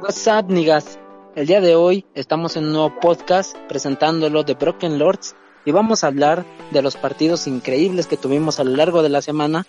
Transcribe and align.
What's 0.00 0.28
up, 0.28 0.48
niggas? 0.48 0.96
El 1.34 1.48
día 1.48 1.60
de 1.60 1.74
hoy 1.74 2.06
estamos 2.14 2.56
en 2.56 2.66
un 2.66 2.72
nuevo 2.72 3.00
podcast 3.00 3.56
presentándolo 3.68 4.44
de 4.44 4.54
Broken 4.54 4.96
Lords 4.96 5.34
y 5.64 5.72
vamos 5.72 6.04
a 6.04 6.06
hablar 6.06 6.46
de 6.70 6.82
los 6.82 6.94
partidos 6.94 7.48
increíbles 7.48 8.06
que 8.06 8.16
tuvimos 8.16 8.60
a 8.60 8.64
lo 8.64 8.76
largo 8.76 9.02
de 9.02 9.08
la 9.08 9.22
semana 9.22 9.66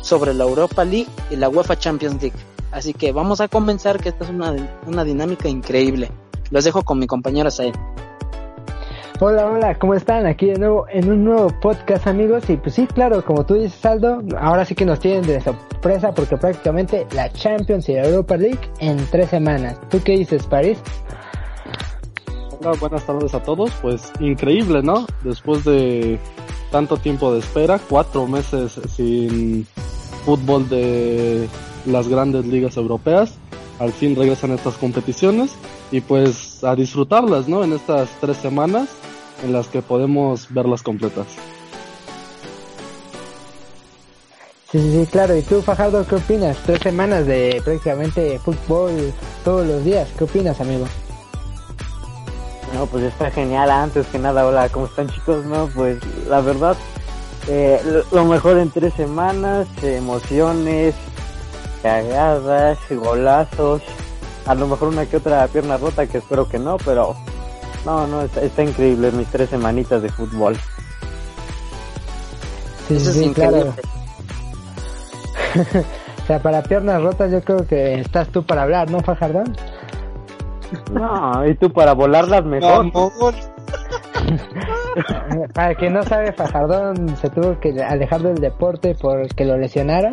sobre 0.00 0.32
la 0.32 0.44
Europa 0.44 0.82
League 0.82 1.10
y 1.30 1.36
la 1.36 1.50
UEFA 1.50 1.78
Champions 1.78 2.22
League. 2.22 2.38
Así 2.72 2.94
que 2.94 3.12
vamos 3.12 3.42
a 3.42 3.48
comenzar 3.48 4.00
que 4.00 4.08
esta 4.08 4.24
es 4.24 4.30
una, 4.30 4.56
una 4.86 5.04
dinámica 5.04 5.46
increíble. 5.46 6.10
Los 6.50 6.64
dejo 6.64 6.82
con 6.82 6.98
mi 6.98 7.06
compañero 7.06 7.50
Sael. 7.50 7.74
Hola, 9.18 9.46
hola, 9.46 9.78
¿cómo 9.78 9.94
están? 9.94 10.26
Aquí 10.26 10.44
de 10.44 10.58
nuevo 10.58 10.84
en 10.90 11.10
un 11.10 11.24
nuevo 11.24 11.48
podcast, 11.62 12.06
amigos. 12.06 12.50
Y 12.50 12.58
pues 12.58 12.74
sí, 12.74 12.86
claro, 12.86 13.24
como 13.24 13.46
tú 13.46 13.54
dices, 13.54 13.82
Aldo, 13.86 14.22
ahora 14.38 14.66
sí 14.66 14.74
que 14.74 14.84
nos 14.84 15.00
tienen 15.00 15.22
de 15.22 15.40
sorpresa 15.40 16.12
porque 16.12 16.36
prácticamente 16.36 17.06
la 17.14 17.32
Champions 17.32 17.88
y 17.88 17.94
la 17.94 18.04
Europa 18.04 18.36
League 18.36 18.60
en 18.78 18.98
tres 19.10 19.30
semanas. 19.30 19.80
¿Tú 19.88 20.02
qué 20.04 20.18
dices, 20.18 20.46
París? 20.46 20.78
Hola, 22.60 22.76
buenas 22.78 23.06
tardes 23.06 23.32
a 23.32 23.42
todos. 23.42 23.70
Pues 23.80 24.12
increíble, 24.20 24.82
¿no? 24.82 25.06
Después 25.24 25.64
de 25.64 26.18
tanto 26.70 26.98
tiempo 26.98 27.32
de 27.32 27.38
espera, 27.38 27.80
cuatro 27.88 28.26
meses 28.26 28.78
sin 28.94 29.66
fútbol 30.26 30.68
de 30.68 31.48
las 31.86 32.06
grandes 32.06 32.44
ligas 32.44 32.76
europeas, 32.76 33.32
al 33.78 33.92
fin 33.92 34.14
regresan 34.14 34.50
estas 34.50 34.74
competiciones 34.74 35.56
y 35.90 36.02
pues 36.02 36.62
a 36.64 36.74
disfrutarlas, 36.74 37.48
¿no? 37.48 37.64
En 37.64 37.72
estas 37.72 38.10
tres 38.20 38.36
semanas 38.36 38.90
en 39.42 39.52
las 39.52 39.68
que 39.68 39.82
podemos 39.82 40.52
verlas 40.52 40.82
completas. 40.82 41.26
Sí, 44.70 44.80
sí, 44.80 44.92
sí, 44.92 45.06
claro. 45.10 45.36
¿Y 45.36 45.42
tú, 45.42 45.62
Fajardo, 45.62 46.06
qué 46.06 46.16
opinas? 46.16 46.56
Tres 46.66 46.80
semanas 46.80 47.26
de 47.26 47.60
prácticamente 47.64 48.38
fútbol 48.40 49.12
todos 49.44 49.66
los 49.66 49.84
días. 49.84 50.08
¿Qué 50.18 50.24
opinas, 50.24 50.60
amigo? 50.60 50.86
No, 52.74 52.86
pues 52.86 53.04
está 53.04 53.30
genial. 53.30 53.70
Antes 53.70 54.06
que 54.08 54.18
nada, 54.18 54.44
hola, 54.44 54.68
¿cómo 54.68 54.86
están 54.86 55.08
chicos? 55.08 55.44
No, 55.46 55.68
pues 55.68 55.98
la 56.28 56.40
verdad, 56.40 56.76
eh, 57.48 57.80
lo 58.10 58.24
mejor 58.24 58.58
en 58.58 58.70
tres 58.70 58.92
semanas, 58.94 59.68
emociones, 59.82 60.94
cagadas, 61.82 62.78
golazos, 62.90 63.82
a 64.46 64.54
lo 64.56 64.66
mejor 64.66 64.88
una 64.88 65.06
que 65.06 65.18
otra 65.18 65.46
pierna 65.46 65.76
rota 65.76 66.06
que 66.08 66.18
espero 66.18 66.48
que 66.48 66.58
no, 66.58 66.76
pero 66.78 67.14
no, 67.86 68.06
no, 68.08 68.22
está, 68.22 68.64
increíble 68.64 69.12
mis 69.12 69.28
tres 69.28 69.48
semanitas 69.48 70.02
de 70.02 70.08
fútbol. 70.08 70.56
Sí, 72.88 72.96
Eso 72.96 73.12
sí, 73.12 73.32
claro. 73.32 73.72
o 76.22 76.26
sea, 76.26 76.40
para 76.40 76.64
piernas 76.64 77.00
rotas 77.00 77.30
yo 77.30 77.40
creo 77.42 77.64
que 77.64 78.00
estás 78.00 78.28
tú 78.30 78.44
para 78.44 78.62
hablar, 78.62 78.90
¿no, 78.90 78.98
Fajardón? 79.00 79.56
No, 80.90 81.46
y 81.46 81.54
tú 81.54 81.72
para 81.72 81.94
volarlas 81.94 82.44
mejor. 82.44 82.90
para 85.54 85.74
quien 85.76 85.92
no 85.92 86.02
sabe, 86.02 86.32
Fajardón 86.32 87.16
se 87.16 87.30
tuvo 87.30 87.60
que 87.60 87.80
alejar 87.82 88.22
del 88.22 88.36
deporte 88.36 88.96
porque 89.00 89.44
lo 89.44 89.56
lesionaron. 89.56 90.12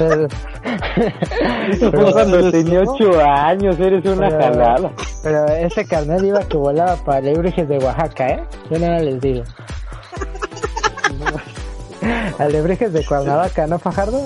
Cuando 2.12 2.50
tenía 2.50 2.82
8 2.86 3.20
años, 3.20 3.78
eres 3.78 4.04
una 4.06 4.30
jalada. 4.30 4.90
Pero 5.22 5.46
ese 5.46 5.84
carnal 5.84 6.24
iba 6.24 6.40
que 6.40 6.56
volaba 6.56 6.96
para 6.96 7.18
Alebrijes 7.18 7.68
de 7.68 7.78
Oaxaca, 7.78 8.28
¿eh? 8.28 8.42
Yo 8.70 8.78
no 8.78 8.98
les 8.98 9.20
digo. 9.20 9.44
Alebrijes 12.38 12.92
de 12.92 13.04
Cuernavaca, 13.04 13.66
¿no, 13.66 13.78
Fajardo? 13.78 14.22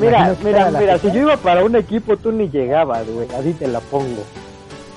mira, 0.00 0.34
mira, 0.42 0.70
mira, 0.70 0.98
si 0.98 1.12
yo 1.12 1.20
iba 1.20 1.36
para 1.36 1.62
un 1.62 1.76
equipo, 1.76 2.16
tú 2.16 2.32
ni 2.32 2.48
llegabas, 2.48 3.06
güey. 3.06 3.28
Así 3.38 3.52
te 3.52 3.68
la 3.68 3.80
pongo. 3.80 4.22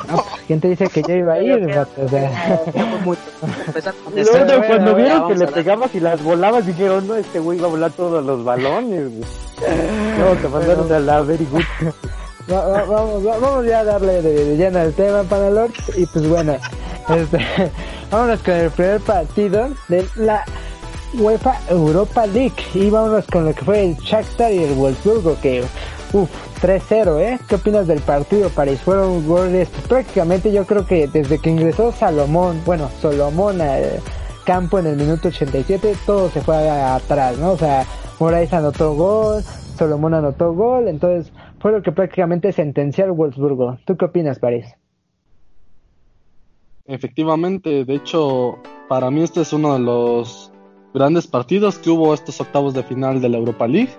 No, 0.08 0.24
¿Quién 0.48 0.60
te 0.60 0.70
dice 0.70 0.88
que 0.88 1.02
yo 1.02 1.14
iba 1.16 1.34
a 1.34 1.42
ir? 1.42 1.78
O 1.98 2.10
sea. 2.10 2.62
Luego, 2.74 4.64
cuando 4.68 4.96
vieron 4.96 5.28
que 5.28 5.36
le 5.36 5.48
pegabas 5.48 5.94
y 5.96 6.00
las 6.00 6.24
volabas, 6.24 6.66
dijeron, 6.66 7.08
no, 7.08 7.16
este 7.16 7.40
güey 7.40 7.58
iba 7.58 7.68
a 7.68 7.72
volar 7.72 7.92
todos 7.92 8.24
los 8.26 8.44
balones. 8.44 9.12
No, 10.20 10.36
te 10.42 10.48
mandaron 10.48 10.92
a 10.92 11.00
la 11.00 11.22
very 11.22 11.48
good. 11.52 11.62
vamos, 12.48 13.24
vamos 13.24 13.66
ya 13.66 13.80
a 13.80 13.84
darle 13.84 14.22
de, 14.22 14.58
lleno 14.58 14.80
al 14.80 14.94
tema, 14.94 15.24
Panalor. 15.24 15.70
Y 15.96 16.06
pues 16.06 16.28
bueno, 16.28 16.56
este, 17.10 17.72
vámonos 18.12 18.42
con 18.42 18.54
el 18.54 18.72
primer 18.72 19.00
partido 19.02 19.70
de 19.88 20.06
la 20.16 20.44
UEFA 21.14 21.60
Europa 21.70 22.26
League. 22.26 22.64
Y 22.74 22.90
vámonos 22.90 23.26
con 23.28 23.46
lo 23.46 23.54
que 23.54 23.64
fue 23.64 23.84
el 23.84 23.96
Shakhtar 23.98 24.52
y 24.52 24.64
el 24.64 24.74
Wolfsburgo, 24.74 25.38
que 25.42 25.64
Uf, 26.14 26.30
3-0, 26.62 27.20
¿eh? 27.20 27.40
¿Qué 27.50 27.56
opinas 27.56 27.88
del 27.88 28.02
partido, 28.02 28.50
París? 28.50 28.80
Fueron 28.82 29.28
goles, 29.28 29.70
prácticamente 29.90 30.52
yo 30.52 30.66
creo 30.66 30.86
que 30.86 31.08
desde 31.08 31.40
que 31.40 31.50
ingresó 31.50 31.92
Salomón, 31.92 32.62
bueno, 32.66 32.90
Solomón 33.02 33.62
al 33.62 34.00
campo 34.46 34.78
en 34.80 34.88
el 34.88 34.96
minuto 34.96 35.30
87, 35.30 35.96
todo 36.06 36.30
se 36.30 36.42
fue 36.42 36.70
atrás, 36.70 37.38
¿no? 37.40 37.52
O 37.52 37.58
sea, 37.58 37.86
Moraes 38.20 38.54
anotó 38.54 38.94
gol, 38.94 39.42
Solomón 39.78 40.14
anotó 40.14 40.54
gol, 40.54 40.88
entonces 40.88 41.34
fue 41.60 41.72
lo 41.72 41.82
que 41.82 41.92
prácticamente 41.92 42.52
sentenció 42.52 43.06
al 43.06 43.12
Wolfsburgo. 43.12 43.80
¿Tú 43.86 43.98
qué 43.98 44.06
opinas, 44.06 44.38
París? 44.38 44.76
Efectivamente, 46.86 47.86
de 47.86 47.96
hecho, 47.96 48.60
para 48.88 49.10
mí 49.10 49.24
este 49.24 49.42
es 49.42 49.54
uno 49.54 49.74
de 49.74 49.80
los 49.80 50.52
grandes 50.94 51.26
partidos 51.26 51.80
que 51.80 51.90
hubo 51.90 52.14
estos 52.14 52.40
octavos 52.42 52.74
de 52.74 52.84
final 52.84 53.22
de 53.22 53.30
la 53.30 53.38
Europa 53.38 53.68
League 53.68 53.92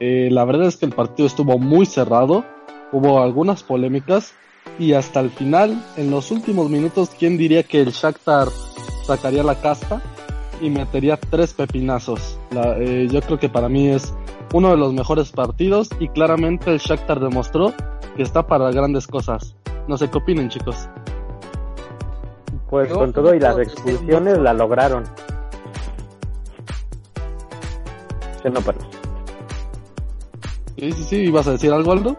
eh, 0.00 0.28
la 0.30 0.44
verdad 0.44 0.68
es 0.68 0.76
que 0.76 0.86
el 0.86 0.92
partido 0.92 1.26
estuvo 1.26 1.58
muy 1.58 1.86
cerrado, 1.86 2.44
hubo 2.92 3.22
algunas 3.22 3.62
polémicas 3.62 4.32
y 4.78 4.92
hasta 4.92 5.20
el 5.20 5.30
final, 5.30 5.82
en 5.96 6.10
los 6.10 6.30
últimos 6.30 6.70
minutos, 6.70 7.10
¿quién 7.18 7.36
diría 7.36 7.62
que 7.62 7.80
el 7.80 7.90
Shakhtar 7.90 8.48
sacaría 9.04 9.42
la 9.42 9.56
casta 9.56 10.00
y 10.60 10.70
metería 10.70 11.18
tres 11.18 11.52
pepinazos? 11.52 12.38
Eh, 12.78 13.08
yo 13.10 13.20
creo 13.22 13.38
que 13.38 13.48
para 13.48 13.68
mí 13.68 13.88
es 13.88 14.14
uno 14.52 14.70
de 14.70 14.76
los 14.76 14.92
mejores 14.92 15.30
partidos 15.30 15.90
y 15.98 16.08
claramente 16.08 16.70
el 16.70 16.78
Shakhtar 16.78 17.20
demostró 17.20 17.72
que 18.16 18.22
está 18.22 18.46
para 18.46 18.70
grandes 18.70 19.06
cosas. 19.06 19.56
No 19.88 19.96
sé 19.96 20.08
qué 20.10 20.18
opinen, 20.18 20.48
chicos. 20.48 20.88
Pues 22.70 22.92
con 22.92 23.12
todo 23.12 23.34
y 23.34 23.40
las 23.40 23.58
expulsiones 23.58 24.38
la 24.38 24.52
lograron. 24.52 25.04
Se 28.42 28.50
no, 28.50 28.60
pero... 28.60 28.97
Sí, 30.78 30.92
sí, 30.92 31.04
sí, 31.04 31.16
¿ibas 31.16 31.46
a 31.48 31.52
decir 31.52 31.72
algo, 31.72 31.90
Aldo? 31.90 32.16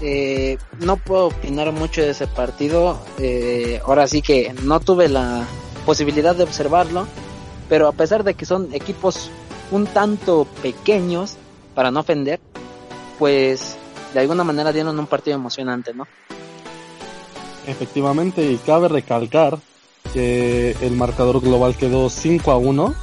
Eh, 0.00 0.58
no 0.78 0.96
puedo 0.96 1.26
opinar 1.26 1.72
mucho 1.72 2.00
de 2.00 2.10
ese 2.10 2.28
partido. 2.28 3.00
Eh, 3.18 3.80
ahora 3.84 4.06
sí 4.06 4.22
que 4.22 4.54
no 4.62 4.78
tuve 4.78 5.08
la 5.08 5.44
posibilidad 5.84 6.36
de 6.36 6.44
observarlo, 6.44 7.06
pero 7.68 7.88
a 7.88 7.92
pesar 7.92 8.22
de 8.22 8.34
que 8.34 8.46
son 8.46 8.72
equipos 8.72 9.30
un 9.72 9.86
tanto 9.86 10.46
pequeños, 10.62 11.36
para 11.74 11.90
no 11.90 12.00
ofender, 12.00 12.38
pues 13.18 13.76
de 14.14 14.20
alguna 14.20 14.44
manera 14.44 14.72
dieron 14.72 14.98
un 14.98 15.06
partido 15.06 15.36
emocionante, 15.36 15.94
¿no? 15.94 16.06
Efectivamente, 17.66 18.44
y 18.44 18.56
cabe 18.58 18.88
recalcar 18.88 19.58
que 20.12 20.76
el 20.80 20.92
marcador 20.92 21.40
global 21.40 21.76
quedó 21.76 22.08
5 22.08 22.52
a 22.52 22.56
1 22.56 22.94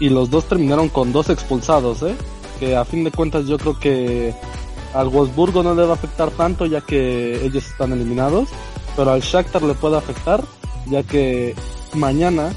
y 0.00 0.08
los 0.08 0.30
dos 0.30 0.46
terminaron 0.46 0.88
con 0.88 1.12
dos 1.12 1.28
expulsados, 1.28 2.02
¿eh? 2.02 2.14
Que 2.58 2.76
a 2.76 2.84
fin 2.84 3.04
de 3.04 3.10
cuentas 3.10 3.46
yo 3.46 3.58
creo 3.58 3.78
que 3.78 4.34
al 4.94 5.08
Wolfsburgo 5.08 5.62
no 5.62 5.74
le 5.74 5.84
va 5.84 5.90
a 5.90 5.94
afectar 5.94 6.30
tanto 6.30 6.66
ya 6.66 6.80
que 6.80 7.44
ellos 7.44 7.66
están 7.66 7.92
eliminados, 7.92 8.48
pero 8.96 9.10
al 9.10 9.20
Shakhtar 9.20 9.62
le 9.62 9.74
puede 9.74 9.96
afectar 9.96 10.42
ya 10.86 11.02
que 11.02 11.54
mañana 11.94 12.52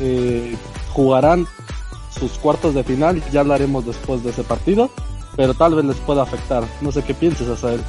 eh, 0.00 0.56
jugarán 0.92 1.46
sus 2.10 2.32
cuartos 2.32 2.74
de 2.74 2.82
final, 2.82 3.22
ya 3.30 3.40
hablaremos 3.40 3.86
después 3.86 4.24
de 4.24 4.30
ese 4.30 4.42
partido, 4.42 4.90
pero 5.36 5.54
tal 5.54 5.74
vez 5.74 5.84
les 5.84 5.96
pueda 5.98 6.22
afectar. 6.22 6.64
No 6.80 6.90
sé 6.90 7.02
qué 7.02 7.14
pienses, 7.14 7.48
Asael. 7.48 7.80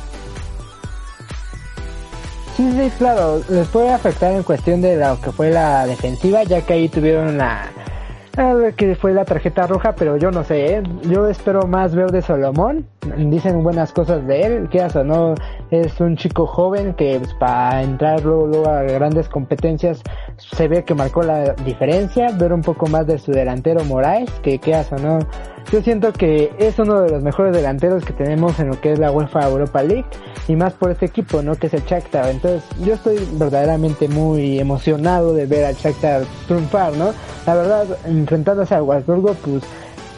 Sí, 2.55 2.69
sí, 2.71 2.91
claro, 2.97 3.41
les 3.47 3.67
puede 3.69 3.91
afectar 3.91 4.33
en 4.33 4.43
cuestión 4.43 4.81
de 4.81 4.97
lo 4.97 5.19
que 5.21 5.31
fue 5.31 5.49
la 5.49 5.87
defensiva, 5.87 6.43
ya 6.43 6.61
que 6.61 6.73
ahí 6.73 6.89
tuvieron 6.89 7.37
la 7.37 7.71
que 8.77 8.95
fue 8.95 9.13
la 9.13 9.25
tarjeta 9.25 9.67
roja, 9.67 9.95
pero 9.95 10.15
yo 10.15 10.31
no 10.31 10.45
sé, 10.45 10.77
¿eh? 10.77 10.83
yo 11.09 11.27
espero 11.27 11.67
más 11.67 11.93
ver 11.93 12.11
de 12.11 12.21
Solomón. 12.21 12.85
Dicen 13.17 13.63
buenas 13.63 13.91
cosas 13.91 14.25
de 14.27 14.43
él, 14.43 14.69
que 14.69 14.81
o 14.81 15.03
no, 15.03 15.35
es 15.71 15.99
un 15.99 16.15
chico 16.15 16.47
joven 16.47 16.93
que 16.93 17.19
pues, 17.19 17.33
para 17.33 17.83
entrar 17.83 18.23
luego, 18.23 18.65
a 18.69 18.83
grandes 18.83 19.27
competencias 19.27 20.01
se 20.39 20.67
ve 20.67 20.83
que 20.83 20.93
marcó 20.95 21.23
la 21.23 21.53
diferencia. 21.53 22.31
Ver 22.31 22.53
un 22.53 22.61
poco 22.61 22.87
más 22.87 23.05
de 23.07 23.19
su 23.19 23.31
delantero 23.31 23.83
Moraes, 23.85 24.29
que 24.41 24.59
qué 24.59 24.75
o 24.75 24.95
no, 24.97 25.19
yo 25.71 25.81
siento 25.83 26.11
que 26.13 26.51
es 26.57 26.79
uno 26.79 27.01
de 27.01 27.11
los 27.11 27.21
mejores 27.21 27.53
delanteros 27.53 28.03
que 28.03 28.13
tenemos 28.13 28.59
en 28.59 28.69
lo 28.69 28.81
que 28.81 28.93
es 28.93 28.99
la 28.99 29.11
UEFA 29.11 29.47
Europa 29.47 29.83
League 29.83 30.05
y 30.47 30.55
más 30.55 30.73
por 30.73 30.89
este 30.89 31.05
equipo, 31.05 31.41
¿no? 31.43 31.55
Que 31.55 31.67
es 31.67 31.73
el 31.73 31.83
Shakhtar. 31.83 32.29
Entonces, 32.29 32.63
yo 32.79 32.95
estoy 32.95 33.19
verdaderamente 33.33 34.07
muy 34.07 34.59
emocionado 34.59 35.33
de 35.33 35.45
ver 35.45 35.65
al 35.65 35.75
Shakhtar 35.75 36.23
triunfar, 36.47 36.93
¿no? 36.93 37.13
La 37.45 37.53
verdad, 37.53 37.85
enfrentándose 38.05 38.73
al 38.73 38.81
Wolfsburgo, 38.81 39.35
pues 39.35 39.63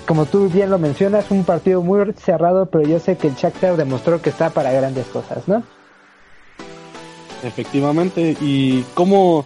como 0.06 0.26
tú 0.26 0.50
bien 0.50 0.70
lo 0.70 0.80
mencionas, 0.80 1.32
un 1.32 1.44
partido 1.44 1.82
muy 1.82 2.14
cerrado, 2.14 2.66
pero 2.68 2.88
yo 2.88 3.00
sé 3.00 3.18
que 3.18 3.28
el 3.28 3.36
Shakhtar 3.36 3.76
demostró 3.76 4.22
que 4.22 4.30
está 4.30 4.50
para 4.50 4.72
grandes 4.72 5.08
cosas, 5.08 5.48
¿no? 5.48 5.64
Efectivamente, 7.44 8.36
¿y 8.40 8.84
cómo, 8.94 9.46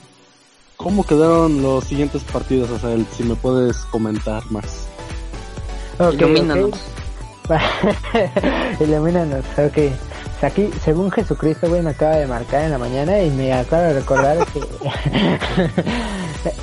cómo 0.78 1.06
quedaron 1.06 1.62
los 1.62 1.86
siguientes 1.86 2.24
partidos, 2.24 2.70
o 2.70 2.80
sea, 2.80 2.96
si 3.16 3.24
me 3.24 3.36
puedes 3.36 3.78
comentar 3.86 4.44
más? 4.52 4.88
Okay, 5.98 6.18
Ilumínanos. 6.18 6.72
Okay. 7.46 8.78
Ilumínanos, 8.88 9.46
ok. 9.58 9.94
Aquí, 10.42 10.70
según 10.84 11.10
Jesucristo, 11.12 11.70
güey, 11.70 11.82
me 11.82 11.92
acaba 11.92 12.18
de 12.18 12.28
marcar 12.28 12.66
en 12.66 12.72
la 12.72 12.78
mañana 12.78 13.20
y 13.22 13.32
me 13.32 13.54
acaba 13.54 13.84
de 13.84 13.94
recordar 13.94 14.38
que 14.48 14.62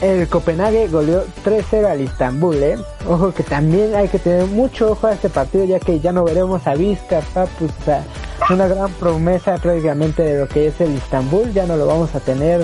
el 0.20 0.28
Copenhague 0.28 0.88
goleó 0.88 1.24
3-0 1.44 1.86
al 1.86 2.00
Istanbul, 2.02 2.62
¿eh? 2.62 2.78
Ojo 3.08 3.32
que 3.32 3.42
también 3.42 3.94
hay 3.94 4.08
que 4.08 4.18
tener 4.18 4.46
mucho 4.46 4.92
ojo 4.92 5.06
a 5.06 5.14
este 5.14 5.30
partido, 5.30 5.64
ya 5.64 5.80
que 5.80 5.98
ya 6.00 6.12
no 6.12 6.22
veremos 6.22 6.66
a 6.66 6.74
Vizca, 6.74 7.22
Papus, 7.34 7.70
o 7.80 7.84
sea, 7.84 8.04
una 8.50 8.68
gran 8.68 8.92
promesa 8.92 9.56
prácticamente 9.56 10.22
de 10.22 10.40
lo 10.40 10.48
que 10.48 10.68
es 10.68 10.80
el 10.80 10.94
Istanbul, 10.94 11.52
ya 11.52 11.66
no 11.66 11.76
lo 11.76 11.86
vamos 11.86 12.14
a 12.14 12.20
tener 12.20 12.62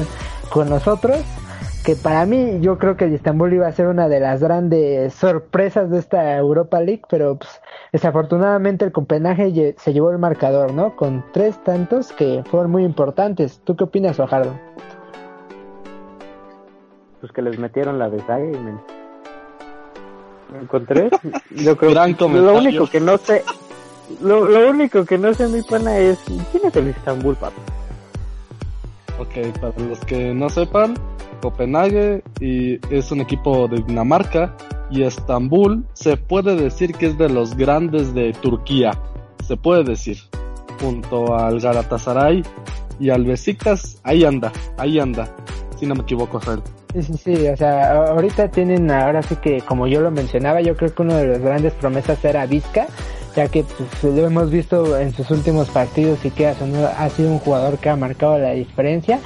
con 0.51 0.69
nosotros 0.69 1.21
que 1.89 1.97
para 1.97 2.27
mí 2.27 2.59
yo 2.61 2.77
creo 2.77 2.99
que 2.99 3.07
el 3.07 3.15
Istanbul 3.15 3.55
iba 3.55 3.67
a 3.67 3.73
ser 3.73 3.87
una 3.87 4.09
de 4.09 4.21
las 4.21 4.43
grandes 4.43 5.15
sorpresas 5.15 5.91
de 5.91 5.99
esta 5.99 6.37
Europa 6.37 6.81
League, 6.81 7.01
pero 7.09 7.37
pues, 7.37 7.63
desafortunadamente 7.93 8.85
el 8.85 8.93
Copenhague 8.93 9.75
se 9.79 9.93
llevó 9.95 10.11
el 10.11 10.19
marcador, 10.19 10.75
¿no? 10.75 10.97
Con 10.97 11.25
tres 11.33 11.57
tantos 11.65 12.13
que 12.13 12.45
fueron 12.51 12.71
muy 12.71 12.85
importantes. 12.85 13.63
¿Tú 13.65 13.75
qué 13.75 13.85
opinas, 13.85 14.19
Fajardo? 14.19 14.53
Pues 17.21 17.33
que 17.33 17.41
les 17.41 17.59
metieron 17.59 17.99
la 17.99 18.11
desagüe 18.11 18.53
y 18.53 18.59
me... 18.59 18.75
encontré. 20.61 21.09
Yo 21.53 21.75
creo 21.77 21.93
lo 21.95 22.55
único 22.55 22.87
que 22.87 23.01
no 23.01 23.17
sé, 23.17 23.45
lo, 24.21 24.45
lo 24.45 24.69
único 24.69 25.07
que 25.07 25.17
no 25.17 25.33
sé 25.33 25.49
mi 25.49 25.63
pana 25.63 25.97
es 25.97 26.19
quién 26.27 26.67
es 26.67 26.77
el 26.77 26.89
Istanbul, 26.89 27.35
papá. 27.37 27.63
Ok, 29.19 29.59
para 29.61 29.73
los 29.89 29.99
que 30.01 30.33
no 30.33 30.49
sepan, 30.49 30.95
Copenhague 31.43 32.23
y 32.41 32.79
es 32.95 33.11
un 33.11 33.21
equipo 33.21 33.67
de 33.67 33.83
Dinamarca 33.83 34.57
y 34.91 35.03
Estambul 35.03 35.85
se 35.93 36.17
puede 36.17 36.57
decir 36.57 36.95
que 36.95 37.07
es 37.07 37.19
de 37.19 37.29
los 37.29 37.57
grandes 37.57 38.15
de 38.15 38.33
Turquía, 38.33 38.93
se 39.45 39.57
puede 39.57 39.83
decir, 39.83 40.19
junto 40.81 41.35
al 41.35 41.61
Galatasaray 41.61 42.43
y 43.01 43.11
al 43.11 43.25
Besiktas, 43.25 44.01
ahí 44.05 44.25
anda, 44.25 44.53
ahí 44.77 44.99
anda, 44.99 45.29
si 45.79 45.87
no 45.87 45.95
me 45.95 46.03
equivoco, 46.03 46.39
Rafael. 46.39 46.63
Sí, 46.95 47.03
sí, 47.03 47.17
sí, 47.17 47.49
o 47.49 47.57
sea, 47.57 47.93
ahorita 48.07 48.49
tienen, 48.51 48.91
ahora 48.91 49.23
sí 49.23 49.37
que 49.37 49.61
como 49.61 49.87
yo 49.87 50.01
lo 50.01 50.11
mencionaba, 50.11 50.61
yo 50.61 50.77
creo 50.77 50.95
que 50.95 51.03
uno 51.03 51.17
de 51.17 51.27
los 51.27 51.39
grandes 51.41 51.73
promesas 51.75 52.25
era 52.25 52.47
Vizca, 52.47 52.87
ya 53.39 53.47
que 53.47 53.63
pues, 53.63 54.13
lo 54.13 54.27
hemos 54.27 54.51
visto 54.51 54.99
en 54.99 55.15
sus 55.15 55.31
últimos 55.31 55.69
partidos 55.69 56.25
y 56.25 56.31
que 56.33 56.49
ha, 56.49 56.57
ha 56.99 57.09
sido 57.09 57.31
un 57.31 57.39
jugador 57.39 57.79
que 57.79 57.89
ha 57.89 57.95
marcado 57.95 58.37
la 58.37 58.51
diferencia 58.51 59.21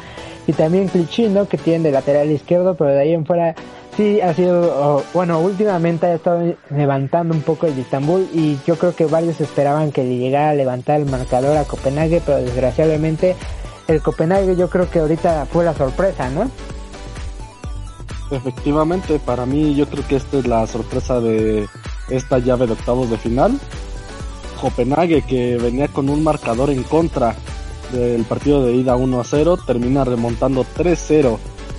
y 0.47 0.53
también 0.53 0.88
Clichy, 0.88 1.31
Que 1.49 1.56
tiene 1.56 1.85
de 1.85 1.93
lateral 1.93 2.31
izquierdo, 2.31 2.75
pero 2.75 2.91
de 2.91 3.00
ahí 3.00 3.14
en 3.14 3.25
fuera 3.25 3.55
sí 3.97 4.20
ha 4.20 4.35
sido, 4.35 5.03
bueno, 5.14 5.41
últimamente 5.41 6.05
ha 6.06 6.14
estado 6.14 6.55
levantando 6.69 7.32
un 7.32 7.41
poco 7.41 7.67
el 7.67 7.79
Istanbul 7.79 8.29
y 8.35 8.59
yo 8.67 8.76
creo 8.76 8.94
que 8.94 9.06
varios 9.06 9.41
esperaban 9.41 9.93
que 9.93 10.05
le 10.05 10.19
llegara 10.19 10.50
a 10.50 10.55
levantar 10.55 11.00
el 11.00 11.06
marcador 11.06 11.56
a 11.56 11.64
Copenhague, 11.64 12.20
pero 12.26 12.37
desgraciadamente 12.37 13.35
el 13.88 14.03
Copenhague 14.03 14.56
yo 14.56 14.69
creo 14.69 14.91
que 14.91 14.99
ahorita 14.99 15.47
fue 15.47 15.64
la 15.64 15.73
sorpresa, 15.73 16.29
¿no? 16.29 16.50
Efectivamente, 18.31 19.19
para 19.25 19.47
mí 19.47 19.75
yo 19.75 19.87
creo 19.87 20.06
que 20.06 20.17
esta 20.17 20.37
es 20.37 20.47
la 20.47 20.67
sorpresa 20.67 21.19
de 21.19 21.67
esta 22.11 22.38
llave 22.38 22.67
de 22.67 22.75
octavos 22.75 23.09
de 23.09 23.17
final. 23.17 23.59
Copenhague 24.62 25.23
que 25.23 25.56
venía 25.56 25.88
con 25.88 26.09
un 26.09 26.23
marcador 26.23 26.70
en 26.70 26.85
contra 26.85 27.35
del 27.93 28.23
partido 28.23 28.64
de 28.64 28.75
ida 28.75 28.94
1 28.94 29.20
a 29.20 29.25
0, 29.25 29.59
termina 29.67 30.05
remontando 30.05 30.64
3-0 30.64 31.37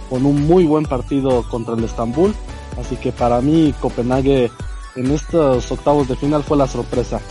con 0.10 0.26
un 0.26 0.46
muy 0.46 0.66
buen 0.66 0.84
partido 0.84 1.44
contra 1.50 1.76
el 1.76 1.84
Estambul. 1.86 2.36
Así 2.78 2.98
que 2.98 3.14
para 3.14 3.40
mí 3.40 3.74
Copenhague 3.80 4.52
en 4.98 5.12
estos 5.12 5.72
octavos 5.72 6.10
de 6.10 6.18
final 6.18 6.44
fue 6.44 6.58
la 6.58 6.68
sorpresa. 6.68 7.22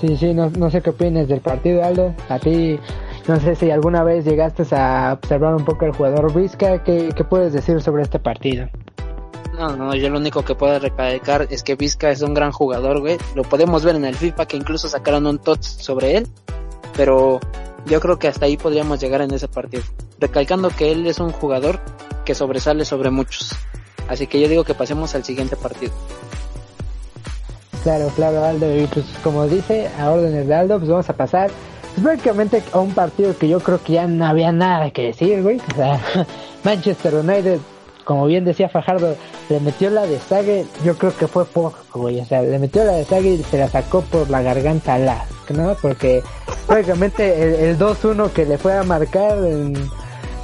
Sí, 0.00 0.16
sí, 0.16 0.32
no, 0.32 0.48
no 0.50 0.70
sé 0.70 0.80
qué 0.80 0.90
opinas 0.90 1.28
del 1.28 1.40
partido, 1.40 1.84
Aldo. 1.84 2.14
A 2.30 2.38
ti, 2.38 2.78
no 3.26 3.38
sé 3.38 3.54
si 3.54 3.70
alguna 3.70 4.02
vez 4.02 4.24
llegaste 4.24 4.64
a 4.74 5.12
observar 5.12 5.54
un 5.54 5.64
poco 5.64 5.84
el 5.84 5.92
jugador 5.92 6.32
Vizca. 6.32 6.82
¿Qué, 6.84 7.10
qué 7.14 7.24
puedes 7.24 7.52
decir 7.52 7.82
sobre 7.82 8.02
este 8.02 8.18
partido? 8.18 8.68
No, 9.58 9.76
no, 9.76 9.92
yo 9.96 10.08
lo 10.08 10.18
único 10.18 10.44
que 10.44 10.54
puedo 10.54 10.78
recalcar 10.78 11.48
es 11.50 11.64
que 11.64 11.74
Vizca 11.74 12.10
es 12.10 12.22
un 12.22 12.32
gran 12.32 12.52
jugador, 12.52 13.00
güey. 13.00 13.18
Lo 13.34 13.42
podemos 13.42 13.84
ver 13.84 13.96
en 13.96 14.04
el 14.04 14.14
FIFA 14.14 14.46
que 14.46 14.56
incluso 14.56 14.88
sacaron 14.88 15.26
un 15.26 15.40
TOTS 15.40 15.66
sobre 15.66 16.16
él. 16.16 16.28
Pero 16.96 17.40
yo 17.86 17.98
creo 17.98 18.20
que 18.20 18.28
hasta 18.28 18.46
ahí 18.46 18.56
podríamos 18.56 19.00
llegar 19.00 19.20
en 19.20 19.32
ese 19.32 19.48
partido. 19.48 19.82
Recalcando 20.20 20.70
que 20.70 20.92
él 20.92 21.08
es 21.08 21.18
un 21.18 21.32
jugador 21.32 21.80
que 22.24 22.36
sobresale 22.36 22.84
sobre 22.84 23.10
muchos. 23.10 23.50
Así 24.08 24.28
que 24.28 24.40
yo 24.40 24.48
digo 24.48 24.62
que 24.62 24.74
pasemos 24.74 25.16
al 25.16 25.24
siguiente 25.24 25.56
partido. 25.56 25.92
Claro, 27.82 28.12
claro, 28.14 28.44
Aldo. 28.44 28.76
Y 28.76 28.86
pues 28.86 29.06
como 29.24 29.48
dice, 29.48 29.90
a 29.98 30.10
órdenes 30.10 30.46
de 30.46 30.54
Aldo, 30.54 30.78
pues 30.78 30.88
vamos 30.88 31.10
a 31.10 31.14
pasar 31.14 31.50
pues, 31.94 32.04
prácticamente 32.04 32.62
a 32.72 32.78
un 32.78 32.92
partido 32.92 33.36
que 33.36 33.48
yo 33.48 33.58
creo 33.58 33.82
que 33.82 33.94
ya 33.94 34.06
no 34.06 34.24
había 34.24 34.52
nada 34.52 34.92
que 34.92 35.02
decir, 35.02 35.42
güey. 35.42 35.60
O 35.72 35.74
sea, 35.74 36.00
Manchester 36.64 37.16
United 37.16 37.58
como 38.08 38.24
bien 38.24 38.46
decía 38.46 38.70
Fajardo, 38.70 39.18
le 39.50 39.60
metió 39.60 39.90
la 39.90 40.06
de 40.06 40.18
Sage, 40.18 40.64
yo 40.82 40.96
creo 40.96 41.14
que 41.14 41.28
fue 41.28 41.44
poco, 41.44 41.76
güey. 41.92 42.18
O 42.18 42.24
sea, 42.24 42.40
le 42.40 42.58
metió 42.58 42.82
la 42.82 42.92
de 42.92 43.04
Sage 43.04 43.28
y 43.28 43.42
se 43.42 43.58
la 43.58 43.68
sacó 43.68 44.00
por 44.00 44.30
la 44.30 44.40
garganta 44.40 44.94
a 44.94 44.98
la, 44.98 45.26
¿no? 45.50 45.76
Porque 45.82 46.22
prácticamente 46.66 47.68
el, 47.68 47.78
2-1 47.78 48.30
que 48.30 48.46
le 48.46 48.56
fue 48.56 48.74
a 48.78 48.82
marcar 48.82 49.36
en, 49.44 49.74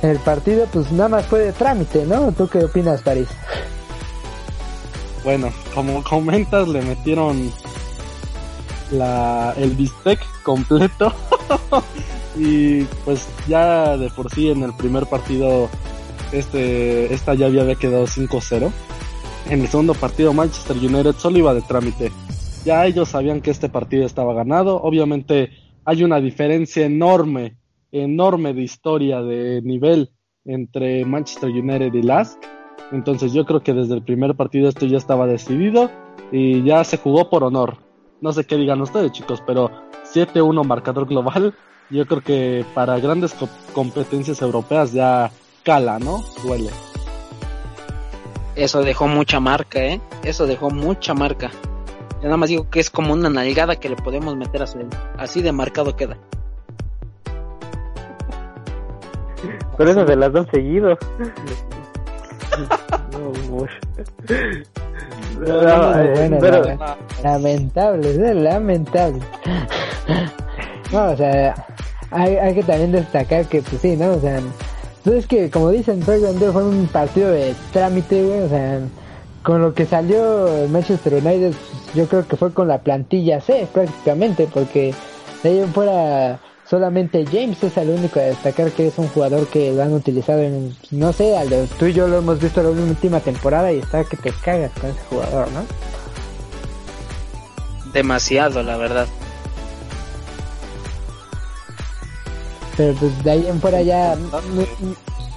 el 0.02 0.18
partido, 0.18 0.66
pues 0.70 0.92
nada 0.92 1.08
más 1.08 1.24
fue 1.24 1.38
de 1.38 1.52
trámite, 1.52 2.04
¿no? 2.04 2.32
¿Tú 2.32 2.48
qué 2.48 2.66
opinas, 2.66 3.00
París? 3.00 3.28
Bueno, 5.24 5.50
como 5.74 6.04
comentas, 6.04 6.68
le 6.68 6.82
metieron 6.82 7.50
la, 8.90 9.54
el 9.56 9.70
bistec 9.70 10.20
completo. 10.42 11.14
y 12.36 12.82
pues 13.06 13.26
ya 13.48 13.96
de 13.96 14.10
por 14.10 14.30
sí 14.30 14.50
en 14.50 14.64
el 14.64 14.74
primer 14.74 15.06
partido 15.06 15.70
este, 16.34 17.12
esta 17.12 17.34
llave 17.34 17.60
había 17.60 17.74
quedado 17.76 18.06
5-0. 18.06 18.70
En 19.50 19.60
el 19.60 19.68
segundo 19.68 19.94
partido 19.94 20.32
Manchester 20.32 20.76
United 20.76 21.14
solo 21.16 21.38
iba 21.38 21.54
de 21.54 21.62
trámite. 21.62 22.10
Ya 22.64 22.86
ellos 22.86 23.10
sabían 23.10 23.40
que 23.40 23.50
este 23.50 23.68
partido 23.68 24.06
estaba 24.06 24.34
ganado. 24.34 24.80
Obviamente 24.82 25.50
hay 25.84 26.02
una 26.02 26.20
diferencia 26.20 26.86
enorme, 26.86 27.58
enorme 27.92 28.54
de 28.54 28.62
historia, 28.62 29.22
de 29.22 29.60
nivel 29.62 30.10
entre 30.44 31.04
Manchester 31.04 31.50
United 31.50 31.92
y 31.92 32.02
Lask. 32.02 32.38
Entonces 32.90 33.32
yo 33.32 33.44
creo 33.44 33.62
que 33.62 33.74
desde 33.74 33.94
el 33.94 34.02
primer 34.02 34.34
partido 34.34 34.68
esto 34.68 34.86
ya 34.86 34.98
estaba 34.98 35.26
decidido 35.26 35.90
y 36.32 36.62
ya 36.62 36.82
se 36.84 36.96
jugó 36.96 37.28
por 37.28 37.44
honor. 37.44 37.78
No 38.20 38.32
sé 38.32 38.44
qué 38.44 38.56
digan 38.56 38.80
ustedes 38.80 39.12
chicos, 39.12 39.42
pero 39.46 39.70
7-1 40.12 40.64
marcador 40.64 41.06
global. 41.06 41.54
Yo 41.90 42.06
creo 42.06 42.22
que 42.22 42.64
para 42.74 42.98
grandes 42.98 43.36
competencias 43.74 44.40
europeas 44.40 44.92
ya 44.92 45.30
cala, 45.64 45.98
¿no? 45.98 46.22
Duele. 46.42 46.70
Eso 48.54 48.82
dejó 48.82 49.08
mucha 49.08 49.40
marca, 49.40 49.80
¿eh? 49.80 50.00
Eso 50.22 50.46
dejó 50.46 50.70
mucha 50.70 51.14
marca. 51.14 51.50
Yo 52.16 52.24
nada 52.24 52.36
más 52.36 52.48
digo 52.48 52.70
que 52.70 52.78
es 52.78 52.90
como 52.90 53.12
una 53.12 53.28
nalgada 53.28 53.76
que 53.76 53.88
le 53.88 53.96
podemos 53.96 54.36
meter 54.36 54.62
a 54.62 54.66
su... 54.66 54.78
Así 55.18 55.42
de 55.42 55.50
marcado 55.50 55.96
queda. 55.96 56.16
Por 59.76 59.88
eso 59.88 60.06
se 60.06 60.16
las 60.16 60.32
dos 60.32 60.46
seguidos. 60.52 60.98
no, 65.40 66.40
pero... 66.40 66.62
lamentable, 67.22 68.10
es 68.10 68.36
lamentable. 68.36 69.20
No, 70.92 71.10
o 71.10 71.16
sea, 71.16 71.54
hay, 72.12 72.36
hay 72.36 72.54
que 72.54 72.62
también 72.62 72.92
destacar 72.92 73.46
que, 73.46 73.62
pues 73.62 73.80
sí, 73.80 73.96
¿no? 73.96 74.12
O 74.12 74.20
sea, 74.20 74.38
entonces 75.04 75.26
que, 75.26 75.50
como 75.50 75.70
dicen, 75.70 76.02
fue 76.02 76.64
un 76.64 76.86
partido 76.86 77.30
de 77.30 77.54
trámite, 77.74 78.22
güey, 78.24 78.40
o 78.40 78.48
sea, 78.48 78.80
con 79.42 79.60
lo 79.60 79.74
que 79.74 79.84
salió 79.84 80.48
Manchester 80.70 81.12
United, 81.14 81.52
pues, 81.52 81.94
yo 81.94 82.06
creo 82.08 82.26
que 82.26 82.36
fue 82.36 82.54
con 82.54 82.68
la 82.68 82.78
plantilla 82.78 83.42
C 83.42 83.68
prácticamente, 83.70 84.48
porque 84.52 84.94
de 85.42 85.50
ahí 85.50 85.58
en 85.58 85.74
fuera 85.74 86.40
solamente 86.66 87.26
James 87.26 87.62
es 87.62 87.76
el 87.76 87.90
único 87.90 88.18
a 88.18 88.22
destacar 88.22 88.70
que 88.70 88.86
es 88.86 88.96
un 88.96 89.08
jugador 89.08 89.46
que 89.48 89.72
lo 89.74 89.82
han 89.82 89.92
utilizado 89.92 90.40
en, 90.40 90.74
no 90.90 91.12
sé, 91.12 91.36
tú 91.78 91.84
y 91.84 91.92
yo 91.92 92.08
lo 92.08 92.16
hemos 92.16 92.40
visto 92.40 92.62
la 92.62 92.70
última 92.70 93.20
temporada 93.20 93.70
y 93.70 93.80
está 93.80 94.04
que 94.04 94.16
te 94.16 94.32
cagas 94.42 94.72
con 94.80 94.88
ese 94.88 95.00
jugador, 95.10 95.48
¿no? 95.52 95.66
Demasiado, 97.92 98.62
la 98.62 98.78
verdad. 98.78 99.06
Pero 102.76 102.94
pues 102.94 103.24
de 103.24 103.30
ahí 103.30 103.46
en 103.46 103.60
fuera 103.60 103.82
ya... 103.82 104.16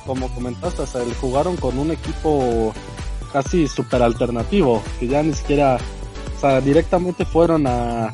Como 0.06 0.30
comentaste, 0.30 0.84
o 0.84 0.88
sea, 0.88 1.02
jugaron 1.20 1.58
con 1.58 1.78
un 1.78 1.92
equipo 1.92 2.74
casi 3.34 3.68
super 3.68 4.02
alternativo, 4.02 4.82
que 5.00 5.08
ya 5.08 5.22
ni 5.22 5.34
siquiera, 5.34 5.78
o 6.38 6.40
sea, 6.40 6.62
directamente 6.62 7.26
fueron 7.26 7.68
a, 7.68 8.14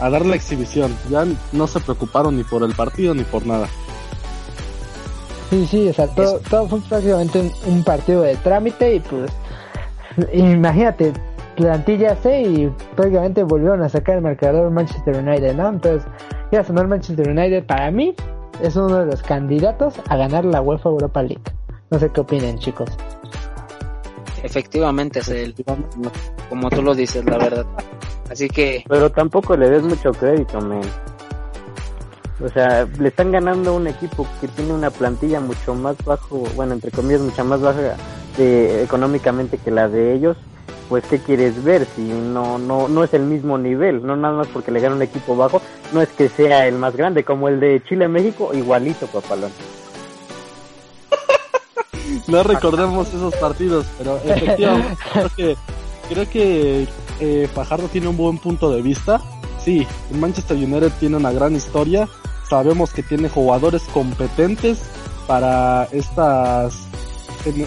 a 0.00 0.10
dar 0.10 0.24
la 0.24 0.34
exhibición. 0.34 0.96
Ya 1.10 1.26
no 1.52 1.66
se 1.66 1.80
preocuparon 1.80 2.36
ni 2.36 2.44
por 2.44 2.62
el 2.62 2.74
partido 2.74 3.14
ni 3.14 3.24
por 3.24 3.46
nada. 3.46 3.68
Sí, 5.50 5.66
sí, 5.66 5.88
o 5.88 5.92
sea, 5.92 6.08
todo, 6.08 6.40
todo 6.50 6.68
fue 6.68 6.80
prácticamente 6.80 7.52
un, 7.66 7.84
partido 7.84 8.22
de 8.22 8.34
trámite 8.36 8.96
y 8.96 9.00
pues 9.00 9.30
imagínate, 10.32 11.12
plantilla 11.54 12.16
C 12.16 12.42
y 12.42 12.72
prácticamente 12.96 13.44
volvieron 13.44 13.82
a 13.82 13.88
sacar 13.88 14.16
el 14.16 14.22
marcador 14.22 14.70
Manchester 14.72 15.16
United, 15.16 15.54
¿no? 15.54 15.68
Entonces, 15.68 16.10
ya 16.50 16.64
sonar 16.64 16.88
Manchester 16.88 17.28
United 17.28 17.64
para 17.64 17.90
mí 17.92 18.14
es 18.62 18.76
uno 18.76 18.98
de 18.98 19.06
los 19.06 19.22
candidatos 19.22 19.94
a 20.08 20.16
ganar 20.16 20.44
la 20.44 20.60
UEFA 20.60 20.88
Europa 20.88 21.22
League. 21.22 21.42
No 21.90 21.98
sé 21.98 22.10
qué 22.10 22.20
opinen, 22.20 22.58
chicos. 22.58 22.88
Efectivamente, 24.42 25.20
es 25.20 25.28
el, 25.28 25.54
como 26.48 26.70
tú 26.70 26.82
lo 26.82 26.94
dices, 26.94 27.24
la 27.24 27.38
verdad. 27.38 27.66
Así 28.30 28.48
que... 28.48 28.84
Pero 28.88 29.10
tampoco 29.10 29.56
le 29.56 29.70
des 29.70 29.82
mucho 29.82 30.10
crédito, 30.12 30.60
men. 30.60 30.82
O 32.44 32.48
sea, 32.48 32.86
le 32.98 33.08
están 33.08 33.32
ganando 33.32 33.74
un 33.74 33.86
equipo 33.86 34.26
que 34.40 34.48
tiene 34.48 34.72
una 34.72 34.90
plantilla 34.90 35.40
mucho 35.40 35.74
más 35.74 35.96
bajo, 36.04 36.44
bueno, 36.54 36.74
entre 36.74 36.90
comillas, 36.90 37.22
mucho 37.22 37.44
más 37.44 37.60
baja 37.60 37.96
de, 38.36 38.82
económicamente 38.82 39.58
que 39.58 39.70
la 39.70 39.88
de 39.88 40.14
ellos. 40.14 40.36
Pues, 40.88 41.04
¿qué 41.06 41.18
quieres 41.18 41.62
ver? 41.64 41.86
Si 41.96 42.02
no, 42.02 42.58
no, 42.58 42.88
no 42.88 43.02
es 43.02 43.12
el 43.14 43.22
mismo 43.22 43.58
nivel, 43.58 44.06
no 44.06 44.16
nada 44.16 44.34
más 44.34 44.46
porque 44.48 44.70
le 44.70 44.80
gana 44.80 44.94
un 44.94 45.02
equipo 45.02 45.36
bajo, 45.36 45.60
no 45.92 46.00
es 46.00 46.08
que 46.10 46.28
sea 46.28 46.66
el 46.68 46.76
más 46.76 46.96
grande, 46.96 47.24
como 47.24 47.48
el 47.48 47.58
de 47.58 47.82
Chile-México, 47.88 48.52
igualito, 48.54 49.06
papalón. 49.06 49.50
no 52.28 52.42
recordemos 52.42 53.08
esos 53.08 53.34
partidos, 53.36 53.86
pero 53.98 54.18
efectivamente 54.24 54.96
creo 55.12 55.30
que, 55.36 55.56
creo 56.08 56.30
que 56.30 56.88
eh, 57.20 57.48
Fajardo 57.52 57.88
tiene 57.88 58.08
un 58.08 58.16
buen 58.16 58.38
punto 58.38 58.70
de 58.70 58.82
vista. 58.82 59.20
Sí, 59.64 59.86
Manchester 60.12 60.56
United 60.56 60.92
tiene 61.00 61.16
una 61.16 61.32
gran 61.32 61.56
historia. 61.56 62.08
Sabemos 62.48 62.92
que 62.92 63.02
tiene 63.02 63.28
jugadores 63.28 63.82
competentes 63.92 64.78
para 65.26 65.88
estas 65.92 66.86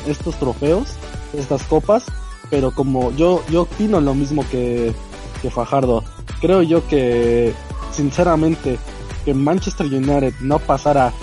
estos 0.06 0.36
trofeos, 0.36 0.90
estas 1.34 1.64
copas, 1.64 2.06
pero 2.50 2.72
como 2.72 3.12
yo 3.12 3.44
yo 3.50 3.64
opino 3.64 4.00
lo 4.02 4.14
mismo 4.14 4.46
que, 4.50 4.94
que 5.42 5.50
Fajardo. 5.50 6.04
Creo 6.42 6.62
yo 6.62 6.86
que 6.88 7.54
sinceramente 7.92 8.78
que 9.26 9.34
Manchester 9.34 9.88
United 9.88 10.34
no 10.42 10.60
pasara 10.60 11.14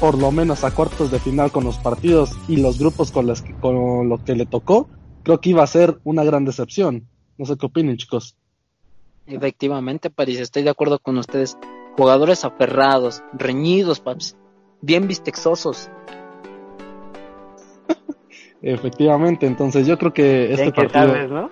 por 0.00 0.16
lo 0.16 0.30
menos 0.30 0.64
a 0.64 0.70
cuartos 0.70 1.10
de 1.10 1.18
final 1.18 1.50
con 1.50 1.64
los 1.64 1.78
partidos 1.78 2.30
y 2.46 2.56
los 2.56 2.78
grupos 2.78 3.10
con 3.10 3.26
los 3.26 3.42
que, 3.42 3.52
con 3.54 4.08
lo 4.08 4.22
que 4.22 4.36
le 4.36 4.46
tocó, 4.46 4.88
creo 5.24 5.40
que 5.40 5.50
iba 5.50 5.62
a 5.62 5.66
ser 5.66 5.98
una 6.04 6.24
gran 6.24 6.44
decepción. 6.44 7.08
No 7.36 7.46
sé 7.46 7.56
qué 7.56 7.66
opinan, 7.66 7.96
chicos. 7.96 8.36
Efectivamente, 9.26 10.10
París, 10.10 10.40
estoy 10.40 10.62
de 10.62 10.70
acuerdo 10.70 10.98
con 10.98 11.18
ustedes. 11.18 11.58
Jugadores 11.96 12.44
aferrados, 12.44 13.22
reñidos, 13.32 14.00
paps, 14.00 14.36
bien 14.80 15.08
vistexosos. 15.08 15.90
Efectivamente, 18.62 19.46
entonces 19.46 19.86
yo 19.86 19.98
creo 19.98 20.12
que 20.12 20.52
este 20.52 20.72
partido... 20.72 21.28
¿no? 21.28 21.50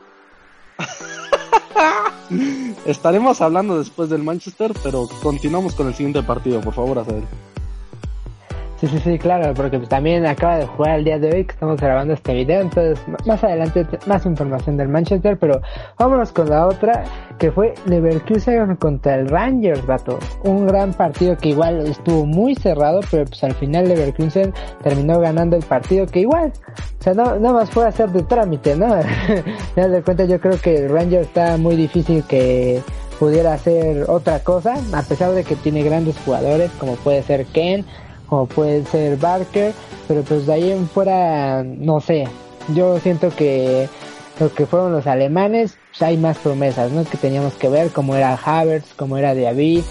Estaremos 2.87 3.41
hablando 3.41 3.79
después 3.79 4.11
del 4.11 4.23
Manchester, 4.23 4.73
pero 4.83 5.09
continuamos 5.23 5.75
con 5.75 5.89
el 5.89 5.95
siguiente 5.95 6.23
partido, 6.23 6.61
por 6.61 6.75
favor, 6.75 6.99
Adel. 6.99 7.25
Sí, 8.77 8.87
sí, 8.89 8.99
sí, 8.99 9.19
claro, 9.19 9.55
porque 9.55 9.79
también 9.79 10.27
acaba 10.27 10.59
de 10.59 10.67
jugar 10.67 10.99
el 10.99 11.05
día 11.05 11.19
de 11.19 11.29
hoy 11.35 11.45
que 11.47 11.53
estamos 11.53 11.81
grabando 11.81 12.13
este 12.13 12.35
video, 12.35 12.61
entonces 12.61 13.03
más 13.25 13.43
adelante 13.43 13.87
más 14.07 14.27
información 14.27 14.77
del 14.77 14.89
Manchester, 14.89 15.39
pero 15.39 15.63
vámonos 15.99 16.31
con 16.31 16.51
la 16.51 16.67
otra 16.67 17.05
que 17.39 17.51
fue 17.51 17.73
Leverkusen 17.87 18.77
contra 18.77 19.15
el 19.15 19.29
Rangers, 19.29 19.87
vato. 19.87 20.19
Un 20.45 20.67
gran 20.67 20.93
partido 20.93 21.39
que 21.39 21.51
igual 21.51 21.87
estuvo 21.87 22.27
muy 22.27 22.55
cerrado, 22.55 23.01
pero 23.11 23.25
pues 23.25 23.43
al 23.45 23.55
final 23.55 23.89
Leverkusen 23.89 24.53
terminó 24.83 25.21
ganando 25.21 25.57
el 25.57 25.65
partido 25.65 26.05
que 26.05 26.21
igual, 26.21 26.53
o 27.01 27.03
sea, 27.03 27.15
no, 27.15 27.39
nada 27.39 27.55
más 27.55 27.71
fue 27.71 27.87
hacer 27.87 28.11
de 28.11 28.25
trámite, 28.25 28.77
¿no? 28.77 28.95
ya 29.77 29.89
de 29.89 30.03
cuenta 30.03 30.27
yo 30.27 30.39
creo 30.39 30.61
que 30.61 30.85
el 30.85 30.91
Rangers 30.91 31.29
está 31.29 31.57
muy 31.57 31.77
difícil 31.77 32.25
que 32.25 32.83
pudiera 33.19 33.55
hacer 33.55 34.05
otra 34.09 34.41
cosa, 34.41 34.75
a 34.93 35.03
pesar 35.03 35.33
de 35.33 35.45
que 35.45 35.57
tiene 35.57 35.83
grandes 35.83 36.19
jugadores 36.27 36.71
como 36.79 36.97
puede 36.97 37.23
ser 37.23 37.47
Ken, 37.47 37.87
como 38.29 38.47
puede 38.47 38.85
ser 38.87 39.17
Barker, 39.17 39.73
pero 40.09 40.23
pues 40.23 40.47
de 40.47 40.53
ahí 40.53 40.71
en 40.71 40.89
fuera, 40.89 41.63
no 41.63 42.01
sé, 42.01 42.29
yo 42.75 42.99
siento 43.01 43.31
que 43.35 43.89
lo 44.41 44.53
que 44.53 44.67
fueron 44.67 44.93
los 44.93 45.07
alemanes, 45.07 45.77
pues 45.91 46.03
hay 46.03 46.17
más 46.17 46.39
promesas, 46.39 46.93
¿no? 46.93 47.05
Que 47.05 47.17
teníamos 47.17 47.55
que 47.55 47.69
ver, 47.69 47.91
como 47.91 48.15
era 48.15 48.35
Havertz, 48.35 48.95
como 48.95 49.17
era 49.17 49.35
Diaby, 49.35 49.85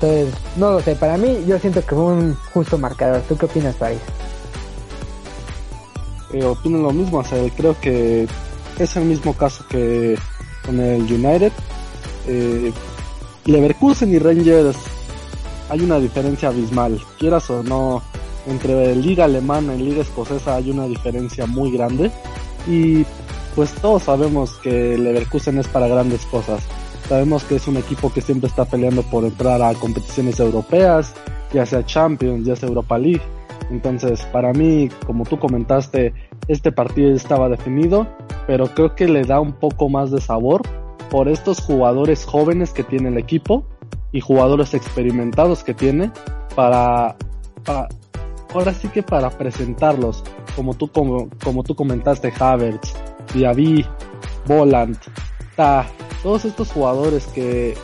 entonces, 0.00 0.34
no 0.56 0.72
lo 0.72 0.80
sé, 0.80 0.96
para 0.96 1.18
mí 1.18 1.44
yo 1.46 1.58
siento 1.58 1.82
que 1.82 1.94
fue 1.94 2.04
un 2.04 2.34
justo 2.54 2.78
marcador. 2.78 3.20
¿Tú 3.28 3.36
qué 3.36 3.44
opinas, 3.44 3.74
Paris? 3.74 3.98
Eh, 6.32 6.42
opino 6.42 6.78
lo 6.78 6.90
mismo, 6.90 7.18
o 7.18 7.24
sea, 7.24 7.38
creo 7.54 7.78
que 7.78 8.26
es 8.78 8.96
el 8.96 9.04
mismo 9.04 9.34
caso 9.34 9.62
que 9.68 10.16
con 10.64 10.80
el 10.80 11.02
United. 11.02 11.52
Eh, 12.26 12.72
Leverkusen 13.44 14.14
y 14.14 14.18
Rangers 14.18 14.76
hay 15.70 15.80
una 15.82 15.98
diferencia 15.98 16.48
abismal. 16.48 17.00
Quieras 17.18 17.48
o 17.48 17.62
no, 17.62 18.02
entre 18.46 18.94
liga 18.96 19.24
alemana 19.24 19.74
y 19.74 19.78
liga 19.78 20.02
escocesa 20.02 20.56
hay 20.56 20.70
una 20.70 20.86
diferencia 20.86 21.46
muy 21.46 21.70
grande. 21.70 22.10
Y 22.66 23.06
pues 23.54 23.72
todos 23.74 24.02
sabemos 24.02 24.54
que 24.62 24.98
Leverkusen 24.98 25.58
es 25.58 25.68
para 25.68 25.86
grandes 25.86 26.26
cosas. 26.26 26.62
Sabemos 27.08 27.44
que 27.44 27.56
es 27.56 27.66
un 27.66 27.76
equipo 27.76 28.12
que 28.12 28.20
siempre 28.20 28.48
está 28.48 28.64
peleando 28.64 29.02
por 29.02 29.24
entrar 29.24 29.62
a 29.62 29.74
competiciones 29.74 30.38
europeas, 30.40 31.14
ya 31.52 31.64
sea 31.66 31.84
Champions, 31.84 32.44
ya 32.44 32.56
sea 32.56 32.68
Europa 32.68 32.98
League. 32.98 33.22
Entonces, 33.70 34.22
para 34.32 34.52
mí, 34.52 34.88
como 35.06 35.24
tú 35.24 35.38
comentaste, 35.38 36.12
este 36.48 36.72
partido 36.72 37.14
estaba 37.14 37.48
definido, 37.48 38.08
pero 38.46 38.66
creo 38.74 38.96
que 38.96 39.06
le 39.06 39.22
da 39.24 39.40
un 39.40 39.52
poco 39.52 39.88
más 39.88 40.10
de 40.10 40.20
sabor 40.20 40.62
por 41.10 41.28
estos 41.28 41.60
jugadores 41.60 42.24
jóvenes 42.24 42.72
que 42.72 42.82
tiene 42.82 43.08
el 43.08 43.18
equipo 43.18 43.64
y 44.12 44.20
jugadores 44.20 44.74
experimentados 44.74 45.62
que 45.62 45.74
tiene 45.74 46.10
para, 46.54 47.16
ahora 48.52 48.74
sí 48.74 48.88
que 48.88 49.02
para 49.02 49.30
presentarlos 49.30 50.22
como 50.56 50.74
tú 50.74 50.88
como, 50.88 51.28
como 51.42 51.62
tú 51.62 51.74
comentaste 51.74 52.32
Havertz, 52.38 52.94
Diaby, 53.34 53.86
Volant, 54.46 54.98
Ta, 55.56 55.86
todos 56.22 56.44
estos 56.44 56.70
jugadores 56.72 57.26
que 57.26 57.76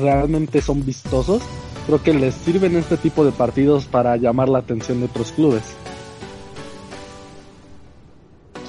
realmente 0.00 0.60
son 0.60 0.84
vistosos, 0.84 1.42
creo 1.86 2.02
que 2.02 2.14
les 2.14 2.34
sirven 2.34 2.76
este 2.76 2.96
tipo 2.96 3.24
de 3.24 3.32
partidos 3.32 3.84
para 3.86 4.16
llamar 4.16 4.48
la 4.48 4.58
atención 4.58 5.00
de 5.00 5.06
otros 5.06 5.32
clubes. 5.32 5.62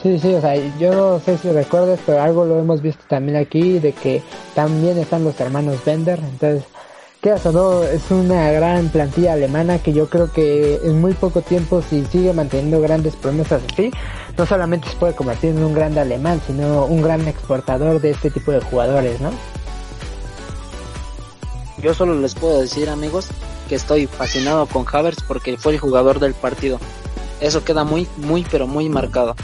Sí, 0.02 0.20
sí, 0.20 0.34
o 0.36 0.42
sea, 0.42 0.56
yo 0.78 0.94
no 0.94 1.20
sé 1.20 1.38
si 1.38 1.52
recuerdas, 1.52 2.00
pero 2.06 2.22
algo 2.22 2.46
lo 2.46 2.60
hemos 2.60 2.82
visto 2.82 3.04
también 3.10 3.38
aquí, 3.38 3.80
de 3.80 3.94
que 3.94 4.22
también 4.54 4.98
están 5.00 5.24
los 5.24 5.40
hermanos 5.40 5.84
Bender, 5.84 6.20
entonces 6.20 6.64
no, 7.52 7.84
es 7.84 8.10
una 8.10 8.52
gran 8.52 8.88
plantilla 8.90 9.34
alemana 9.34 9.80
que 9.80 9.92
yo 9.92 10.10
creo 10.10 10.32
que 10.32 10.80
en 10.84 11.02
muy 11.02 11.14
poco 11.14 11.42
tiempo, 11.42 11.82
si 11.82 12.06
sigue 12.06 12.32
manteniendo 12.32 12.80
grandes 12.80 13.16
promesas 13.16 13.62
así, 13.72 13.92
no 14.38 14.46
solamente 14.46 14.88
se 14.88 14.96
puede 14.96 15.14
convertir 15.14 15.50
en 15.50 15.64
un 15.64 15.74
gran 15.74 15.98
alemán, 15.98 16.42
sino 16.48 16.86
un 16.86 17.02
gran 17.02 17.28
exportador 17.28 18.00
de 18.00 18.12
este 18.12 18.32
tipo 18.32 18.52
de 18.52 18.62
jugadores, 18.62 19.20
¿no? 19.20 19.32
Yo 21.82 21.94
solo 21.94 22.16
les 22.16 22.34
puedo 22.34 22.62
decir, 22.62 22.90
amigos, 22.90 23.28
que 23.68 23.76
estoy 23.76 24.08
fascinado 24.08 24.66
con 24.66 24.86
Havertz 24.90 25.22
porque 25.28 25.58
fue 25.58 25.74
el 25.74 25.80
jugador 25.80 26.20
del 26.20 26.34
partido. 26.34 26.80
Eso 27.42 27.64
queda 27.64 27.84
muy, 27.84 28.08
muy, 28.18 28.46
pero 28.50 28.68
muy 28.68 28.88
marcado. 28.88 29.36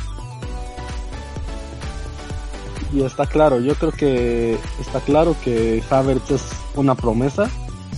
Y 2.94 3.04
está 3.04 3.26
claro, 3.26 3.60
yo 3.60 3.76
creo 3.76 3.92
que 3.92 4.58
está 4.80 5.00
claro 5.02 5.36
que 5.44 5.84
Havertz 5.90 6.32
es 6.32 6.44
una 6.76 6.96
promesa 6.96 7.50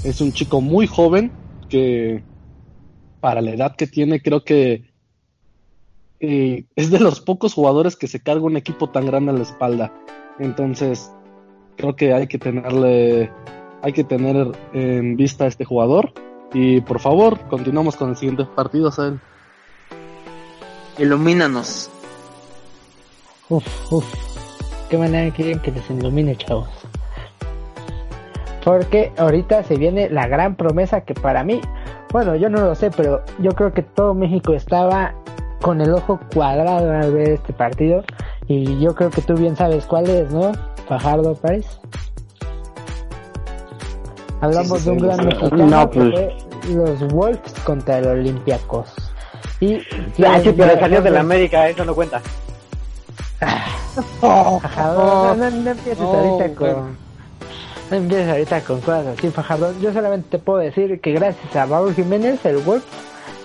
es 0.06 0.22
un 0.22 0.32
chico 0.32 0.62
muy 0.62 0.88
joven 0.88 1.32
que 1.68 2.24
para 3.20 3.42
la 3.42 3.52
edad 3.52 3.76
que 3.76 3.88
tiene 3.88 4.22
creo 4.22 4.44
que 4.44 4.94
eh, 6.20 6.66
es 6.76 6.92
de 6.92 7.00
los 7.00 7.20
pocos 7.22 7.54
jugadores 7.54 7.96
que 7.96 8.08
se 8.08 8.22
carga 8.22 8.46
un 8.46 8.56
equipo 8.56 8.90
tan 8.90 9.08
grande 9.08 9.32
a 9.32 9.36
la 9.36 9.44
espalda. 9.44 9.92
Entonces 10.40 11.12
creo 11.76 11.96
que 11.96 12.14
hay 12.14 12.28
que 12.28 12.38
tenerle, 12.38 13.32
hay 13.82 13.94
que 13.94 14.04
tener 14.04 14.52
en 14.74 15.18
vista 15.18 15.46
a 15.46 15.48
este 15.48 15.66
jugador. 15.66 16.14
Y 16.54 16.82
por 16.82 17.00
favor, 17.00 17.40
continuamos 17.48 17.96
con 17.96 18.12
el 18.12 18.16
siguiente 18.16 18.46
partido, 18.46 18.92
Sael. 18.92 19.20
Ilumínanos. 21.00 21.90
Uf, 23.50 23.92
uf. 23.92 24.06
Qué 24.90 24.98
manera 24.98 25.34
quieren 25.34 25.60
que 25.60 25.72
les 25.72 25.90
ilumine, 25.90 26.36
chavos. 26.38 26.70
Porque 28.66 29.14
ahorita 29.18 29.64
se 29.64 29.78
viene 29.78 30.10
la 30.10 30.28
gran 30.28 30.56
promesa 30.56 31.02
que 31.02 31.14
para 31.14 31.44
mí, 31.44 31.62
bueno, 32.12 32.36
yo 32.36 32.50
no 32.50 32.62
lo 32.62 32.74
sé, 32.74 32.90
pero 32.90 33.22
yo 33.38 33.52
creo 33.52 33.72
que 33.72 33.84
todo 33.84 34.16
México 34.16 34.54
estaba 34.54 35.14
con 35.62 35.82
el 35.82 35.94
ojo 35.94 36.20
cuadrado 36.34 36.92
al 36.92 37.14
ver 37.14 37.30
este 37.30 37.54
partido. 37.54 38.04
Y 38.48 38.80
yo 38.80 38.96
creo 38.96 39.12
que 39.12 39.22
tú 39.22 39.36
bien 39.36 39.56
sabes 39.56 39.86
cuál 39.86 40.10
es, 40.10 40.32
¿no? 40.32 40.52
Fajardo 40.88 41.36
Pérez. 41.36 41.80
Hablamos 44.42 44.84
de 44.84 44.92
un 44.92 44.98
gran 44.98 45.26
mexicano 45.26 45.66
No, 45.68 45.90
que 45.90 46.00
pues. 46.00 46.14
fue 46.64 46.76
los 46.76 47.14
Wolves 47.14 47.54
contra 47.64 48.00
el 48.00 48.08
Olympiacos. 48.08 48.94
Y 49.60 49.76
Ah, 50.26 50.40
sí, 50.42 50.54
pero 50.58 50.80
salió 50.80 51.02
de 51.02 51.12
la 51.12 51.20
América, 51.22 51.70
eso 51.70 51.86
no 51.86 51.94
cuenta. 51.96 52.20
Ajá, 53.42 54.94
no, 54.94 55.36
no, 55.36 55.52
no 55.52 55.70
empieces 55.72 56.00
No, 56.00 56.14
ahorita 56.14 56.56
con. 56.56 57.05
No 57.90 57.98
empieces 57.98 58.28
ahorita 58.28 58.62
con 58.62 58.82
cosas 58.82 59.08
así, 59.08 59.30
Fajardo. 59.30 59.74
Yo 59.80 59.94
solamente 59.94 60.30
te 60.30 60.40
puedo 60.40 60.60
decir 60.60 61.00
que 61.02 61.12
gracias 61.14 61.56
a 61.56 61.66
Raúl 61.66 61.94
Jiménez, 61.94 62.44
el 62.46 62.58
Wolf 62.58 62.84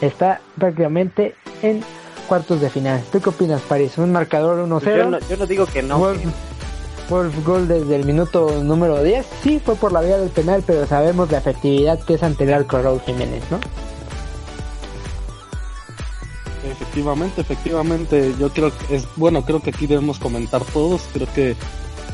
está 0.01 0.41
prácticamente 0.59 1.35
en 1.63 1.83
cuartos 2.27 2.61
de 2.61 2.71
final. 2.71 3.03
¿Tú 3.13 3.21
qué 3.21 3.29
opinas, 3.29 3.61
París? 3.63 3.99
¿Un 3.99 4.13
marcador 4.13 4.67
1-0? 4.67 4.81
Pues 4.81 4.97
Yo 4.97 5.11
no, 5.11 5.19
yo 5.19 5.37
no 5.37 5.47
digo 5.47 5.67
que 5.67 5.83
no. 5.83 5.99
Wolf, 5.99 6.23
Wolf 7.11 7.45
gol 7.45 7.69
desde 7.69 7.97
el 7.97 8.05
minuto 8.05 8.63
número 8.63 9.03
10. 9.03 9.27
Sí, 9.43 9.61
fue 9.63 9.75
por 9.75 9.93
la 9.93 10.01
vía 10.01 10.17
del 10.17 10.31
penal, 10.31 10.63
pero 10.67 10.87
sabemos 10.87 11.31
la 11.31 11.39
efectividad 11.39 12.01
que 12.01 12.15
es 12.15 12.23
anterior 12.23 12.67
con 12.67 12.83
Raúl 12.83 13.01
Jiménez, 13.01 13.43
¿no? 13.51 13.59
Efectivamente, 16.65 17.41
efectivamente, 17.41 18.35
yo 18.39 18.51
creo 18.51 18.71
que 18.71 18.97
es 18.97 19.07
bueno, 19.17 19.45
creo 19.45 19.61
que 19.61 19.71
aquí 19.71 19.87
debemos 19.87 20.19
comentar 20.19 20.63
todos, 20.65 21.03
creo 21.13 21.27
que 21.35 21.57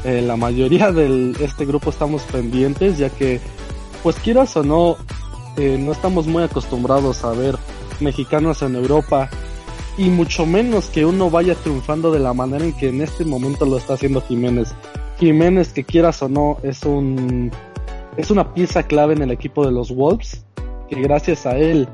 eh, 0.07 0.23
la 0.23 0.37
mayoría 0.37 0.93
de 0.93 1.33
este 1.41 1.67
grupo 1.67 1.91
estamos 1.91 2.23
pendientes, 2.23 2.97
ya 2.97 3.11
que, 3.11 3.41
pues 4.05 4.17
quieras 4.17 4.57
o 4.57 4.63
no, 4.63 4.97
eh, 5.57 5.79
no 5.81 5.91
estamos 5.91 6.29
muy 6.29 6.45
acostumbrados 6.45 7.25
a 7.25 7.33
ver 7.33 7.57
mexicanos 7.99 8.63
en 8.63 8.77
Europa 8.77 9.29
y 9.99 10.11
mucho 10.11 10.47
menos 10.47 10.87
que 10.87 11.05
uno 11.05 11.29
vaya 11.29 11.57
triunfando 11.57 12.13
de 12.13 12.21
la 12.21 12.35
manera 12.35 12.65
en 12.65 12.73
que 12.73 12.91
en 12.91 13.01
este 13.01 13.25
momento 13.25 13.67
lo 13.67 13.79
está 13.79 13.95
haciendo 13.95 14.21
Jiménez. 14.21 14.75
Jiménez, 15.19 15.73
que 15.73 15.83
quieras 15.83 16.23
o 16.23 16.29
no, 16.29 16.59
es 16.63 16.85
un 16.85 17.51
es 18.17 18.31
una 18.31 18.55
pieza 18.55 18.85
clave 18.85 19.15
en 19.15 19.23
el 19.23 19.33
equipo 19.33 19.67
de 19.67 19.73
los 19.73 19.95
Wolves, 19.95 20.45
que 20.89 21.01
gracias 21.01 21.47
a 21.47 21.59
él 21.59 21.89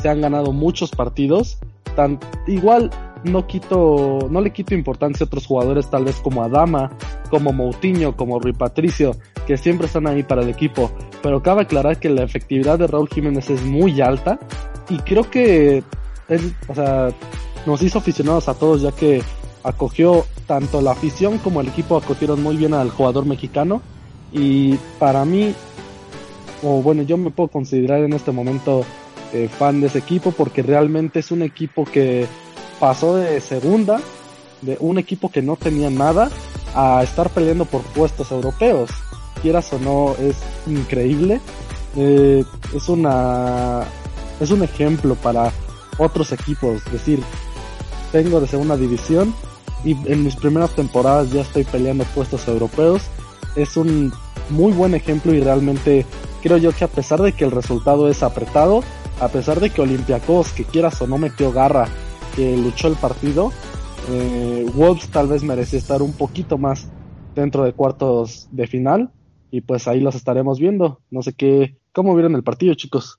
se 0.00 0.08
han 0.08 0.22
ganado 0.22 0.52
muchos 0.52 0.90
partidos. 0.92 1.58
Tan, 1.94 2.18
igual 2.46 2.90
no 3.24 3.46
quito, 3.46 4.28
no 4.30 4.40
le 4.40 4.52
quito 4.52 4.74
importancia 4.74 5.24
a 5.24 5.26
otros 5.26 5.46
jugadores 5.46 5.90
tal 5.90 6.04
vez 6.04 6.16
como 6.16 6.42
Adama, 6.42 6.90
como 7.28 7.52
Moutinho, 7.52 8.16
como 8.16 8.38
Rui 8.38 8.52
Patricio, 8.52 9.16
que 9.46 9.56
siempre 9.56 9.86
están 9.86 10.06
ahí 10.06 10.22
para 10.22 10.42
el 10.42 10.48
equipo. 10.48 10.90
Pero 11.22 11.42
cabe 11.42 11.62
aclarar 11.62 11.98
que 11.98 12.08
la 12.08 12.22
efectividad 12.22 12.78
de 12.78 12.86
Raúl 12.86 13.08
Jiménez 13.08 13.50
es 13.50 13.62
muy 13.62 14.00
alta 14.00 14.38
y 14.88 14.98
creo 14.98 15.30
que 15.30 15.82
él, 16.28 16.54
o 16.68 16.74
sea, 16.74 17.10
nos 17.66 17.82
hizo 17.82 17.98
aficionados 17.98 18.48
a 18.48 18.54
todos 18.54 18.82
ya 18.82 18.92
que 18.92 19.22
acogió 19.62 20.24
tanto 20.46 20.80
la 20.80 20.92
afición 20.92 21.38
como 21.38 21.60
el 21.60 21.68
equipo 21.68 21.96
acogieron 21.96 22.42
muy 22.42 22.56
bien 22.56 22.74
al 22.74 22.90
jugador 22.90 23.26
mexicano 23.26 23.82
y 24.32 24.76
para 24.98 25.24
mí 25.24 25.54
o 26.62 26.82
bueno 26.82 27.02
yo 27.02 27.16
me 27.16 27.30
puedo 27.30 27.48
considerar 27.48 28.00
en 28.00 28.12
este 28.14 28.32
momento 28.32 28.84
eh, 29.32 29.48
fan 29.48 29.80
de 29.80 29.88
ese 29.88 29.98
equipo 29.98 30.32
porque 30.32 30.62
realmente 30.62 31.20
es 31.20 31.30
un 31.30 31.42
equipo 31.42 31.84
que 31.84 32.26
pasó 32.80 33.16
de 33.16 33.40
segunda 33.40 34.00
de 34.62 34.76
un 34.80 34.98
equipo 34.98 35.30
que 35.30 35.42
no 35.42 35.56
tenía 35.56 35.90
nada 35.90 36.30
a 36.74 37.02
estar 37.02 37.30
peleando 37.30 37.66
por 37.66 37.82
puestos 37.82 38.32
europeos. 38.32 38.90
Quieras 39.42 39.72
o 39.72 39.78
no 39.78 40.16
es 40.18 40.36
increíble. 40.66 41.40
Eh, 41.96 42.42
es 42.74 42.88
una 42.88 43.84
es 44.40 44.50
un 44.50 44.62
ejemplo 44.62 45.14
para 45.14 45.52
otros 45.98 46.32
equipos. 46.32 46.82
Decir 46.90 47.22
vengo 48.12 48.40
de 48.40 48.48
segunda 48.48 48.76
división 48.76 49.34
y 49.84 49.92
en 50.10 50.24
mis 50.24 50.36
primeras 50.36 50.70
temporadas 50.70 51.30
ya 51.30 51.42
estoy 51.42 51.64
peleando 51.64 52.04
puestos 52.04 52.48
europeos. 52.48 53.02
Es 53.56 53.76
un 53.76 54.12
muy 54.48 54.72
buen 54.72 54.94
ejemplo 54.94 55.32
y 55.34 55.40
realmente 55.40 56.06
creo 56.42 56.56
yo 56.56 56.72
que 56.72 56.84
a 56.84 56.88
pesar 56.88 57.20
de 57.20 57.32
que 57.32 57.44
el 57.44 57.50
resultado 57.50 58.08
es 58.08 58.22
apretado, 58.22 58.82
a 59.20 59.28
pesar 59.28 59.60
de 59.60 59.70
que 59.70 59.82
Olympiacos, 59.82 60.52
que 60.52 60.64
quieras 60.64 61.00
o 61.02 61.06
no 61.06 61.18
metió 61.18 61.52
garra, 61.52 61.88
que 62.34 62.56
luchó 62.56 62.88
el 62.88 62.96
partido, 62.96 63.52
eh, 64.08 64.66
Wolves 64.74 65.08
tal 65.10 65.28
vez 65.28 65.42
merecía 65.42 65.78
estar 65.78 66.02
un 66.02 66.12
poquito 66.12 66.58
más 66.58 66.88
dentro 67.34 67.64
de 67.64 67.72
cuartos 67.72 68.48
de 68.50 68.66
final 68.66 69.10
y 69.50 69.60
pues 69.60 69.88
ahí 69.88 70.00
los 70.00 70.14
estaremos 70.14 70.58
viendo. 70.58 71.00
No 71.10 71.22
sé 71.22 71.32
qué, 71.32 71.76
cómo 71.92 72.14
vieron 72.14 72.34
el 72.34 72.42
partido 72.42 72.74
chicos. 72.74 73.18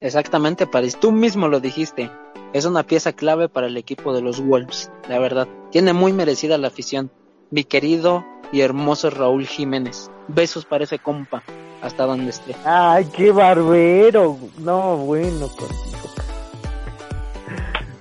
Exactamente, 0.00 0.66
París. 0.66 0.96
Tú 0.98 1.12
mismo 1.12 1.48
lo 1.48 1.60
dijiste. 1.60 2.10
Es 2.52 2.64
una 2.64 2.82
pieza 2.82 3.12
clave 3.12 3.48
para 3.48 3.68
el 3.68 3.76
equipo 3.76 4.12
de 4.12 4.22
los 4.22 4.44
Wolves, 4.44 4.90
la 5.08 5.18
verdad. 5.18 5.46
Tiene 5.70 5.92
muy 5.92 6.12
merecida 6.12 6.58
la 6.58 6.68
afición. 6.68 7.10
Mi 7.50 7.64
querido 7.64 8.24
y 8.52 8.62
hermoso 8.62 9.10
Raúl 9.10 9.46
Jiménez. 9.46 10.10
Besos 10.26 10.64
para 10.64 10.84
ese 10.84 10.98
compa, 10.98 11.42
hasta 11.82 12.06
donde 12.06 12.30
esté. 12.30 12.56
Ay, 12.64 13.06
qué 13.14 13.30
barbero. 13.30 14.36
No, 14.58 14.96
bueno, 14.96 15.48
contigo. 15.48 16.00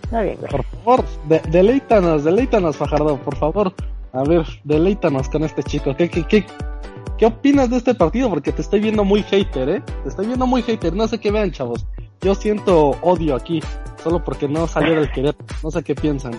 Está 0.10 0.22
bien, 0.24 0.38
güey. 0.39 0.52
Por 0.52 0.63
favor, 0.65 1.06
de- 1.28 1.41
deleítanos, 1.52 2.24
deleítanos, 2.24 2.76
Fajardo, 2.78 3.17
por 3.17 3.36
favor. 3.36 3.74
A 4.13 4.24
ver, 4.24 4.43
deleítanos 4.63 5.30
con 5.30 5.43
este 5.43 5.62
chico. 5.62 5.95
¿Qué, 5.95 6.10
qué, 6.10 6.24
qué, 6.26 6.45
qué 7.17 7.26
opinas 7.28 7.69
de 7.69 7.78
este 7.78 7.93
partido? 7.93 8.28
Porque 8.30 8.52
te 8.52 8.62
estoy 8.63 8.80
viendo 8.80 9.04
muy 9.04 9.22
hater, 9.22 9.69
¿eh? 9.69 9.84
Te 10.04 10.10
estoy 10.10 10.26
viendo 10.26 10.48
muy 10.48 10.63
hater. 10.63 10.93
No 10.95 11.08
sé 11.08 11.19
qué 11.19 11.30
vean, 11.30 11.52
chavos. 11.52 11.86
Yo 12.22 12.34
siento 12.34 12.95
odio 13.02 13.36
aquí, 13.36 13.62
solo 14.04 14.24
porque 14.24 14.48
no 14.48 14.67
salió 14.67 14.95
del 14.95 15.12
querer. 15.12 15.36
No 15.63 15.69
sé 15.69 15.84
qué 15.84 15.93
piensan. 15.93 16.32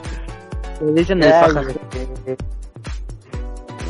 Dicen 0.94 1.22
el 1.22 1.28
eh, 1.28 2.37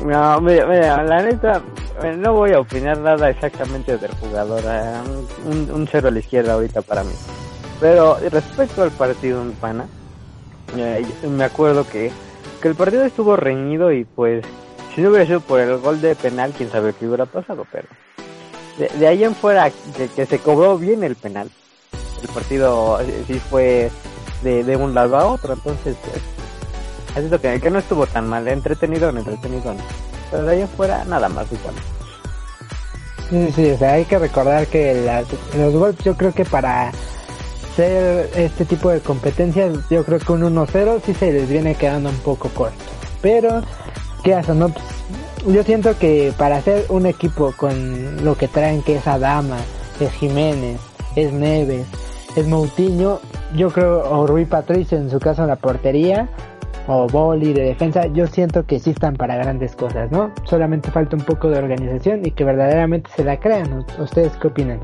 No, 0.04 0.40
mira, 0.40 0.66
mira, 0.66 1.02
la 1.04 1.22
neta, 1.22 1.62
eh, 2.02 2.16
no 2.16 2.32
voy 2.34 2.52
a 2.52 2.60
opinar 2.60 2.98
nada 2.98 3.30
exactamente 3.30 3.96
del 3.96 4.10
jugador. 4.12 4.62
eh, 4.66 4.92
Un, 5.46 5.70
un 5.70 5.86
cero 5.86 6.08
a 6.08 6.10
la 6.10 6.18
izquierda 6.18 6.52
ahorita 6.54 6.82
para 6.82 7.02
mí. 7.04 7.12
Pero 7.80 8.18
respecto 8.30 8.82
al 8.82 8.90
partido, 8.90 9.42
mi 9.42 9.54
pana, 9.54 9.86
eh, 10.76 11.04
me 11.26 11.44
acuerdo 11.44 11.88
que, 11.88 12.12
que 12.60 12.68
el 12.68 12.74
partido 12.74 13.04
estuvo 13.04 13.36
reñido 13.36 13.90
y 13.90 14.04
pues, 14.04 14.44
si 14.94 15.00
no 15.00 15.08
hubiera 15.08 15.26
sido 15.26 15.40
por 15.40 15.60
el 15.60 15.78
gol 15.78 16.00
de 16.00 16.14
penal, 16.14 16.52
quién 16.56 16.70
sabe 16.70 16.92
qué 16.92 17.06
hubiera 17.06 17.24
pasado, 17.24 17.66
pero 17.72 17.88
de, 18.78 18.88
de 18.98 19.08
ahí 19.08 19.24
en 19.24 19.34
fuera, 19.34 19.70
que, 19.96 20.08
que 20.08 20.26
se 20.26 20.38
cobró 20.38 20.76
bien 20.76 21.02
el 21.02 21.16
penal. 21.16 21.50
El 22.22 22.28
partido 22.28 23.00
eh, 23.00 23.24
sí 23.26 23.40
fue 23.40 23.90
de, 24.42 24.62
de 24.62 24.76
un 24.76 24.94
lado 24.94 25.16
a 25.16 25.26
otro, 25.26 25.54
entonces, 25.54 25.96
pues, 26.02 27.24
es 27.24 27.30
lo 27.30 27.40
que, 27.40 27.58
que 27.60 27.70
no 27.70 27.78
estuvo 27.78 28.06
tan 28.06 28.28
mal, 28.28 28.46
entretenido, 28.46 29.08
entretenido. 29.08 29.74
Pero 30.30 30.44
de 30.44 30.52
ahí 30.52 30.62
afuera, 30.62 31.04
nada 31.06 31.28
más 31.30 31.46
igual. 31.50 31.74
Sí, 33.30 33.52
sí, 33.52 33.70
o 33.70 33.78
sea, 33.78 33.92
hay 33.92 34.04
que 34.04 34.18
recordar 34.18 34.66
que 34.66 35.02
las, 35.02 35.24
los 35.56 35.72
Wolves 35.74 36.04
yo 36.04 36.16
creo 36.16 36.32
que 36.32 36.44
para 36.44 36.92
ser 37.76 38.30
este 38.37 38.64
tipo 38.64 38.90
de 38.90 39.00
competencias, 39.00 39.76
yo 39.90 40.04
creo 40.04 40.18
que 40.18 40.33
un 40.33 40.42
1-0 40.42 41.00
sí 41.04 41.14
se 41.14 41.33
les 41.33 41.48
viene 41.48 41.74
quedando 41.74 42.11
un 42.11 42.18
poco 42.18 42.48
corto. 42.50 42.76
Pero, 43.22 43.62
¿qué 44.22 44.35
hacen? 44.35 44.59
No? 44.59 44.68
Pues, 44.68 44.85
yo 45.46 45.62
siento 45.62 45.98
que 45.98 46.33
para 46.37 46.56
hacer 46.56 46.85
un 46.88 47.06
equipo 47.06 47.52
con 47.56 48.24
lo 48.24 48.37
que 48.37 48.48
traen, 48.48 48.83
que 48.83 48.96
es 48.96 49.06
Adama, 49.06 49.56
es 49.98 50.12
Jiménez, 50.12 50.80
es 51.16 51.33
Neves, 51.33 51.87
es 52.37 52.46
Moutinho, 52.46 53.20
yo 53.54 53.70
creo, 53.70 54.02
o 54.11 54.26
Rui 54.26 54.44
Patricio 54.44 54.98
en 54.98 55.11
su 55.11 55.18
caso 55.18 55.42
en 55.42 55.48
la 55.48 55.56
portería, 55.56 56.28
o 56.87 57.06
Boli 57.06 57.52
de 57.52 57.62
defensa, 57.62 58.06
yo 58.06 58.26
siento 58.26 58.64
que 58.66 58.78
sí 58.78 58.90
están 58.90 59.14
para 59.14 59.37
grandes 59.37 59.76
cosas, 59.76 60.11
¿no? 60.11 60.33
Solamente 60.44 60.90
falta 60.90 61.16
un 61.16 61.22
poco 61.22 61.48
de 61.48 61.59
organización 61.59 62.24
y 62.24 62.33
que 62.33 62.44
verdaderamente 62.44 63.11
se 63.14 63.24
la 63.24 63.38
crean. 63.38 63.85
¿Ustedes 63.98 64.33
qué 64.37 64.48
opinan? 64.48 64.80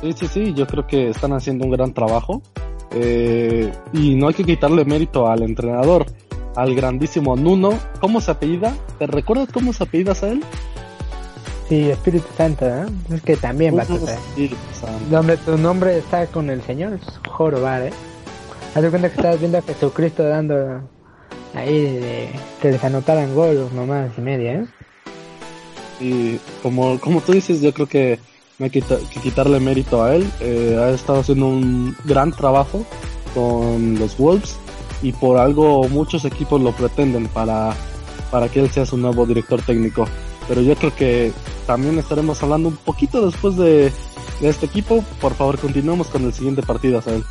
Sí, 0.00 0.12
sí, 0.12 0.26
sí, 0.28 0.54
yo 0.54 0.66
creo 0.66 0.86
que 0.86 1.10
están 1.10 1.32
haciendo 1.32 1.64
un 1.64 1.72
gran 1.72 1.92
trabajo. 1.92 2.42
Eh, 2.92 3.72
y 3.92 4.14
no 4.14 4.28
hay 4.28 4.34
que 4.34 4.44
quitarle 4.44 4.84
mérito 4.84 5.28
al 5.28 5.42
entrenador, 5.42 6.06
al 6.54 6.74
grandísimo 6.74 7.36
Nuno. 7.36 7.78
¿Cómo 8.00 8.20
se 8.20 8.30
apellida? 8.30 8.74
¿Te 8.98 9.06
recuerdas 9.06 9.48
cómo 9.52 9.72
se 9.72 9.84
apellida 9.84 10.12
a 10.22 10.28
él? 10.28 10.42
Sí, 11.68 11.90
Espíritu 11.90 12.26
Santo, 12.36 12.66
¿eh? 12.66 12.86
Es 13.12 13.22
que 13.22 13.36
también 13.36 13.76
va 13.76 13.82
a. 13.82 13.86
Donde 15.10 15.36
tu 15.36 15.58
nombre 15.58 15.98
está 15.98 16.26
con 16.26 16.48
el 16.48 16.62
Señor, 16.62 16.94
es 16.94 17.02
jorobar, 17.28 17.82
¿eh? 17.82 17.92
Haz 18.74 18.82
de 18.82 18.90
cuenta 18.90 19.10
que 19.10 19.16
estabas 19.16 19.38
viendo 19.38 19.58
a 19.58 19.62
Jesucristo 19.62 20.22
dando 20.22 20.80
ahí 21.54 21.82
de, 21.82 22.30
que 22.62 22.70
les 22.70 22.82
anotaran 22.82 23.34
gol 23.34 23.58
o 23.58 23.74
mamás 23.74 24.12
y 24.16 24.20
media, 24.20 24.52
¿eh? 24.52 24.66
Y 26.00 26.36
como, 26.62 26.98
como 27.00 27.20
tú 27.20 27.32
dices, 27.32 27.60
yo 27.60 27.74
creo 27.74 27.86
que 27.86 28.18
no 28.58 28.64
hay 28.64 28.70
que, 28.70 28.80
quita- 28.82 28.98
que 29.12 29.20
quitarle 29.20 29.60
mérito 29.60 30.02
a 30.02 30.14
él. 30.14 30.30
Eh, 30.40 30.76
ha 30.80 30.90
estado 30.90 31.20
haciendo 31.20 31.46
un 31.46 31.96
gran 32.04 32.32
trabajo 32.32 32.84
con 33.34 33.98
los 33.98 34.16
Wolves 34.16 34.56
y 35.02 35.12
por 35.12 35.38
algo 35.38 35.88
muchos 35.88 36.24
equipos 36.24 36.60
lo 36.60 36.72
pretenden 36.72 37.28
para, 37.28 37.70
para 38.30 38.48
que 38.48 38.60
él 38.60 38.70
sea 38.70 38.84
su 38.86 38.96
nuevo 38.96 39.26
director 39.26 39.60
técnico. 39.62 40.06
Pero 40.48 40.60
yo 40.62 40.74
creo 40.76 40.94
que 40.96 41.32
también 41.66 41.98
estaremos 41.98 42.42
hablando 42.42 42.68
un 42.70 42.76
poquito 42.76 43.24
después 43.26 43.56
de, 43.56 43.92
de 44.40 44.48
este 44.48 44.66
equipo. 44.66 45.04
Por 45.20 45.34
favor, 45.34 45.58
continuemos 45.58 46.08
con 46.08 46.24
el 46.24 46.32
siguiente 46.32 46.62
partido, 46.62 46.98
Asael. 46.98 47.22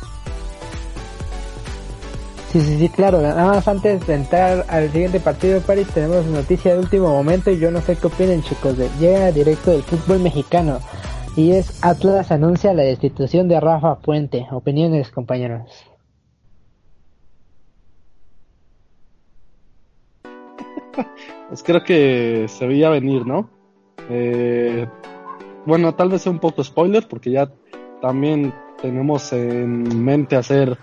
Sí, 2.52 2.62
sí, 2.62 2.78
sí, 2.78 2.88
claro. 2.88 3.20
Nada 3.20 3.44
más 3.44 3.68
antes 3.68 4.06
de 4.06 4.14
entrar 4.14 4.64
al 4.68 4.90
siguiente 4.90 5.20
partido, 5.20 5.60
París, 5.60 5.86
tenemos 5.92 6.24
noticia 6.24 6.72
de 6.72 6.78
último 6.78 7.08
momento 7.08 7.50
y 7.50 7.58
yo 7.58 7.70
no 7.70 7.82
sé 7.82 7.96
qué 7.96 8.06
opinen, 8.06 8.42
chicos. 8.42 8.78
De, 8.78 8.88
llega 8.98 9.30
directo 9.32 9.72
del 9.72 9.82
fútbol 9.82 10.20
mexicano 10.20 10.80
y 11.38 11.52
es 11.52 11.78
Atlas 11.84 12.32
anuncia 12.32 12.74
la 12.74 12.82
destitución 12.82 13.46
de 13.46 13.60
Rafa 13.60 14.00
Puente. 14.00 14.48
Opiniones, 14.50 15.12
compañeros. 15.12 15.70
pues 21.48 21.62
creo 21.62 21.84
que 21.84 22.46
se 22.48 22.66
veía 22.66 22.88
venir, 22.88 23.24
¿no? 23.24 23.48
Eh, 24.10 24.88
bueno, 25.64 25.94
tal 25.94 26.08
vez 26.08 26.22
sea 26.22 26.32
un 26.32 26.40
poco 26.40 26.64
spoiler 26.64 27.06
porque 27.06 27.30
ya 27.30 27.48
también 28.02 28.52
tenemos 28.82 29.32
en 29.32 30.04
mente 30.04 30.34
hacer 30.34 30.76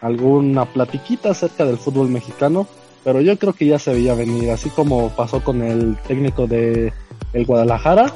alguna 0.00 0.64
platiquita 0.64 1.32
acerca 1.32 1.66
del 1.66 1.76
fútbol 1.76 2.08
mexicano, 2.08 2.66
pero 3.04 3.20
yo 3.20 3.38
creo 3.38 3.52
que 3.52 3.66
ya 3.66 3.78
se 3.78 3.92
veía 3.92 4.14
venir, 4.14 4.52
así 4.52 4.70
como 4.70 5.10
pasó 5.10 5.44
con 5.44 5.60
el 5.60 5.98
técnico 6.06 6.46
de 6.46 6.94
el 7.34 7.44
Guadalajara, 7.44 8.10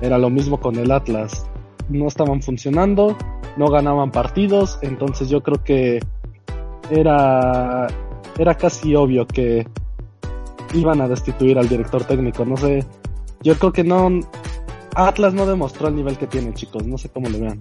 era 0.00 0.18
lo 0.18 0.30
mismo 0.30 0.60
con 0.60 0.76
el 0.76 0.90
Atlas. 0.90 1.46
No 1.88 2.06
estaban 2.06 2.42
funcionando, 2.42 3.16
no 3.56 3.68
ganaban 3.68 4.10
partidos, 4.10 4.78
entonces 4.82 5.28
yo 5.28 5.42
creo 5.42 5.64
que 5.64 6.00
era 6.90 7.86
era 8.38 8.54
casi 8.54 8.94
obvio 8.94 9.26
que 9.26 9.66
iban 10.74 11.00
a 11.00 11.08
destituir 11.08 11.58
al 11.58 11.68
director 11.68 12.04
técnico, 12.04 12.44
no 12.44 12.56
sé. 12.56 12.84
Yo 13.42 13.56
creo 13.58 13.72
que 13.72 13.84
no 13.84 14.20
Atlas 14.94 15.34
no 15.34 15.46
demostró 15.46 15.88
el 15.88 15.96
nivel 15.96 16.18
que 16.18 16.26
tiene, 16.26 16.52
chicos, 16.54 16.84
no 16.84 16.98
sé 16.98 17.08
cómo 17.08 17.28
lo 17.28 17.38
vean. 17.38 17.60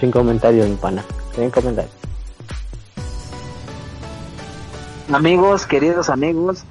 Sin 0.00 0.10
comentarios, 0.10 0.68
mi 0.68 0.76
pana. 0.76 1.04
Sin 1.34 1.50
comentarios. 1.50 1.94
Amigos, 5.12 5.66
queridos 5.66 6.08
amigos, 6.08 6.64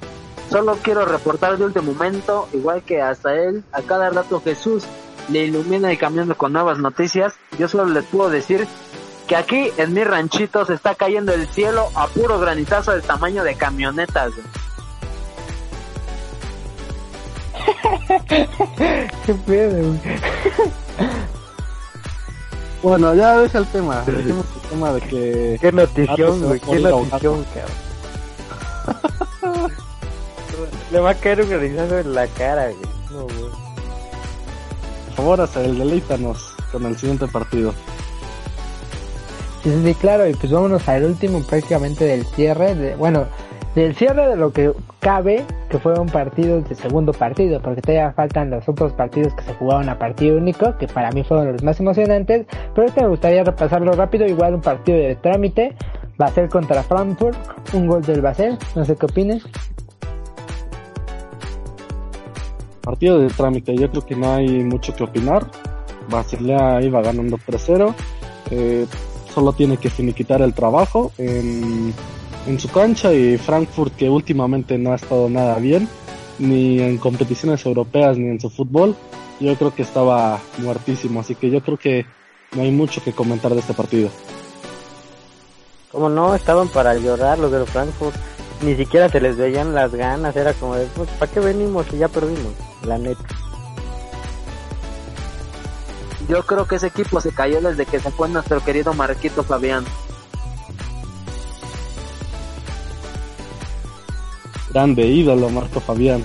solo 0.52 0.76
quiero 0.82 1.06
reportar 1.06 1.56
de 1.56 1.64
último 1.64 1.94
momento, 1.94 2.46
igual 2.52 2.82
que 2.82 3.00
hasta 3.00 3.34
él, 3.34 3.64
a 3.72 3.80
cada 3.80 4.10
rato 4.10 4.42
Jesús 4.42 4.84
le 5.30 5.46
ilumina 5.46 5.90
y 5.92 5.96
cambiando 5.96 6.36
con 6.36 6.52
nuevas 6.52 6.78
noticias. 6.78 7.32
Yo 7.58 7.68
solo 7.68 7.86
les 7.86 8.04
puedo 8.04 8.28
decir 8.28 8.68
que 9.26 9.34
aquí 9.34 9.72
en 9.78 9.94
mi 9.94 10.04
ranchito 10.04 10.66
se 10.66 10.74
está 10.74 10.94
cayendo 10.94 11.32
el 11.32 11.48
cielo 11.48 11.88
a 11.94 12.06
puro 12.06 12.38
granizazo 12.38 12.92
del 12.92 13.00
tamaño 13.02 13.42
de 13.44 13.54
camionetas. 13.54 14.32
Qué 19.26 19.34
pedo, 19.46 19.96
Bueno, 22.82 23.14
ya 23.14 23.38
deja 23.38 23.58
el 23.58 23.66
tema. 23.68 24.02
Dejemos 24.02 24.44
el 24.56 24.68
tema 24.68 24.92
de 24.92 25.00
que. 25.02 25.56
Qué 25.60 25.70
notición, 25.70 26.42
güey. 26.42 26.58
Qué 26.58 26.80
notición, 26.80 27.46
cabrón. 27.54 27.92
Le 30.90 31.00
va 31.00 31.10
a 31.10 31.14
caer 31.14 31.42
un 31.42 31.50
granizazo 31.50 31.98
en 31.98 32.14
la 32.14 32.26
cara, 32.28 32.66
güey. 32.66 32.76
No, 33.10 33.22
güey. 33.24 33.52
Por 35.06 35.14
favor, 35.16 35.40
hasta 35.42 35.62
el 35.62 35.78
deleítanos 35.78 36.54
con 36.70 36.86
el 36.86 36.96
siguiente 36.96 37.26
partido. 37.28 37.74
Sí, 39.62 39.70
sí, 39.84 39.94
claro, 39.94 40.26
y 40.26 40.34
pues 40.34 40.50
vámonos 40.50 40.88
al 40.88 41.04
último 41.04 41.40
prácticamente 41.42 42.04
del 42.04 42.24
cierre, 42.26 42.74
de, 42.74 42.96
bueno, 42.96 43.26
del 43.76 43.94
cierre 43.94 44.26
de 44.28 44.36
lo 44.36 44.52
que 44.52 44.72
cabe, 44.98 45.44
que 45.68 45.78
fueron 45.78 46.08
partidos 46.08 46.68
de 46.68 46.74
segundo 46.74 47.12
partido, 47.12 47.60
porque 47.60 47.80
todavía 47.80 48.12
faltan 48.12 48.50
los 48.50 48.68
otros 48.68 48.92
partidos 48.92 49.32
que 49.34 49.42
se 49.44 49.54
jugaron 49.54 49.88
a 49.88 49.98
partido 49.98 50.36
único, 50.36 50.76
que 50.78 50.88
para 50.88 51.12
mí 51.12 51.22
fueron 51.22 51.52
los 51.52 51.62
más 51.62 51.78
emocionantes, 51.78 52.46
pero 52.74 52.88
este 52.88 53.02
me 53.02 53.08
gustaría 53.08 53.44
repasarlo 53.44 53.92
rápido, 53.92 54.26
igual 54.26 54.54
un 54.54 54.62
partido 54.62 54.98
de 54.98 55.14
trámite, 55.16 55.76
va 56.20 56.26
a 56.26 56.32
ser 56.32 56.48
contra 56.48 56.82
Frankfurt, 56.82 57.36
un 57.72 57.86
gol 57.86 58.02
del 58.02 58.20
Basel, 58.20 58.58
no 58.74 58.84
sé 58.84 58.96
qué 58.96 59.06
opines. 59.06 59.44
Partido 62.82 63.18
de 63.18 63.28
trámite, 63.28 63.76
yo 63.76 63.90
creo 63.90 64.04
que 64.04 64.16
no 64.16 64.32
hay 64.32 64.48
mucho 64.64 64.94
que 64.94 65.04
opinar. 65.04 65.46
Basilea 66.10 66.82
iba 66.82 67.00
ganando 67.00 67.38
3-0. 67.38 67.94
Eh, 68.50 68.86
solo 69.32 69.52
tiene 69.52 69.76
que 69.76 69.88
finiquitar 69.88 70.42
el 70.42 70.52
trabajo 70.52 71.12
en, 71.16 71.94
en 72.46 72.60
su 72.60 72.68
cancha 72.68 73.12
y 73.12 73.38
Frankfurt 73.38 73.94
que 73.96 74.10
últimamente 74.10 74.76
no 74.78 74.92
ha 74.92 74.96
estado 74.96 75.28
nada 75.28 75.58
bien, 75.58 75.88
ni 76.38 76.80
en 76.80 76.98
competiciones 76.98 77.64
europeas 77.64 78.18
ni 78.18 78.28
en 78.28 78.40
su 78.40 78.50
fútbol, 78.50 78.96
yo 79.40 79.54
creo 79.56 79.74
que 79.74 79.82
estaba 79.82 80.40
muertísimo, 80.58 81.20
así 81.20 81.34
que 81.34 81.50
yo 81.50 81.60
creo 81.62 81.76
que 81.76 82.06
no 82.54 82.62
hay 82.62 82.70
mucho 82.70 83.02
que 83.02 83.12
comentar 83.12 83.52
de 83.54 83.60
este 83.60 83.74
partido. 83.74 84.10
Como 85.90 86.08
no, 86.08 86.34
estaban 86.34 86.68
para 86.68 86.94
llorar 86.94 87.38
los 87.38 87.52
de 87.52 87.64
Frankfurt. 87.66 88.16
Ni 88.62 88.76
siquiera 88.76 89.08
se 89.08 89.20
les 89.20 89.36
veían 89.36 89.74
las 89.74 89.92
ganas. 89.92 90.36
Era 90.36 90.54
como 90.54 90.76
de, 90.76 90.86
pues, 90.86 91.08
¿para 91.10 91.30
qué 91.30 91.40
venimos 91.40 91.86
si 91.90 91.98
ya 91.98 92.08
perdimos? 92.08 92.52
La 92.84 92.98
neta. 92.98 93.24
Yo 96.28 96.44
creo 96.46 96.66
que 96.66 96.76
ese 96.76 96.86
equipo 96.86 97.20
se 97.20 97.32
cayó 97.32 97.60
desde 97.60 97.84
que 97.84 97.98
se 97.98 98.10
fue 98.10 98.28
nuestro 98.28 98.64
querido 98.64 98.94
Marquito 98.94 99.42
Fabián. 99.42 99.84
Grande 104.72 105.06
ídolo, 105.06 105.50
Marco 105.50 105.80
Fabián. 105.80 106.24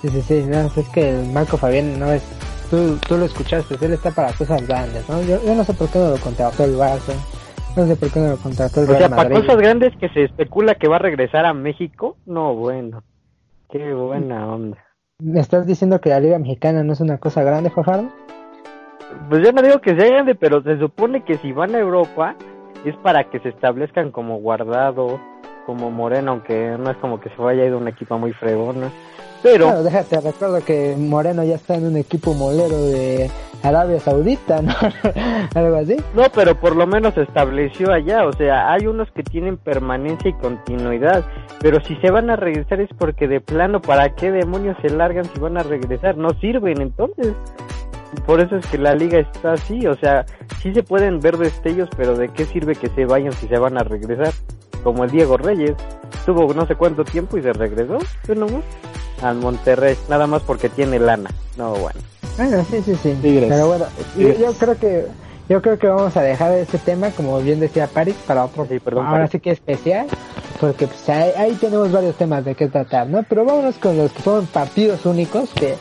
Sí, 0.00 0.08
sí, 0.08 0.22
sí, 0.26 0.44
no, 0.46 0.70
es 0.74 0.88
que 0.88 1.10
el 1.10 1.26
Marco 1.30 1.58
Fabián 1.58 1.98
no 1.98 2.10
es, 2.12 2.22
tú, 2.70 2.96
tú 3.06 3.18
lo 3.18 3.26
escuchaste, 3.26 3.76
él 3.80 3.92
está 3.92 4.10
para 4.10 4.32
cosas 4.32 4.66
grandes, 4.66 5.06
¿no? 5.08 5.20
Yo, 5.22 5.44
yo 5.44 5.54
no 5.54 5.64
sé 5.64 5.74
por 5.74 5.88
qué 5.88 5.98
no 5.98 6.10
lo 6.10 6.16
contrató 6.18 6.64
el 6.64 6.76
Barça, 6.76 7.14
no 7.76 7.86
sé 7.86 7.96
por 7.96 8.10
qué 8.10 8.20
no 8.20 8.30
lo 8.30 8.36
contrató 8.38 8.82
el 8.82 8.90
O 8.90 8.94
sea, 8.94 9.08
para 9.08 9.30
cosas 9.30 9.56
grandes 9.56 9.94
que 9.96 10.08
se 10.08 10.24
especula 10.24 10.74
que 10.74 10.88
va 10.88 10.96
a 10.96 11.00
regresar 11.00 11.44
a 11.44 11.52
México. 11.52 12.16
No, 12.26 12.54
bueno. 12.54 13.02
Qué 13.70 13.92
buena 13.92 14.46
onda. 14.46 14.78
¿Me 15.18 15.40
estás 15.40 15.66
diciendo 15.66 16.00
que 16.00 16.10
la 16.10 16.20
Liga 16.20 16.38
Mexicana 16.38 16.82
no 16.82 16.92
es 16.92 17.00
una 17.00 17.18
cosa 17.18 17.42
grande, 17.42 17.70
Fajardo? 17.70 18.08
Pues 19.28 19.44
yo 19.44 19.52
no 19.52 19.62
digo 19.62 19.80
que 19.80 19.98
sea 19.98 20.08
grande, 20.08 20.34
pero 20.34 20.62
se 20.62 20.78
supone 20.78 21.24
que 21.24 21.38
si 21.38 21.52
van 21.52 21.74
a 21.74 21.78
Europa 21.78 22.36
es 22.84 22.96
para 22.96 23.24
que 23.24 23.40
se 23.40 23.48
establezcan 23.48 24.10
como 24.10 24.38
guardado, 24.38 25.20
como 25.66 25.90
Moreno, 25.90 26.30
aunque 26.30 26.76
no 26.78 26.90
es 26.90 26.96
como 26.98 27.20
que 27.20 27.28
se 27.30 27.36
vaya 27.36 27.64
a 27.64 27.66
ir 27.66 27.72
a 27.72 27.76
un 27.76 27.88
equipo 27.88 28.16
muy 28.18 28.32
fregona. 28.32 28.90
Pero 29.42 29.66
Claro, 29.66 29.82
déjate, 29.82 30.20
recuerdo 30.20 30.64
que 30.64 30.94
Moreno 30.96 31.44
ya 31.44 31.56
está 31.56 31.74
en 31.74 31.86
un 31.86 31.96
equipo 31.96 32.32
molero 32.32 32.80
de 32.86 33.30
Arabia 33.62 34.00
Saudita, 34.00 34.62
¿no? 34.62 34.72
Algo 35.54 35.76
así. 35.76 35.96
No, 36.14 36.24
pero 36.34 36.58
por 36.58 36.74
lo 36.74 36.86
menos 36.86 37.14
se 37.14 37.22
estableció 37.22 37.92
allá, 37.92 38.26
o 38.26 38.32
sea, 38.32 38.72
hay 38.72 38.86
unos 38.86 39.10
que 39.10 39.22
tienen 39.22 39.56
permanencia 39.56 40.30
y 40.30 40.34
continuidad, 40.34 41.24
pero 41.60 41.80
si 41.80 41.96
se 41.96 42.10
van 42.10 42.30
a 42.30 42.36
regresar 42.36 42.80
es 42.80 42.90
porque 42.96 43.28
de 43.28 43.40
plano, 43.40 43.82
¿para 43.82 44.14
qué 44.14 44.30
demonios 44.30 44.76
se 44.80 44.90
largan 44.90 45.26
si 45.26 45.38
van 45.38 45.58
a 45.58 45.62
regresar? 45.62 46.16
No 46.16 46.30
sirven, 46.40 46.80
entonces. 46.80 47.34
Por 48.24 48.40
eso 48.40 48.56
es 48.56 48.66
que 48.66 48.78
la 48.78 48.94
liga 48.94 49.18
está 49.18 49.52
así, 49.52 49.86
o 49.86 49.96
sea, 49.96 50.24
sí 50.62 50.72
se 50.72 50.82
pueden 50.82 51.20
ver 51.20 51.36
destellos, 51.36 51.88
pero 51.96 52.16
¿de 52.16 52.28
qué 52.28 52.44
sirve 52.44 52.74
que 52.74 52.88
se 52.88 53.04
vayan 53.04 53.32
si 53.32 53.46
se 53.48 53.58
van 53.58 53.78
a 53.78 53.82
regresar? 53.82 54.32
Como 54.82 55.04
el 55.04 55.10
Diego 55.10 55.36
Reyes, 55.36 55.74
tuvo 56.24 56.52
no 56.54 56.66
sé 56.66 56.76
cuánto 56.76 57.04
tiempo 57.04 57.36
y 57.36 57.42
se 57.42 57.52
regresó, 57.52 57.98
pero 58.26 58.46
no, 58.46 58.62
al 59.22 59.36
Monterrey, 59.36 59.96
nada 60.08 60.26
más 60.26 60.42
porque 60.42 60.68
tiene 60.68 60.98
lana. 60.98 61.30
No, 61.56 61.70
bueno. 61.72 62.00
Bueno, 62.36 62.64
sí, 62.70 62.82
sí, 62.82 62.94
sí. 62.96 63.16
Tigres. 63.22 63.48
Pero 63.48 63.66
bueno, 63.66 63.86
yo, 64.16 64.52
creo 64.52 64.76
que 64.78 65.06
yo 65.48 65.62
creo 65.62 65.78
que 65.78 65.86
vamos 65.86 66.16
a 66.16 66.22
dejar 66.22 66.52
este 66.52 66.78
tema, 66.78 67.10
como 67.10 67.40
bien 67.40 67.60
decía 67.60 67.86
Paris, 67.86 68.16
para 68.26 68.44
otro. 68.44 68.66
Sí, 68.66 68.78
perdón, 68.78 69.06
ahora 69.06 69.18
Paris. 69.20 69.32
sí 69.32 69.40
que 69.40 69.50
especial, 69.50 70.06
porque 70.60 70.86
pues, 70.86 71.08
ahí, 71.08 71.30
ahí 71.36 71.52
tenemos 71.54 71.90
varios 71.90 72.16
temas 72.16 72.44
de 72.44 72.54
qué 72.54 72.68
tratar, 72.68 73.08
¿no? 73.08 73.22
Pero 73.22 73.44
vámonos 73.44 73.76
con 73.76 73.96
los 73.96 74.12
que 74.12 74.22
fueron 74.22 74.46
partidos 74.46 75.06
únicos, 75.06 75.50
que 75.50 75.76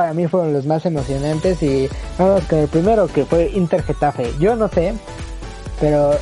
para 0.00 0.14
mí 0.14 0.26
fueron 0.28 0.54
los 0.54 0.64
más 0.64 0.86
emocionantes 0.86 1.62
y 1.62 1.86
vamos 2.18 2.42
con 2.44 2.60
el 2.60 2.68
primero 2.68 3.06
que 3.06 3.26
fue 3.26 3.50
Inter 3.50 3.82
Getafe. 3.82 4.32
Yo 4.40 4.56
no 4.56 4.66
sé, 4.68 4.94
pero 5.78 6.12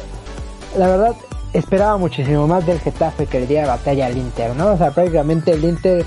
la 0.77 0.89
verdad 0.89 1.15
esperaba 1.53 1.97
muchísimo 1.97 2.49
más 2.49 2.67
del 2.67 2.81
Getafe 2.81 3.27
que 3.27 3.39
el 3.39 3.47
día 3.47 3.61
de 3.61 3.69
batalla 3.69 4.07
al 4.07 4.19
Inter, 4.19 4.57
¿no? 4.57 4.73
O 4.73 4.77
sea, 4.77 4.91
prácticamente 4.91 5.53
el 5.53 5.65
Inter 5.65 6.05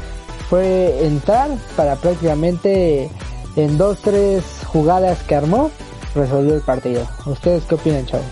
fue 0.50 1.06
entrar 1.06 1.52
para 1.78 1.96
prácticamente 1.96 3.10
en 3.56 3.78
dos, 3.78 4.00
tres 4.02 4.44
jugadas 4.66 5.24
que 5.24 5.36
armó, 5.36 5.72
resolvió 6.14 6.56
el 6.56 6.62
partido. 6.62 7.08
¿Ustedes 7.26 7.64
qué 7.70 7.76
opinan, 7.76 8.06
chavos? 8.06 8.26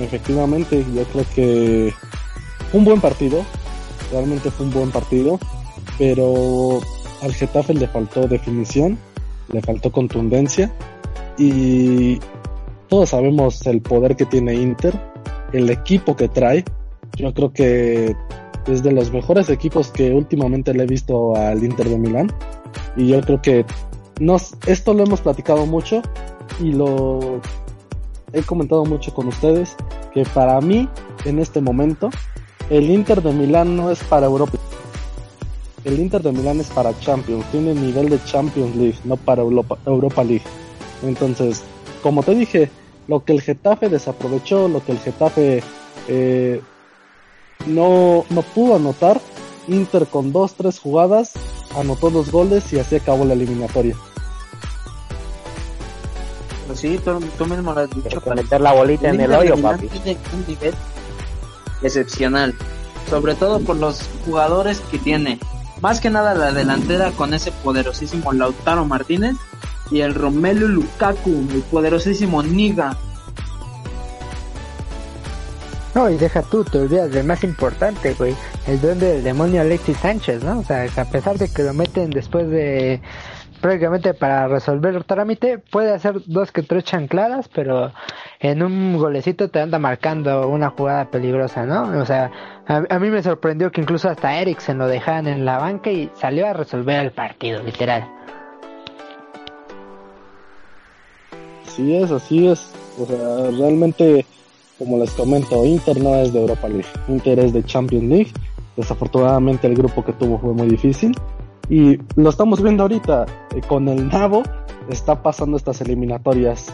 Efectivamente, 0.00 0.84
yo 0.92 1.04
creo 1.04 1.24
que 1.32 1.94
un 2.72 2.84
buen 2.84 3.00
partido, 3.00 3.44
realmente 4.12 4.50
fue 4.50 4.66
un 4.66 4.72
buen 4.72 4.90
partido, 4.90 5.38
pero 5.98 6.80
al 7.22 7.32
Getafe 7.32 7.74
le 7.74 7.88
faltó 7.88 8.26
definición, 8.28 8.98
le 9.52 9.60
faltó 9.60 9.90
contundencia 9.90 10.72
y 11.36 12.18
todos 12.88 13.10
sabemos 13.10 13.66
el 13.66 13.80
poder 13.80 14.16
que 14.16 14.26
tiene 14.26 14.54
Inter, 14.54 14.98
el 15.52 15.70
equipo 15.70 16.16
que 16.16 16.28
trae. 16.28 16.64
Yo 17.16 17.32
creo 17.34 17.52
que 17.52 18.14
es 18.66 18.82
de 18.82 18.92
los 18.92 19.12
mejores 19.12 19.48
equipos 19.50 19.90
que 19.90 20.12
últimamente 20.12 20.74
le 20.74 20.84
he 20.84 20.86
visto 20.86 21.34
al 21.36 21.64
Inter 21.64 21.88
de 21.88 21.98
Milán 21.98 22.28
y 22.96 23.08
yo 23.08 23.20
creo 23.20 23.40
que 23.40 23.64
nos, 24.20 24.54
esto 24.66 24.94
lo 24.94 25.04
hemos 25.04 25.20
platicado 25.20 25.66
mucho 25.66 26.02
y 26.60 26.72
lo 26.72 27.40
he 28.32 28.42
comentado 28.42 28.84
mucho 28.84 29.14
con 29.14 29.28
ustedes, 29.28 29.76
que 30.12 30.24
para 30.34 30.60
mí, 30.60 30.88
en 31.24 31.38
este 31.38 31.60
momento, 31.60 32.10
el 32.70 32.90
Inter 32.90 33.22
de 33.22 33.32
Milán 33.32 33.76
no 33.76 33.90
es 33.90 34.02
para 34.04 34.26
Europa. 34.26 34.58
El 35.84 35.98
Inter 35.98 36.22
de 36.22 36.32
Milán 36.32 36.60
es 36.60 36.68
para 36.68 36.98
Champions, 37.00 37.44
tiene 37.50 37.72
nivel 37.72 38.10
de 38.10 38.22
Champions 38.24 38.76
League, 38.76 38.98
no 39.04 39.16
para 39.16 39.42
Europa, 39.42 39.78
Europa 39.86 40.22
League. 40.24 40.44
Entonces, 41.02 41.62
como 42.02 42.22
te 42.22 42.34
dije, 42.34 42.70
lo 43.06 43.24
que 43.24 43.32
el 43.32 43.40
Getafe 43.40 43.88
desaprovechó, 43.88 44.68
lo 44.68 44.84
que 44.84 44.92
el 44.92 44.98
Getafe 44.98 45.62
eh, 46.08 46.60
no, 47.66 48.24
no 48.28 48.42
pudo 48.42 48.76
anotar, 48.76 49.20
Inter 49.66 50.06
con 50.06 50.32
dos, 50.32 50.54
tres 50.54 50.78
jugadas, 50.78 51.32
anotó 51.76 52.10
dos 52.10 52.30
goles 52.30 52.72
y 52.72 52.78
así 52.78 52.96
acabó 52.96 53.24
la 53.24 53.34
eliminatoria. 53.34 53.96
Pues 56.66 56.80
sí, 56.80 57.00
tú, 57.02 57.46
mismo 57.46 57.72
lo 57.72 57.80
has 57.80 57.90
dicho. 57.90 58.20
Para 58.20 58.36
meter 58.42 58.60
la 58.60 58.72
bolita 58.72 59.08
en 59.08 59.20
el 59.20 59.32
hoyo, 59.32 59.56
papi. 59.56 59.88
Tiene 59.88 60.18
un 60.34 60.46
nivel 60.46 60.74
excepcional, 61.82 62.54
sobre 63.08 63.34
todo 63.34 63.60
por 63.60 63.76
los 63.76 64.08
jugadores 64.24 64.80
que 64.90 64.98
tiene. 64.98 65.38
Más 65.80 66.00
que 66.00 66.10
nada 66.10 66.34
la 66.34 66.52
delantera 66.52 67.12
con 67.12 67.34
ese 67.34 67.52
poderosísimo 67.52 68.32
Lautaro 68.32 68.84
Martínez 68.84 69.36
y 69.90 70.00
el 70.00 70.14
Romelu 70.14 70.68
Lukaku, 70.68 71.46
el 71.52 71.62
poderosísimo 71.62 72.42
Niga. 72.42 72.96
No, 75.94 76.10
y 76.10 76.16
deja 76.16 76.42
tú, 76.42 76.64
te 76.64 76.78
olvidas 76.78 77.10
del 77.10 77.26
más 77.26 77.42
importante, 77.42 78.14
güey, 78.14 78.36
el 78.66 78.80
duende 78.80 79.14
del 79.14 79.24
demonio 79.24 79.62
Alexis 79.62 79.96
Sánchez, 79.96 80.44
¿no? 80.44 80.60
O 80.60 80.64
sea, 80.64 80.86
a 80.96 81.04
pesar 81.06 81.38
de 81.38 81.48
que 81.48 81.62
lo 81.62 81.72
meten 81.74 82.10
después 82.10 82.48
de 82.48 83.00
prácticamente 83.60 84.14
para 84.14 84.48
resolver 84.48 84.94
el 84.94 85.04
trámite, 85.04 85.58
puede 85.58 85.92
hacer 85.92 86.22
dos 86.26 86.52
que 86.52 86.62
tres 86.62 86.84
chancladas, 86.84 87.48
pero 87.48 87.92
en 88.40 88.62
un 88.62 88.96
golecito 88.96 89.48
te 89.50 89.60
anda 89.60 89.78
marcando 89.78 90.48
una 90.48 90.70
jugada 90.70 91.10
peligrosa, 91.10 91.66
¿no? 91.66 91.98
O 92.00 92.06
sea, 92.06 92.30
a, 92.66 92.82
a 92.88 92.98
mí 92.98 93.10
me 93.10 93.22
sorprendió 93.22 93.70
que 93.70 93.80
incluso 93.80 94.08
hasta 94.08 94.40
Eriksen 94.40 94.78
lo 94.78 94.88
dejaban 94.88 95.26
en 95.26 95.44
la 95.44 95.58
banca 95.58 95.90
y 95.90 96.10
salió 96.14 96.46
a 96.46 96.52
resolver 96.52 97.04
el 97.04 97.12
partido, 97.12 97.62
literal. 97.62 98.08
Así 101.66 101.94
es, 101.94 102.10
así 102.10 102.48
es. 102.48 102.72
O 102.98 103.06
sea, 103.06 103.50
realmente, 103.56 104.26
como 104.78 104.98
les 104.98 105.12
comento, 105.12 105.64
Inter 105.64 106.00
no 106.02 106.16
es 106.16 106.32
de 106.32 106.40
Europa 106.40 106.68
League. 106.68 106.88
Inter 107.06 107.38
es 107.38 107.52
de 107.52 107.62
Champions 107.62 108.04
League. 108.04 108.32
Desafortunadamente 108.76 109.66
el 109.66 109.76
grupo 109.76 110.04
que 110.04 110.12
tuvo 110.12 110.38
fue 110.38 110.54
muy 110.54 110.68
difícil. 110.68 111.14
Y 111.68 111.98
lo 112.16 112.30
estamos 112.30 112.62
viendo 112.62 112.84
ahorita 112.84 113.26
eh, 113.54 113.60
con 113.66 113.88
el 113.88 114.08
Nabo. 114.08 114.42
Está 114.88 115.22
pasando 115.22 115.56
estas 115.56 115.80
eliminatorias. 115.80 116.72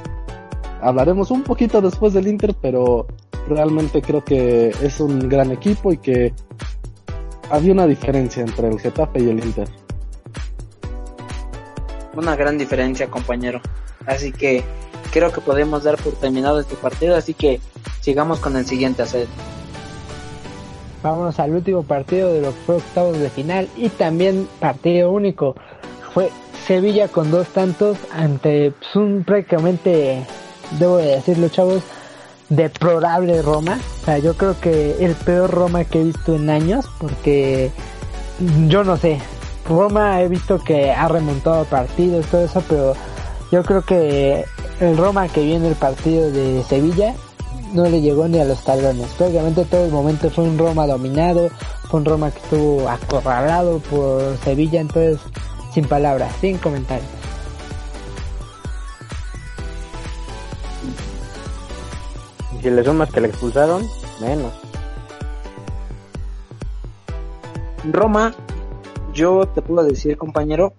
Hablaremos 0.81 1.31
un 1.31 1.43
poquito 1.43 1.81
después 1.81 2.13
del 2.13 2.29
Inter, 2.29 2.55
pero 2.61 3.07
realmente 3.49 4.03
creo 4.03 4.25
que 4.25 4.69
es 4.69 5.01
un 5.01 5.29
gran 5.29 5.51
equipo 5.51 5.93
y 5.93 5.99
que 5.99 6.33
había 7.51 7.73
una 7.73 7.87
diferencia 7.87 8.43
entre 8.43 8.69
el 8.69 8.79
Getafe 8.79 9.21
y 9.21 9.31
el 9.31 9.45
Inter. 9.45 9.69
Una 12.15 12.37
gran 12.37 12.57
diferencia, 12.59 13.11
compañero. 13.11 13.61
Así 14.07 14.31
que 14.31 14.63
creo 15.11 15.33
que 15.33 15.41
podemos 15.41 15.83
dar 15.83 15.97
por 15.97 16.13
terminado 16.15 16.61
este 16.61 16.77
partido, 16.77 17.17
así 17.17 17.35
que 17.35 17.61
sigamos 18.01 18.39
con 18.39 18.57
el 18.57 18.67
siguiente 18.67 19.03
hacer. 19.03 19.27
Vámonos 21.05 21.39
al 21.39 21.55
último 21.55 21.83
partido 21.83 22.33
de 22.33 22.41
los 22.41 22.55
octavos 22.67 23.19
de 23.19 23.29
final 23.29 23.69
y 23.77 23.91
también 23.91 24.49
partido 24.59 25.13
único. 25.13 25.55
Fue 26.15 26.31
Sevilla 26.67 27.09
con 27.09 27.31
dos 27.31 27.47
tantos 27.49 27.99
ante 28.11 28.71
pues, 28.71 28.97
un 28.97 29.23
prácticamente, 29.23 30.25
debo 30.79 30.97
de 30.97 31.09
decirlo 31.09 31.51
chavos, 31.51 31.83
deplorable 32.49 33.43
Roma. 33.43 33.79
O 34.01 34.05
sea, 34.07 34.17
yo 34.17 34.33
creo 34.33 34.59
que 34.59 35.05
el 35.05 35.15
peor 35.15 35.51
Roma 35.51 35.85
que 35.85 36.01
he 36.01 36.05
visto 36.05 36.37
en 36.37 36.49
años 36.49 36.87
porque 36.99 37.71
yo 38.67 38.83
no 38.83 38.97
sé. 38.97 39.19
Roma 39.69 40.23
he 40.23 40.29
visto 40.29 40.59
que 40.59 40.91
ha 40.91 41.09
remontado 41.09 41.67
partidos, 41.67 42.25
todo 42.29 42.47
eso, 42.47 42.63
pero 42.67 42.95
yo 43.53 43.63
creo 43.63 43.83
que 43.83 44.47
el 44.81 44.97
Roma 44.97 45.29
que 45.29 45.43
viene 45.43 45.69
el 45.69 45.75
partido 45.75 46.31
de 46.31 46.63
Sevilla 46.63 47.15
no 47.75 47.85
le 47.85 48.01
llegó 48.01 48.27
ni 48.29 48.39
a 48.41 48.45
los 48.45 48.63
talones. 48.65 49.09
Prácticamente 49.13 49.65
todo 49.65 49.85
el 49.85 49.93
momento 49.93 50.31
fue 50.31 50.45
un 50.45 50.57
Roma 50.57 50.87
dominado, 50.87 51.51
fue 51.89 52.01
un 52.01 52.07
Roma 52.07 52.31
que 52.31 52.39
estuvo 52.39 52.89
acorralado 52.89 53.79
por 53.81 54.37
Sevilla, 54.39 54.81
entonces 54.81 55.19
sin 55.73 55.87
palabras, 55.87 56.35
sin 56.41 56.57
comentarios. 56.59 57.09
Si 62.63 62.71
le 62.71 62.83
sumas 62.83 63.11
que 63.11 63.21
le 63.21 63.29
expulsaron, 63.29 63.87
menos. 64.21 64.53
Roma, 67.93 68.35
yo 69.13 69.47
te 69.49 69.61
puedo 69.61 69.87
decir, 69.87 70.17
compañero, 70.17 70.73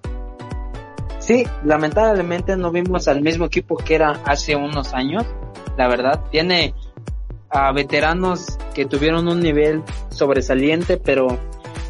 Sí, 1.26 1.44
lamentablemente 1.64 2.56
no 2.56 2.70
vimos 2.70 3.08
al 3.08 3.24
mismo 3.24 3.46
equipo 3.46 3.78
que 3.78 3.96
era 3.96 4.22
hace 4.26 4.56
unos 4.56 4.94
años. 4.94 5.26
La 5.76 5.88
verdad, 5.88 6.22
tiene 6.30 6.76
a 7.50 7.72
veteranos 7.72 8.58
que 8.74 8.86
tuvieron 8.86 9.28
un 9.28 9.40
nivel 9.40 9.84
sobresaliente, 10.10 10.98
pero 10.98 11.40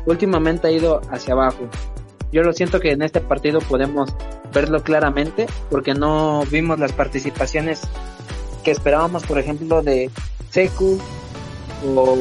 últimamente 0.06 0.68
ha 0.68 0.72
ido 0.72 1.02
hacia 1.12 1.34
abajo. 1.34 1.70
Yo 2.32 2.44
lo 2.44 2.54
siento 2.54 2.80
que 2.80 2.92
en 2.92 3.02
este 3.02 3.22
partido 3.22 3.60
podemos 3.60 4.14
verlo 4.54 4.84
claramente, 4.84 5.48
porque 5.70 5.94
no 5.94 6.44
vimos 6.52 6.80
las 6.80 6.92
participaciones 6.92 7.82
que 8.64 8.72
esperábamos, 8.72 9.24
por 9.24 9.38
ejemplo, 9.38 9.82
de 9.82 10.10
Seku 10.50 11.00
o 11.96 12.18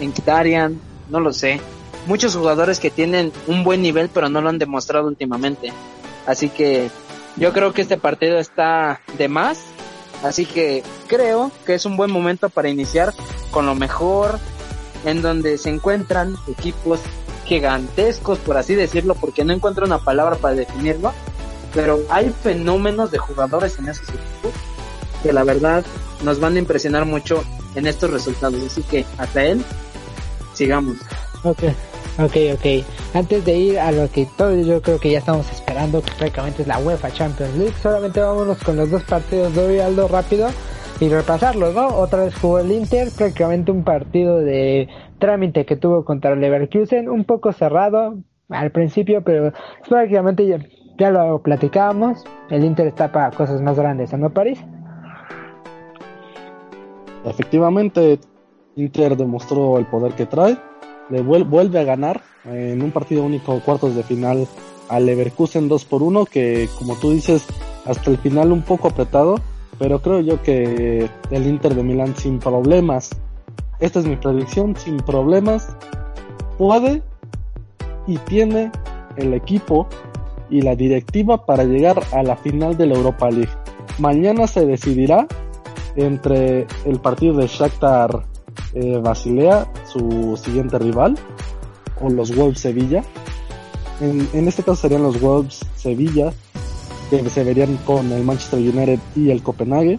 Enquitarian, 0.00 0.80
no 1.10 1.20
lo 1.20 1.32
sé. 1.32 1.60
Muchos 2.06 2.36
jugadores 2.36 2.80
que 2.80 2.90
tienen 2.90 3.32
un 3.46 3.64
buen 3.64 3.82
nivel, 3.82 4.10
pero 4.12 4.28
no 4.28 4.40
lo 4.40 4.48
han 4.48 4.58
demostrado 4.58 5.06
últimamente. 5.06 5.72
Así 6.26 6.48
que 6.48 6.90
yo 7.36 7.52
creo 7.52 7.72
que 7.72 7.82
este 7.82 7.96
partido 7.96 8.38
está 8.38 9.00
de 9.18 9.28
más. 9.28 9.64
Así 10.24 10.46
que 10.46 10.82
creo 11.06 11.52
que 11.66 11.74
es 11.74 11.84
un 11.84 11.98
buen 11.98 12.10
momento 12.10 12.48
para 12.48 12.70
iniciar 12.70 13.12
con 13.50 13.66
lo 13.66 13.74
mejor 13.74 14.38
en 15.04 15.20
donde 15.20 15.58
se 15.58 15.68
encuentran 15.68 16.34
equipos 16.48 17.00
gigantescos, 17.44 18.38
por 18.38 18.56
así 18.56 18.74
decirlo, 18.74 19.14
porque 19.14 19.44
no 19.44 19.52
encuentro 19.52 19.84
una 19.84 19.98
palabra 19.98 20.36
para 20.36 20.54
definirlo, 20.54 21.12
pero 21.74 22.00
hay 22.08 22.34
fenómenos 22.42 23.10
de 23.10 23.18
jugadores 23.18 23.78
en 23.78 23.88
esos 23.90 24.08
equipos 24.08 24.52
que 25.22 25.32
la 25.32 25.44
verdad 25.44 25.84
nos 26.22 26.40
van 26.40 26.56
a 26.56 26.58
impresionar 26.58 27.04
mucho 27.04 27.44
en 27.74 27.86
estos 27.86 28.10
resultados. 28.10 28.62
Así 28.64 28.82
que 28.82 29.04
hasta 29.18 29.44
él, 29.44 29.62
sigamos. 30.54 30.96
Ok, 31.42 31.64
ok, 32.18 32.36
ok. 32.54 33.14
Antes 33.14 33.44
de 33.44 33.56
ir 33.56 33.78
a 33.78 33.92
lo 33.92 34.10
que 34.10 34.26
todos 34.36 34.66
yo 34.66 34.80
creo 34.82 34.98
que 34.98 35.10
ya 35.10 35.18
estamos 35.18 35.50
esperando, 35.50 36.02
que 36.02 36.12
prácticamente 36.18 36.62
es 36.62 36.68
la 36.68 36.78
UEFA 36.78 37.10
Champions 37.10 37.56
League, 37.56 37.74
solamente 37.82 38.20
vámonos 38.20 38.58
con 38.62 38.76
los 38.76 38.90
dos 38.90 39.02
partidos 39.04 39.54
de 39.54 39.66
hoy, 39.66 39.78
Aldo, 39.80 40.08
rápido, 40.08 40.48
y 41.00 41.08
repasarlos, 41.08 41.74
¿no? 41.74 41.88
Otra 41.88 42.24
vez 42.24 42.34
jugó 42.36 42.60
el 42.60 42.70
Inter, 42.70 43.08
prácticamente 43.16 43.70
un 43.70 43.84
partido 43.84 44.38
de 44.38 44.88
trámite 45.18 45.64
que 45.64 45.76
tuvo 45.76 46.04
contra 46.04 46.36
Leverkusen, 46.36 47.08
un 47.08 47.24
poco 47.24 47.52
cerrado 47.52 48.18
al 48.48 48.70
principio, 48.70 49.22
pero 49.22 49.52
prácticamente 49.88 50.46
ya, 50.46 50.58
ya 50.98 51.10
lo 51.10 51.42
platicábamos, 51.42 52.24
el 52.50 52.64
Inter 52.64 52.86
está 52.86 53.10
para 53.10 53.30
cosas 53.30 53.60
más 53.60 53.76
grandes, 53.76 54.12
¿no, 54.12 54.30
París? 54.30 54.62
Efectivamente, 57.24 58.20
Inter 58.76 59.16
demostró 59.16 59.78
el 59.78 59.86
poder 59.86 60.12
que 60.12 60.26
trae, 60.26 60.58
le 61.10 61.22
vuelve 61.22 61.78
a 61.78 61.84
ganar 61.84 62.22
en 62.44 62.82
un 62.82 62.90
partido 62.90 63.22
único, 63.22 63.60
cuartos 63.60 63.94
de 63.94 64.02
final, 64.02 64.46
al 64.88 65.06
Leverkusen 65.06 65.68
2 65.68 65.84
por 65.84 66.02
1, 66.02 66.26
que 66.26 66.68
como 66.78 66.94
tú 66.96 67.10
dices, 67.10 67.46
hasta 67.86 68.10
el 68.10 68.18
final 68.18 68.52
un 68.52 68.62
poco 68.62 68.88
apretado, 68.88 69.36
pero 69.78 70.00
creo 70.00 70.20
yo 70.20 70.42
que 70.42 71.08
el 71.30 71.46
Inter 71.46 71.74
de 71.74 71.82
Milán 71.82 72.14
sin 72.16 72.38
problemas, 72.38 73.10
esta 73.80 74.00
es 74.00 74.06
mi 74.06 74.16
predicción, 74.16 74.76
sin 74.76 74.98
problemas, 74.98 75.74
puede 76.58 77.02
y 78.06 78.18
tiene 78.18 78.70
el 79.16 79.34
equipo 79.34 79.88
y 80.50 80.62
la 80.62 80.76
directiva 80.76 81.44
para 81.44 81.64
llegar 81.64 82.00
a 82.12 82.22
la 82.22 82.36
final 82.36 82.76
de 82.76 82.86
la 82.86 82.94
Europa 82.94 83.30
League. 83.30 83.52
Mañana 83.98 84.46
se 84.46 84.66
decidirá 84.66 85.26
entre 85.96 86.66
el 86.84 86.98
partido 87.00 87.34
de 87.34 87.46
Shakhtar 87.46 88.24
eh, 88.74 88.98
Basilea, 88.98 89.66
su 89.94 90.38
siguiente 90.42 90.78
rival, 90.78 91.16
o 92.00 92.10
los 92.10 92.34
Wolves 92.34 92.60
Sevilla. 92.60 93.02
En, 94.00 94.48
este 94.48 94.62
caso 94.62 94.82
serían 94.82 95.04
los 95.04 95.20
Wolves 95.20 95.60
Sevilla, 95.76 96.32
que 97.10 97.30
se 97.30 97.44
verían 97.44 97.76
con 97.86 98.10
el 98.12 98.24
Manchester 98.24 98.58
United 98.58 98.98
y 99.14 99.30
el 99.30 99.42
Copenhague, 99.42 99.98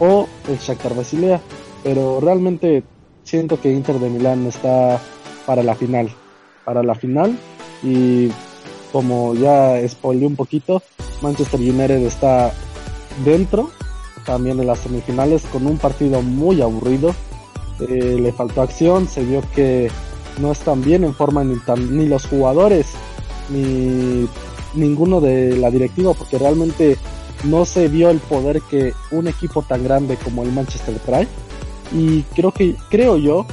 o 0.00 0.26
el 0.48 0.58
Shakhtar 0.58 0.94
Basilea. 0.94 1.40
Pero 1.84 2.20
realmente 2.20 2.82
siento 3.22 3.60
que 3.60 3.72
Inter 3.72 3.98
de 4.00 4.10
Milán 4.10 4.46
está 4.46 5.00
para 5.46 5.62
la 5.62 5.74
final, 5.74 6.10
para 6.64 6.82
la 6.82 6.94
final 6.94 7.38
y 7.82 8.28
como 8.92 9.34
ya 9.34 9.86
spoilé 9.88 10.26
un 10.26 10.36
poquito, 10.36 10.82
Manchester 11.22 11.60
United 11.60 12.04
está 12.04 12.52
dentro, 13.24 13.70
también 14.24 14.58
en 14.60 14.66
las 14.66 14.80
semifinales, 14.80 15.42
con 15.52 15.66
un 15.66 15.78
partido 15.78 16.22
muy 16.22 16.60
aburrido. 16.60 17.14
Eh, 17.80 18.16
le 18.20 18.32
faltó 18.32 18.62
acción, 18.62 19.08
se 19.08 19.24
vio 19.24 19.42
que 19.54 19.90
no 20.40 20.52
están 20.52 20.82
bien 20.82 21.04
en 21.04 21.14
forma 21.14 21.44
ni, 21.44 21.56
ni 21.90 22.06
los 22.06 22.26
jugadores 22.26 22.86
ni 23.50 24.28
ninguno 24.74 25.20
de 25.20 25.56
la 25.56 25.70
directiva, 25.70 26.14
porque 26.14 26.38
realmente 26.38 26.96
no 27.44 27.64
se 27.64 27.88
vio 27.88 28.10
el 28.10 28.18
poder 28.18 28.60
que 28.62 28.92
un 29.10 29.28
equipo 29.28 29.62
tan 29.62 29.84
grande 29.84 30.16
como 30.16 30.42
el 30.42 30.52
Manchester 30.52 30.98
trae. 31.04 31.26
Y 31.92 32.22
creo 32.34 32.52
que, 32.52 32.76
creo 32.90 33.16
yo, 33.16 33.46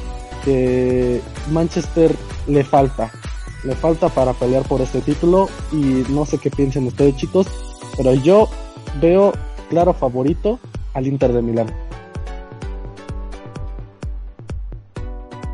que 0.44 1.22
Manchester 1.52 2.16
le 2.48 2.64
falta, 2.64 3.12
le 3.64 3.76
falta 3.76 4.10
para 4.10 4.34
pelear 4.34 4.64
por 4.64 4.82
este 4.82 5.02
título 5.02 5.50
y 5.72 6.04
no 6.10 6.26
sé 6.26 6.38
qué 6.38 6.52
piensen 6.52 6.88
ustedes 6.88 7.16
chicos, 7.16 7.48
pero 7.98 8.14
yo 8.14 8.50
veo 9.02 9.34
claro 9.70 9.94
favorito 9.94 10.60
al 10.94 11.08
Inter 11.08 11.34
de 11.34 11.42
Milán. 11.42 11.85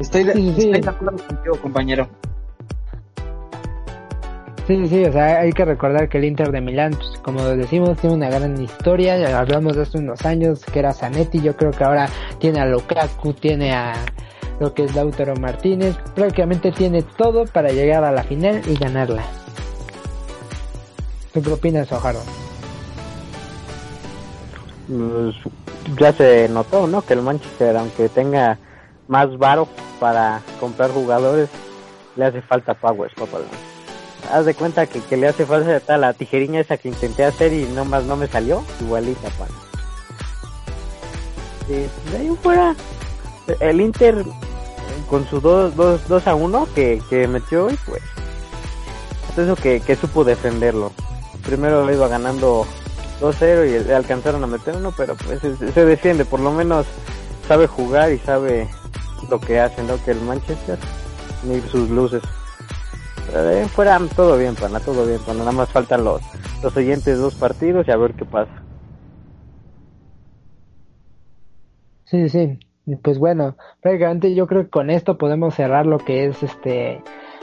Estoy 0.02 0.24
de, 0.24 0.32
estoy 0.32 0.82
de 0.82 0.90
acuerdo 0.90 1.24
contigo, 1.28 1.56
compañero. 1.62 2.10
Sí, 4.66 4.88
sí, 4.88 5.06
o 5.06 5.12
sea, 5.12 5.42
hay 5.42 5.52
que 5.52 5.64
recordar 5.64 6.10
que 6.10 6.18
el 6.18 6.26
Inter 6.26 6.52
de 6.52 6.60
Milán, 6.60 6.94
pues, 6.94 7.20
como 7.22 7.44
decimos, 7.44 8.00
tiene 8.00 8.16
una 8.16 8.30
gran 8.30 8.60
historia. 8.60 9.18
Ya 9.18 9.38
hablamos 9.38 9.76
de 9.76 9.84
hace 9.84 10.00
unos 10.00 10.26
años 10.26 10.66
que 10.66 10.80
era 10.80 10.94
Zanetti. 10.94 11.40
Yo 11.42 11.56
creo 11.56 11.72
que 11.72 11.84
ahora 11.84 12.10
tiene 12.40 12.60
a 12.62 12.66
Lukaku, 12.66 13.34
tiene 13.34 13.74
a 13.74 13.94
lo 14.60 14.74
que 14.74 14.86
es 14.86 14.96
Lautaro 14.96 15.36
Martínez. 15.36 15.96
Prácticamente 16.16 16.72
tiene 16.72 17.04
todo 17.04 17.46
para 17.46 17.70
llegar 17.70 18.04
a 18.04 18.12
la 18.12 18.24
final 18.24 18.62
y 18.68 18.76
ganarla. 18.76 19.24
¿Tú 21.32 21.44
qué 21.44 21.52
opinas, 21.52 21.92
Ojaro? 21.92 22.20
Pues, 24.88 25.36
ya 26.00 26.12
se 26.12 26.50
notó, 26.50 26.88
¿no? 26.88 27.04
Que 27.04 27.14
el 27.14 27.22
Manchester, 27.22 27.78
aunque 27.78 28.10
tenga 28.10 28.58
más 29.12 29.38
varo 29.38 29.68
para 30.00 30.42
comprar 30.60 30.90
jugadores, 30.90 31.50
le 32.16 32.26
hace 32.26 32.42
falta 32.42 32.74
powers, 32.74 33.14
papá 33.14 33.40
haz 34.32 34.46
de 34.46 34.54
cuenta 34.54 34.86
que, 34.86 35.02
que 35.02 35.18
le 35.18 35.28
hace 35.28 35.46
falta 35.46 35.98
la 35.98 36.14
tijeriña 36.14 36.62
esa 36.62 36.78
que 36.78 36.88
intenté 36.88 37.26
hacer 37.26 37.52
y 37.52 37.66
nomás 37.66 38.06
no 38.06 38.16
me 38.16 38.28
salió, 38.28 38.64
igualita, 38.80 39.30
pa. 39.32 39.48
de 41.68 42.18
ahí 42.18 42.38
fuera, 42.42 42.74
el 43.60 43.82
Inter 43.82 44.24
con 45.10 45.28
su 45.28 45.42
2 45.42 45.76
dos, 45.76 46.08
dos, 46.08 46.28
a 46.28 46.36
1 46.36 46.68
que, 46.74 47.02
que 47.10 47.28
metió 47.28 47.70
y 47.70 47.76
pues 47.86 48.02
eso 49.38 49.56
que, 49.56 49.82
que 49.82 49.96
supo 49.96 50.24
defenderlo. 50.24 50.92
Primero 51.46 51.92
iba 51.92 52.08
ganando 52.08 52.66
2-0 53.20 53.68
y 53.68 53.88
le 53.88 53.96
alcanzaron 53.96 54.44
a 54.44 54.48
meter 54.48 54.76
uno, 54.76 54.94
pero 54.96 55.16
pues 55.16 55.42
se, 55.42 55.56
se, 55.56 55.86
defiende, 55.86 56.24
por 56.24 56.40
lo 56.40 56.52
menos 56.52 56.86
sabe 57.48 57.68
jugar 57.68 58.12
y 58.12 58.20
sabe 58.20 58.70
lo 59.30 59.40
que 59.40 59.60
hace, 59.60 59.84
¿no? 59.84 60.04
Que 60.04 60.12
el 60.12 60.22
Manchester, 60.22 60.78
ni 61.44 61.60
sus 61.62 61.90
luces. 61.90 62.22
Eh, 63.34 63.66
fuera 63.72 64.00
todo 64.16 64.38
bien, 64.38 64.56
pana, 64.56 64.80
todo 64.80 65.06
bien, 65.06 65.20
pana. 65.20 65.40
Nada 65.40 65.52
más 65.52 65.70
faltan 65.70 66.04
los, 66.04 66.22
los 66.64 66.74
siguientes 66.74 67.18
dos 67.18 67.36
partidos 67.36 67.88
y 67.88 67.92
a 67.92 67.98
ver 67.98 68.14
qué 68.14 68.26
pasa. 68.26 68.52
Sí, 72.06 72.28
sí. 72.28 72.60
Pues 73.04 73.20
bueno, 73.20 73.56
prácticamente 73.80 74.34
yo 74.34 74.48
creo 74.48 74.64
que 74.64 74.70
con 74.70 74.90
esto 74.90 75.18
podemos 75.18 75.56
cerrar 75.56 75.86
lo 75.86 75.98
que 76.00 76.26
es 76.26 76.44
este 76.44 77.02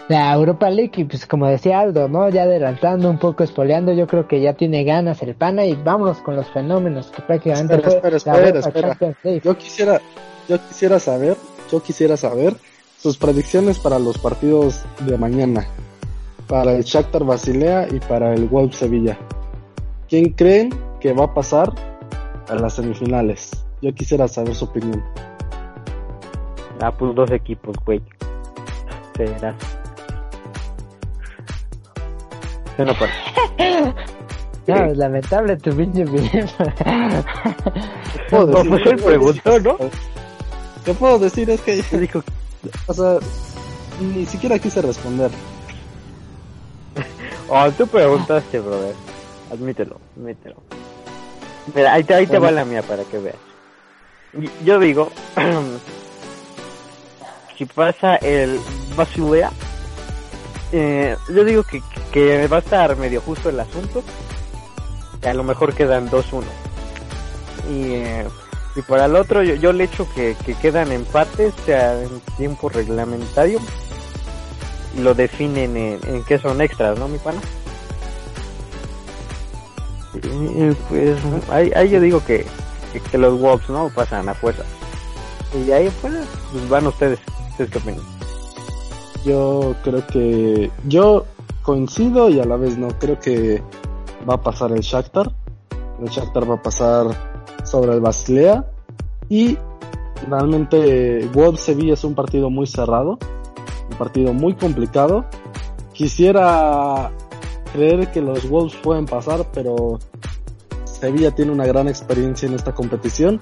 la 0.08 0.32
Europa 0.32 0.70
League 0.70 0.92
y 0.96 1.04
pues 1.04 1.26
como 1.26 1.46
decía 1.46 1.80
Aldo, 1.80 2.08
¿no? 2.08 2.28
Ya 2.30 2.42
adelantando 2.42 3.10
un 3.10 3.18
poco, 3.18 3.44
espoleando, 3.44 3.92
yo 3.92 4.06
creo 4.06 4.26
que 4.26 4.40
ya 4.40 4.54
tiene 4.54 4.84
ganas 4.84 5.22
el 5.22 5.34
pana 5.34 5.64
y 5.66 5.74
vámonos 5.74 6.18
con 6.22 6.34
los 6.34 6.48
fenómenos 6.50 7.10
que 7.10 7.22
prácticamente 7.22 7.74
espera, 7.74 8.16
espera, 8.16 8.58
espera, 8.58 8.92
espera. 8.92 9.38
Yo 9.44 9.56
quisiera, 9.56 10.00
yo 10.48 10.58
quisiera 10.66 10.98
saber, 10.98 11.36
yo 11.70 11.82
quisiera 11.82 12.16
saber 12.16 12.56
sus 12.98 13.16
predicciones 13.16 13.78
para 13.78 13.98
los 13.98 14.18
partidos 14.18 14.80
de 15.00 15.16
mañana, 15.16 15.66
para 16.48 16.72
el 16.72 16.82
Shakhtar 16.82 17.24
Basilea 17.24 17.88
y 17.90 18.00
para 18.00 18.34
el 18.34 18.48
Wolf 18.48 18.74
Sevilla. 18.74 19.18
¿Quién 20.08 20.32
creen 20.32 20.70
que 21.00 21.12
va 21.12 21.26
a 21.26 21.34
pasar 21.34 21.72
a 22.48 22.54
las 22.54 22.74
semifinales? 22.74 23.50
Yo 23.82 23.94
quisiera 23.94 24.26
saber 24.26 24.54
su 24.54 24.64
opinión. 24.64 25.02
Ah, 26.80 26.92
pues 26.92 27.14
dos 27.14 27.30
equipos, 27.30 27.76
güey. 27.84 28.02
Será. 29.16 29.54
Se 32.76 32.84
no 32.84 32.92
puede. 32.94 33.94
No, 34.68 34.84
es 34.84 34.98
lamentable 34.98 35.56
tu 35.56 35.74
pinche 35.74 36.04
opinión. 36.04 36.46
¿Puedo 38.28 38.46
no, 38.64 38.68
pues 38.68 38.86
él 38.86 38.96
preguntó, 38.96 39.58
¿no? 39.60 39.78
¿Qué 40.88 40.94
puedo 40.94 41.18
decir? 41.18 41.50
Es 41.50 41.60
que 41.60 41.82
dijo 41.98 42.24
o 42.86 42.94
sea, 42.94 43.18
ni 44.00 44.24
siquiera 44.24 44.58
quise 44.58 44.80
responder. 44.80 45.30
oh, 47.50 47.70
tú 47.72 47.86
preguntaste, 47.86 48.58
brother. 48.58 48.94
Admítelo, 49.52 50.00
admítelo. 50.16 50.56
Mira, 51.74 51.92
ahí 51.92 52.04
te, 52.04 52.14
ahí 52.14 52.26
te 52.26 52.38
va 52.38 52.50
la 52.50 52.64
mía 52.64 52.82
para 52.82 53.04
que 53.04 53.18
veas. 53.18 53.36
Yo 54.64 54.78
digo, 54.78 55.12
si 57.58 57.66
pasa 57.66 58.16
el 58.16 58.58
Basilea, 58.96 59.50
eh, 60.72 61.18
yo 61.28 61.44
digo 61.44 61.64
que, 61.64 61.82
que 62.12 62.46
va 62.46 62.56
a 62.56 62.60
estar 62.60 62.96
medio 62.96 63.20
justo 63.20 63.50
el 63.50 63.60
asunto. 63.60 64.02
Que 65.20 65.28
a 65.28 65.34
lo 65.34 65.44
mejor 65.44 65.74
quedan 65.74 66.08
2-1. 66.08 66.44
Y 67.70 67.92
eh, 67.92 68.26
y 68.78 68.82
para 68.82 69.06
el 69.06 69.16
otro 69.16 69.42
yo, 69.42 69.56
yo 69.56 69.72
le 69.72 69.84
echo 69.84 70.06
que, 70.14 70.36
que 70.46 70.54
quedan 70.54 70.92
empates 70.92 71.52
sea 71.66 72.00
en 72.00 72.20
tiempo 72.36 72.68
reglamentario 72.68 73.58
y 74.96 75.00
lo 75.00 75.14
definen 75.14 75.76
en, 75.76 75.98
en 76.06 76.22
que 76.22 76.38
son 76.38 76.60
extras, 76.60 76.96
¿no, 76.96 77.08
mi 77.08 77.18
pana? 77.18 77.40
Pues 80.88 81.18
ahí, 81.50 81.72
ahí, 81.74 81.90
yo 81.90 82.00
digo 82.00 82.24
que, 82.24 82.46
que, 83.10 83.18
los 83.18 83.40
Wolves 83.40 83.68
no 83.68 83.90
pasan 83.94 84.28
a 84.28 84.34
fuerza. 84.34 84.62
Y 85.66 85.72
ahí 85.72 85.90
pues, 86.00 86.14
pues 86.52 86.68
van 86.68 86.86
ustedes. 86.86 87.18
¿Ustedes 87.50 87.70
qué 87.70 87.78
opinan? 87.78 88.04
Yo 89.24 89.74
creo 89.82 90.06
que 90.06 90.70
yo 90.86 91.26
coincido 91.62 92.30
y 92.30 92.40
a 92.40 92.44
la 92.44 92.56
vez 92.56 92.78
no. 92.78 92.88
Creo 92.98 93.18
que 93.20 93.62
va 94.28 94.34
a 94.34 94.42
pasar 94.42 94.72
el 94.72 94.80
Shakhtar. 94.80 95.32
El 96.00 96.08
Shakhtar 96.08 96.48
va 96.48 96.54
a 96.54 96.62
pasar 96.62 97.27
sobre 97.68 97.92
el 97.92 98.00
Basilea 98.00 98.64
y 99.28 99.58
realmente 100.28 101.28
Wolves 101.32 101.60
Sevilla 101.60 101.94
es 101.94 102.04
un 102.04 102.14
partido 102.14 102.50
muy 102.50 102.66
cerrado, 102.66 103.18
un 103.90 103.98
partido 103.98 104.32
muy 104.32 104.54
complicado. 104.54 105.24
Quisiera 105.92 107.10
creer 107.72 108.10
que 108.10 108.20
los 108.20 108.48
Wolves 108.48 108.76
pueden 108.76 109.06
pasar, 109.06 109.46
pero 109.52 109.98
Sevilla 110.84 111.30
tiene 111.30 111.52
una 111.52 111.66
gran 111.66 111.88
experiencia 111.88 112.48
en 112.48 112.54
esta 112.54 112.74
competición. 112.74 113.40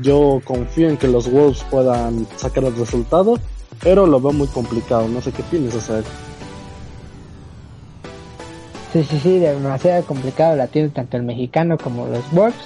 Yo 0.00 0.40
confío 0.44 0.88
en 0.88 0.96
que 0.96 1.08
los 1.08 1.30
Wolves 1.30 1.64
puedan 1.70 2.26
sacar 2.36 2.64
el 2.64 2.76
resultado, 2.76 3.38
pero 3.82 4.06
lo 4.06 4.20
veo 4.20 4.32
muy 4.32 4.48
complicado. 4.48 5.08
No 5.08 5.20
sé 5.20 5.32
qué 5.32 5.42
piensas, 5.44 5.90
hacer. 5.90 6.04
Sí, 8.92 9.04
sí, 9.04 9.20
sí, 9.20 9.38
demasiado 9.38 10.04
complicado 10.04 10.56
la 10.56 10.68
tiene 10.68 10.88
tanto 10.88 11.16
el 11.16 11.22
mexicano 11.22 11.76
como 11.76 12.06
los 12.06 12.30
Wolves. 12.32 12.56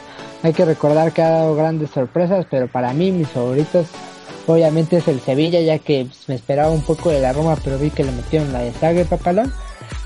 Hay 0.42 0.52
que 0.52 0.64
recordar 0.64 1.12
que 1.12 1.22
ha 1.22 1.30
dado 1.30 1.54
grandes 1.54 1.90
sorpresas, 1.90 2.46
pero 2.50 2.66
para 2.66 2.92
mí 2.92 3.12
mis 3.12 3.28
favoritos 3.28 3.86
obviamente 4.46 4.96
es 4.96 5.08
el 5.08 5.20
Sevilla, 5.20 5.60
ya 5.60 5.78
que 5.78 6.06
me 6.26 6.34
esperaba 6.34 6.70
un 6.70 6.82
poco 6.82 7.10
de 7.10 7.20
la 7.20 7.32
Roma, 7.32 7.56
pero 7.62 7.78
vi 7.78 7.90
que 7.90 8.04
le 8.04 8.12
metieron 8.12 8.52
la 8.52 8.60
de 8.60 8.72
Zague 8.72 9.04
Papalón. 9.04 9.52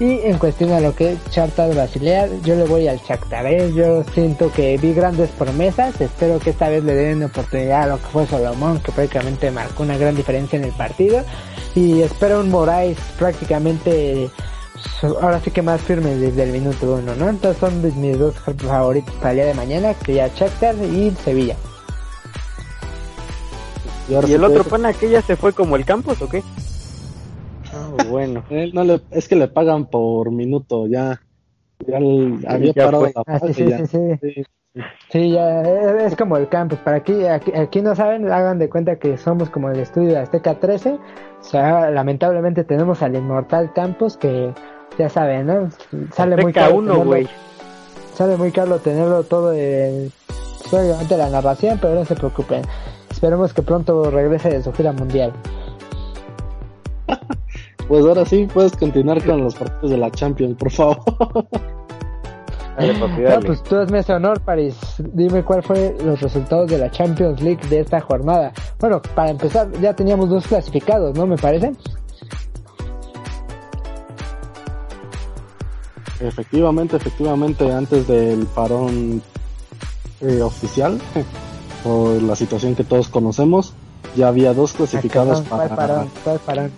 Y 0.00 0.20
en 0.20 0.38
cuestión 0.38 0.72
a 0.72 0.80
lo 0.80 0.94
que 0.96 1.12
es 1.12 1.30
Charta 1.30 1.68
Basilea, 1.68 2.28
yo 2.42 2.56
le 2.56 2.64
voy 2.64 2.88
al 2.88 2.98
Shakhtar. 2.98 3.46
¿eh? 3.46 3.72
Yo 3.74 4.02
siento 4.12 4.50
que 4.50 4.76
vi 4.76 4.92
grandes 4.92 5.30
promesas. 5.30 6.00
Espero 6.00 6.40
que 6.40 6.50
esta 6.50 6.68
vez 6.68 6.82
le 6.82 6.94
den 6.94 7.22
oportunidad 7.22 7.82
a 7.82 7.86
lo 7.88 7.98
que 7.98 8.06
fue 8.06 8.26
Solomón, 8.26 8.80
que 8.80 8.90
prácticamente 8.90 9.50
marcó 9.50 9.84
una 9.84 9.96
gran 9.96 10.16
diferencia 10.16 10.58
en 10.58 10.64
el 10.64 10.72
partido. 10.72 11.22
Y 11.76 12.00
espero 12.00 12.40
un 12.40 12.50
Moraes 12.50 12.98
prácticamente 13.18 14.30
ahora 15.20 15.40
sí 15.40 15.50
que 15.50 15.62
más 15.62 15.80
firme 15.80 16.14
desde 16.16 16.44
el 16.44 16.52
minuto 16.52 16.94
uno, 16.94 17.14
¿no? 17.14 17.28
Entonces 17.28 17.58
son 17.60 18.00
mis 18.00 18.18
dos 18.18 18.34
favoritos 18.36 19.14
para 19.16 19.30
el 19.30 19.36
día 19.36 19.46
de 19.46 19.54
mañana, 19.54 19.94
que 19.94 20.06
sería 20.06 20.28
Shakhtar 20.28 20.74
y 20.76 21.10
Sevilla. 21.10 21.56
¿Y, 24.08 24.32
el 24.32 24.44
otro 24.44 24.64
pana 24.64 24.92
que 24.92 25.08
ya 25.08 25.22
se 25.22 25.36
fue 25.36 25.52
como 25.52 25.76
el 25.76 25.84
Campos 25.84 26.20
o 26.20 26.28
qué? 26.28 26.42
Oh, 27.74 28.04
bueno. 28.10 28.44
no 28.72 28.84
le, 28.84 29.00
es 29.10 29.28
que 29.28 29.36
le 29.36 29.48
pagan 29.48 29.86
por 29.86 30.30
minuto, 30.30 30.86
ya, 30.86 31.20
ya 31.86 31.96
había 32.48 32.72
parado 32.74 33.06
la 33.06 33.22
ah, 33.26 33.40
sí, 33.46 33.54
sí, 33.54 33.86
sí, 34.20 34.44
sí, 35.10 35.30
ya 35.30 35.62
es, 35.62 36.16
como 36.16 36.36
el 36.36 36.48
campus. 36.48 36.78
Para 36.80 36.98
aquí, 36.98 37.24
aquí, 37.26 37.52
aquí, 37.52 37.80
no 37.80 37.94
saben, 37.94 38.30
hagan 38.30 38.58
de 38.58 38.68
cuenta 38.68 38.96
que 38.96 39.16
somos 39.16 39.50
como 39.50 39.70
el 39.70 39.80
estudio 39.80 40.10
de 40.10 40.18
Azteca 40.18 40.58
13. 40.58 40.92
O 40.92 41.42
sea, 41.42 41.90
lamentablemente 41.90 42.64
tenemos 42.64 43.02
al 43.02 43.16
inmortal 43.16 43.72
Campos 43.72 44.16
que 44.16 44.52
ya 44.98 45.08
saben, 45.08 45.46
¿no? 45.46 45.70
Sale 46.14 46.36
muy 46.36 46.52
caro. 46.52 46.76
uno, 46.76 47.04
güey. 47.04 47.28
sale 48.14 48.36
muy 48.36 48.50
caro 48.52 48.78
tenerlo 48.78 49.22
todo 49.24 49.52
en 49.52 50.10
solamente 50.70 51.16
la 51.16 51.28
narración, 51.30 51.78
pero 51.80 51.94
no 51.94 52.04
se 52.04 52.14
preocupen. 52.14 52.62
Esperemos 53.10 53.52
que 53.52 53.62
pronto 53.62 54.10
regrese 54.10 54.48
de 54.50 54.62
su 54.62 54.72
gira 54.72 54.92
mundial. 54.92 55.32
Pues 57.86 58.02
ahora 58.06 58.24
sí, 58.24 58.48
puedes 58.52 58.72
continuar 58.74 59.22
con 59.22 59.44
los 59.44 59.54
partidos 59.56 59.90
de 59.90 59.98
la 59.98 60.10
Champions, 60.10 60.56
por 60.56 60.70
favor. 60.70 60.96
Dale, 62.78 62.94
papi, 62.94 63.20
No, 63.20 63.28
dale. 63.28 63.46
pues 63.46 63.62
tú 63.62 63.76
hazme 63.76 63.98
ese 63.98 64.14
honor, 64.14 64.40
Paris. 64.40 64.74
Dime 65.12 65.44
cuál 65.44 65.62
fue 65.62 65.94
los 66.02 66.18
resultados 66.22 66.70
de 66.70 66.78
la 66.78 66.90
Champions 66.90 67.42
League 67.42 67.60
de 67.68 67.80
esta 67.80 68.00
jornada. 68.00 68.52
Bueno, 68.80 69.02
para 69.14 69.30
empezar, 69.30 69.70
ya 69.82 69.94
teníamos 69.94 70.30
dos 70.30 70.46
clasificados, 70.46 71.14
¿no? 71.16 71.26
Me 71.26 71.36
parece. 71.36 71.72
Efectivamente, 76.20 76.96
efectivamente, 76.96 77.72
antes 77.72 78.06
del 78.06 78.46
parón 78.46 79.22
eh, 80.20 80.42
oficial, 80.42 81.00
por 81.84 82.22
la 82.22 82.36
situación 82.36 82.74
que 82.74 82.84
todos 82.84 83.08
conocemos, 83.08 83.74
ya 84.16 84.28
había 84.28 84.54
dos 84.54 84.72
clasificados 84.74 85.40
Ah, 85.40 85.44
¿Cuál 85.48 85.68
para... 85.68 85.76
parón? 85.76 86.10
¿Cuál 86.22 86.38
parón? 86.40 86.70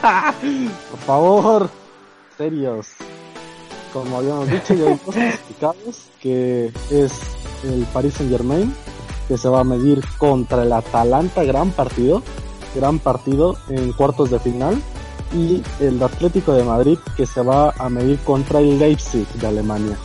Por 0.90 1.00
favor, 1.00 1.70
serios. 2.36 2.88
Como 3.92 4.18
habíamos 4.18 4.48
dicho, 4.48 4.74
ya 4.74 4.86
hay 4.86 5.00
dos 5.04 5.14
clasificados, 5.14 6.08
que 6.20 6.72
es 6.90 7.12
el 7.64 7.84
Paris 7.92 8.14
Saint 8.14 8.32
Germain, 8.32 8.74
que 9.28 9.36
se 9.36 9.48
va 9.48 9.60
a 9.60 9.64
medir 9.64 10.02
contra 10.18 10.62
el 10.62 10.72
Atalanta, 10.72 11.44
gran 11.44 11.70
partido, 11.70 12.22
gran 12.74 12.98
partido 12.98 13.56
en 13.68 13.92
cuartos 13.92 14.30
de 14.30 14.38
final, 14.38 14.80
y 15.32 15.62
el 15.80 16.02
Atlético 16.02 16.52
de 16.52 16.64
Madrid, 16.64 16.98
que 17.16 17.26
se 17.26 17.42
va 17.42 17.70
a 17.78 17.88
medir 17.88 18.18
contra 18.20 18.58
el 18.60 18.78
Leipzig 18.78 19.26
de 19.34 19.46
Alemania. 19.46 19.96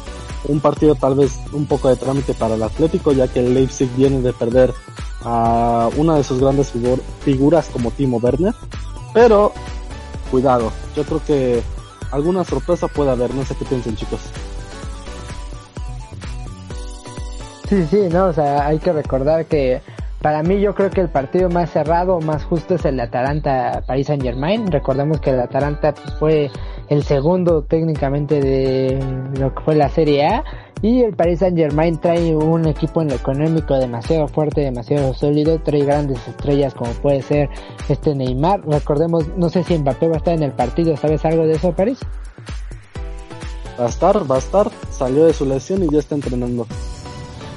Un 0.48 0.60
partido 0.60 0.94
tal 0.96 1.16
vez 1.16 1.40
un 1.54 1.66
poco 1.66 1.90
de 1.90 1.96
trámite 1.96 2.34
para 2.34 2.56
el 2.56 2.64
Atlético, 2.64 3.12
ya 3.12 3.28
que 3.28 3.40
el 3.40 3.54
Leipzig 3.54 3.90
viene 3.96 4.22
de 4.22 4.34
perder 4.34 4.74
a 5.24 5.90
una 5.98 6.16
de 6.16 6.24
sus 6.24 6.40
grandes 6.40 6.74
figur- 6.74 7.02
figuras 7.22 7.68
como 7.74 7.90
Timo 7.92 8.18
Werner, 8.18 8.54
pero 9.14 9.52
cuidado, 10.30 10.72
yo 10.96 11.04
creo 11.04 11.22
que 11.26 11.64
alguna 12.12 12.44
sorpresa 12.44 12.88
puede 12.88 13.10
haber, 13.10 13.34
no 13.34 13.44
sé 13.44 13.56
qué 13.56 13.66
piensan 13.66 13.96
chicos. 13.96 14.20
Sí, 17.68 17.84
sí, 17.90 18.02
no, 18.12 18.26
o 18.26 18.34
sea, 18.34 18.68
hay 18.68 18.78
que 18.78 18.94
recordar 18.94 19.48
que 19.48 19.82
para 20.26 20.42
mí 20.42 20.60
yo 20.60 20.74
creo 20.74 20.90
que 20.90 21.02
el 21.02 21.10
partido 21.10 21.50
más 21.50 21.70
cerrado, 21.70 22.20
más 22.20 22.46
justo 22.46 22.74
es 22.74 22.86
el 22.86 23.00
Atalanta-Paris 23.00 24.08
Saint 24.08 24.24
Germain. 24.24 24.72
Recordemos 24.72 25.20
que 25.22 25.30
el 25.30 25.40
Atalanta 25.40 25.94
pues, 25.94 26.16
fue 26.16 26.52
el 26.90 27.04
segundo 27.04 27.62
técnicamente 27.66 28.42
de 28.42 29.00
lo 29.40 29.54
que 29.54 29.62
fue 29.62 29.76
la 29.76 29.88
Serie 29.88 30.26
A 30.26 30.44
y 30.82 31.04
el 31.04 31.16
Paris 31.16 31.42
Saint 31.42 31.56
Germain 31.56 32.02
trae 32.02 32.36
un 32.36 32.66
equipo 32.66 33.04
en 33.04 33.10
lo 33.10 33.14
económico 33.14 33.76
demasiado 33.76 34.28
fuerte, 34.28 34.62
demasiado 34.62 35.14
sólido, 35.14 35.60
trae 35.60 35.86
grandes 35.86 36.28
estrellas 36.28 36.74
como 36.74 36.90
puede 36.94 37.22
ser 37.22 37.48
este 37.88 38.16
Neymar. 38.16 38.68
Recordemos, 38.68 39.28
no 39.38 39.50
sé 39.50 39.64
si 39.64 39.78
Mbappé 39.78 40.08
va 40.08 40.16
a 40.16 40.18
estar 40.18 40.34
en 40.34 40.42
el 40.42 40.54
partido, 40.54 40.98
¿sabes 40.98 41.24
algo 41.24 41.46
de 41.46 41.54
eso, 41.54 41.72
Paris? 41.72 42.00
Va 43.80 43.86
a 43.86 43.90
estar, 43.90 44.32
va 44.32 44.38
a 44.38 44.40
estar, 44.40 44.72
salió 44.90 45.26
de 45.26 45.34
su 45.34 45.46
lesión 45.46 45.84
y 45.84 45.90
ya 45.90 46.00
está 46.00 46.16
entrenando. 46.16 46.66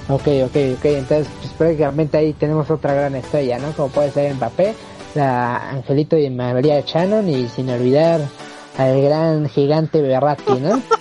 Ok, 0.09 0.27
ok, 0.47 0.57
ok. 0.79 0.85
Entonces, 0.85 1.29
pues 1.41 1.53
prácticamente 1.57 2.17
ahí 2.19 2.33
tenemos 2.33 2.71
otra 2.71 2.95
gran 2.95 3.15
estrella, 3.15 3.59
¿no? 3.59 3.73
Como 3.73 3.89
puede 3.89 4.11
ser 4.11 4.35
Mbappé, 4.35 4.75
la 5.15 5.71
Angelito 5.71 6.17
y 6.17 6.31
María 6.31 6.81
Shannon 6.81 7.29
y 7.29 7.49
sin 7.49 7.69
olvidar 7.71 8.23
al 8.79 9.03
gran 9.03 9.49
gigante 9.49 10.01
Berratti, 10.01 10.55
¿no? 10.61 10.81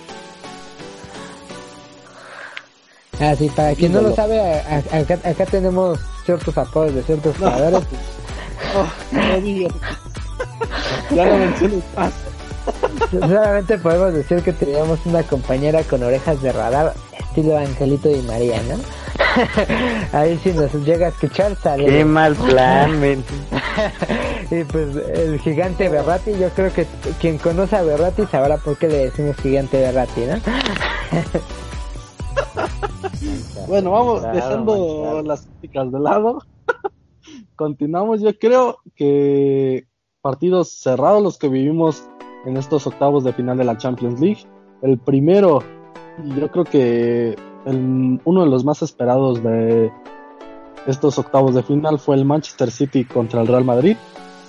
Así, 3.20 3.48
para 3.48 3.74
quien 3.74 3.92
no 3.92 4.00
lo 4.00 4.14
sabe, 4.14 4.40
a- 4.40 4.82
a- 4.92 4.98
acá, 4.98 5.18
acá 5.24 5.44
tenemos 5.46 5.98
ciertos 6.24 6.56
apodos 6.56 6.94
de 6.94 7.02
ciertos 7.02 7.36
jugadores. 7.36 7.80
Oh, 8.76 8.86
no 9.12 9.40
digas. 9.40 9.72
ya 11.14 11.24
no 11.24 11.38
menciones 11.38 11.82
más. 11.96 12.12
Solamente 13.10 13.78
podemos 13.78 14.12
decir 14.12 14.42
que 14.42 14.52
teníamos 14.52 14.98
una 15.06 15.22
compañera 15.22 15.82
con 15.84 16.02
orejas 16.02 16.42
de 16.42 16.52
radar, 16.52 16.92
estilo 17.38 17.56
Angelito 17.56 18.10
y 18.10 18.20
María, 18.22 18.60
¿no? 18.64 18.76
Ahí 20.18 20.36
si 20.38 20.52
nos 20.52 20.72
llega 20.84 21.06
a 21.06 21.08
escuchar, 21.10 21.54
sale. 21.56 21.86
Qué 21.86 22.04
mal 22.04 22.34
plan, 22.34 22.98
men. 23.00 23.24
y 24.50 24.64
pues 24.64 24.96
el 25.14 25.38
gigante 25.40 25.88
Berratti, 25.88 26.32
yo 26.38 26.48
creo 26.50 26.72
que 26.72 26.86
quien 27.20 27.38
conoce 27.38 27.76
a 27.76 27.82
Berratti 27.82 28.26
sabrá 28.26 28.56
por 28.56 28.76
qué 28.76 28.88
le 28.88 28.98
decimos 29.06 29.36
gigante 29.36 29.78
Berratti, 29.80 30.20
¿no? 30.22 30.34
Bueno, 33.68 33.90
vamos 33.90 34.20
Claro, 34.20 34.34
dejando 34.34 34.72
manchado. 34.72 35.22
las 35.22 35.42
críticas 35.46 35.92
de 35.92 36.00
lado. 36.00 36.38
Continuamos, 37.56 38.20
yo 38.22 38.36
creo 38.38 38.78
que 38.96 39.86
partidos 40.22 40.78
cerrados 40.80 41.22
los 41.22 41.36
que 41.38 41.48
vivimos 41.48 42.08
en 42.46 42.56
estos 42.56 42.86
octavos 42.86 43.24
de 43.24 43.32
final 43.34 43.58
de 43.58 43.64
la 43.64 43.76
Champions 43.76 44.20
League. 44.20 44.46
El 44.82 44.98
primero, 44.98 45.62
yo 46.24 46.50
creo 46.50 46.64
que 46.64 47.36
el- 47.66 48.20
uno 48.24 48.44
de 48.44 48.50
los 48.50 48.64
más 48.64 48.82
esperados 48.82 49.42
de 49.42 49.90
estos 50.86 51.18
octavos 51.18 51.54
de 51.54 51.62
final 51.62 51.98
fue 51.98 52.16
el 52.16 52.24
Manchester 52.24 52.70
City 52.70 53.04
contra 53.04 53.40
el 53.40 53.46
Real 53.46 53.64
Madrid. 53.64 53.96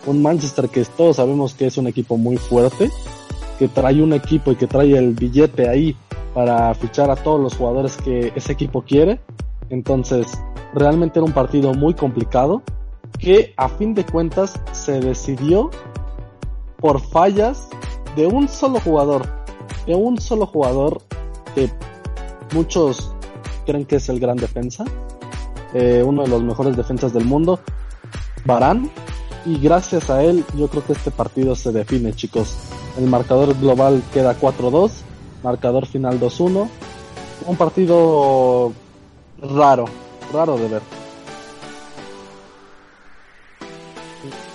Un 0.06 0.22
Manchester 0.22 0.70
que 0.70 0.84
todos 0.86 1.18
sabemos 1.18 1.54
que 1.54 1.68
es 1.68 1.78
un 1.78 1.88
equipo 1.88 2.18
muy 2.18 2.38
fuerte, 2.38 2.90
que 3.58 3.68
trae 3.68 4.02
un 4.02 4.14
equipo 4.14 4.52
y 4.52 4.56
que 4.56 4.68
trae 4.68 4.98
el 4.98 5.14
billete 5.14 5.68
ahí 5.68 5.96
para 6.34 6.74
fichar 6.74 7.12
a 7.12 7.16
todos 7.16 7.40
los 7.42 7.56
jugadores 7.56 7.98
que 7.98 8.32
ese 8.36 8.54
equipo 8.54 8.84
quiere. 8.84 9.20
Entonces, 9.70 10.28
realmente 10.74 11.20
era 11.20 11.26
un 11.26 11.34
partido 11.34 11.74
muy 11.74 11.94
complicado 11.94 12.62
que 13.18 13.54
a 13.58 13.68
fin 13.68 13.94
de 13.94 14.06
cuentas 14.06 14.60
se 14.72 15.00
decidió 15.02 15.70
por 16.78 17.02
fallas 17.02 17.68
de 18.16 18.28
un 18.28 18.48
solo 18.48 18.80
jugador, 18.80 19.24
de 19.86 19.96
un 19.96 20.20
solo 20.20 20.46
jugador 20.46 21.02
que 21.56 21.70
muchos 22.54 23.14
creen 23.66 23.86
que 23.86 23.97
es 23.97 24.10
el 24.10 24.20
gran 24.20 24.38
defensa, 24.38 24.84
eh, 25.74 26.04
uno 26.06 26.24
de 26.24 26.30
los 26.30 26.41
mejores 26.43 26.76
defensas 26.76 27.14
del 27.14 27.26
mundo, 27.26 27.60
Barán, 28.45 28.89
y 29.45 29.60
gracias 29.60 30.10
a 30.10 30.24
él 30.24 30.43
yo 30.56 30.68
creo 30.68 30.84
que 30.86 30.93
este 30.93 31.12
partido 31.12 31.56
se 31.56 31.72
define 31.72 32.14
chicos. 32.14 32.56
El 32.97 33.06
marcador 33.08 33.58
global 33.60 34.02
queda 34.14 34.38
4-2, 34.38 34.91
marcador 35.43 35.86
final 35.86 36.20
2-1, 36.20 36.68
un 37.45 37.56
partido 37.56 38.74
raro, 39.41 39.86
raro 40.34 40.58
de 40.58 40.68
ver. 40.68 40.82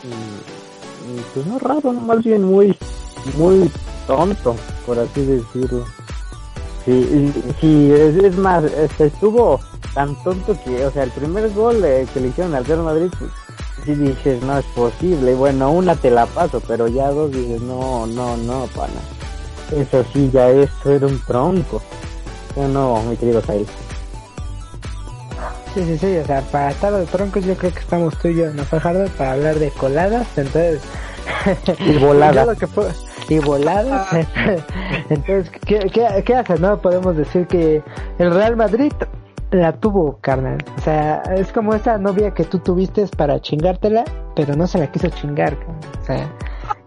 Mm, 0.05 1.20
Pues 1.32 1.47
no 1.47 1.59
raro, 1.59 1.92
más 1.92 2.22
bien 2.22 2.42
muy, 2.45 2.76
muy 3.36 3.70
tonto, 4.07 4.57
por 4.86 4.99
así 4.99 5.22
decirlo. 5.22 5.84
Sí, 6.85 7.32
sí 7.61 7.91
es, 7.93 8.16
es 8.16 8.37
más, 8.37 8.64
este, 8.64 9.07
estuvo 9.07 9.59
tan 9.95 10.14
tonto 10.22 10.57
que, 10.64 10.85
o 10.85 10.91
sea, 10.91 11.05
el 11.05 11.11
primer 11.12 11.51
gol 11.53 11.82
eh, 11.85 12.07
que 12.12 12.20
le 12.20 12.28
hicieron 12.28 12.55
al 12.55 12.64
Real 12.66 12.82
Madrid, 12.82 13.11
pues, 13.18 13.30
sí 13.85 13.95
dices, 13.95 14.43
no 14.43 14.59
es 14.59 14.64
posible. 14.66 15.35
Bueno, 15.35 15.70
una 15.70 15.97
te 15.97 16.11
la 16.11 16.26
paso, 16.26 16.61
pero 16.66 16.87
ya 16.89 17.11
dos 17.11 17.32
dices, 17.32 17.62
no, 17.62 18.07
no, 18.07 18.37
no, 18.37 18.66
pana. 18.74 19.01
Eso 19.74 20.05
sí, 20.12 20.30
ya 20.30 20.51
eso 20.51 20.91
era 20.91 21.07
un 21.07 21.18
tronco. 21.20 21.80
No, 22.57 23.03
mi 23.03 23.16
querido 23.16 23.41
Sail. 23.43 23.66
Sí, 25.74 25.82
sí, 25.82 25.99
sí, 25.99 26.16
o 26.18 26.26
sea, 26.26 26.41
para 26.53 26.70
estar 26.70 26.93
de 26.93 27.05
troncos 27.07 27.45
yo 27.45 27.57
creo 27.57 27.72
que 27.72 27.80
estamos 27.80 28.16
tú 28.18 28.28
y 28.28 28.37
yo, 28.37 28.53
¿no, 28.53 28.64
Fajardo? 28.64 29.07
Para 29.16 29.32
hablar 29.32 29.59
de 29.59 29.70
coladas, 29.70 30.26
entonces... 30.37 30.80
Y 31.79 31.99
voladas. 31.99 32.47
Yo 32.47 32.53
lo 32.53 32.59
que 32.59 33.35
Y 33.35 33.39
voladas. 33.39 34.09
entonces, 35.11 35.51
¿qué, 35.66 35.79
qué, 35.93 36.22
qué 36.25 36.35
haces, 36.35 36.61
no? 36.61 36.79
Podemos 36.79 37.16
decir 37.16 37.47
que 37.47 37.83
el 38.18 38.35
Real 38.35 38.57
Madrid 38.57 38.93
la 39.51 39.72
tuvo, 39.72 40.18
carnal. 40.20 40.59
O 40.77 40.81
sea, 40.81 41.22
es 41.37 41.53
como 41.53 41.75
esa 41.75 41.99
novia 41.99 42.33
que 42.33 42.45
tú 42.45 42.59
tuviste 42.59 43.07
para 43.16 43.41
chingártela, 43.41 44.05
pero 44.35 44.55
no 44.55 44.66
se 44.66 44.79
la 44.79 44.89
quiso 44.89 45.09
chingar, 45.09 45.57
carnal. 45.59 45.79
O 46.01 46.05
sea... 46.05 46.31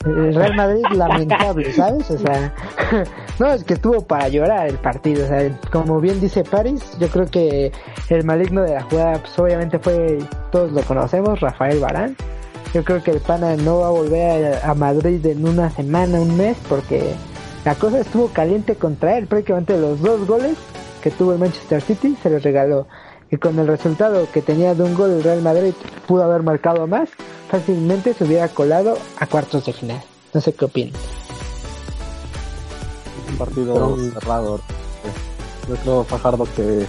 El 0.05 0.35
Real 0.35 0.55
Madrid 0.55 0.85
lamentable, 0.93 1.71
¿sabes? 1.73 2.09
O 2.11 2.17
sea, 2.17 2.53
no, 3.39 3.47
es 3.47 3.63
que 3.63 3.75
tuvo 3.75 4.01
para 4.01 4.27
llorar 4.27 4.67
el 4.67 4.77
partido. 4.77 5.25
O 5.25 5.27
sea, 5.27 5.59
como 5.71 5.99
bien 5.99 6.21
dice 6.21 6.43
Paris, 6.43 6.97
yo 6.99 7.07
creo 7.09 7.25
que 7.25 7.71
el 8.09 8.23
maligno 8.23 8.61
de 8.61 8.75
la 8.75 8.83
jugada, 8.83 9.19
pues 9.19 9.37
obviamente 9.39 9.79
fue, 9.79 10.19
todos 10.51 10.71
lo 10.71 10.81
conocemos, 10.83 11.39
Rafael 11.39 11.79
Barán. 11.79 12.15
Yo 12.73 12.83
creo 12.83 13.01
que 13.01 13.11
el 13.11 13.19
pana 13.19 13.55
no 13.55 13.79
va 13.79 13.87
a 13.87 13.91
volver 13.91 14.55
a, 14.55 14.71
a 14.71 14.73
Madrid 14.73 15.25
en 15.25 15.47
una 15.47 15.69
semana, 15.69 16.19
un 16.19 16.35
mes, 16.37 16.57
porque 16.67 17.15
la 17.65 17.75
cosa 17.75 17.99
estuvo 17.99 18.27
caliente 18.29 18.75
contra 18.75 19.17
él. 19.17 19.27
Prácticamente 19.27 19.77
los 19.77 20.01
dos 20.01 20.27
goles 20.27 20.57
que 21.01 21.11
tuvo 21.11 21.33
el 21.33 21.39
Manchester 21.39 21.81
City 21.81 22.17
se 22.21 22.29
los 22.29 22.43
regaló. 22.43 22.87
Y 23.29 23.37
con 23.37 23.59
el 23.59 23.67
resultado 23.67 24.27
que 24.31 24.41
tenía 24.41 24.73
de 24.73 24.83
un 24.83 24.95
gol 24.95 25.11
el 25.11 25.23
Real 25.23 25.41
Madrid 25.41 25.73
pudo 26.07 26.23
haber 26.23 26.43
marcado 26.43 26.87
más, 26.87 27.09
fácilmente 27.49 28.13
se 28.13 28.23
hubiera 28.23 28.47
colado 28.47 28.97
a 29.19 29.27
cuartos 29.27 29.65
de 29.65 29.73
final. 29.73 30.01
No 30.33 30.41
sé 30.41 30.53
qué 30.53 30.65
opinan. 30.65 30.93
Un 33.29 33.37
partido 33.37 33.97
cerrado. 34.13 34.59
Yo 35.67 35.75
creo, 35.75 36.03
Fajardo, 36.05 36.47
que 36.55 36.85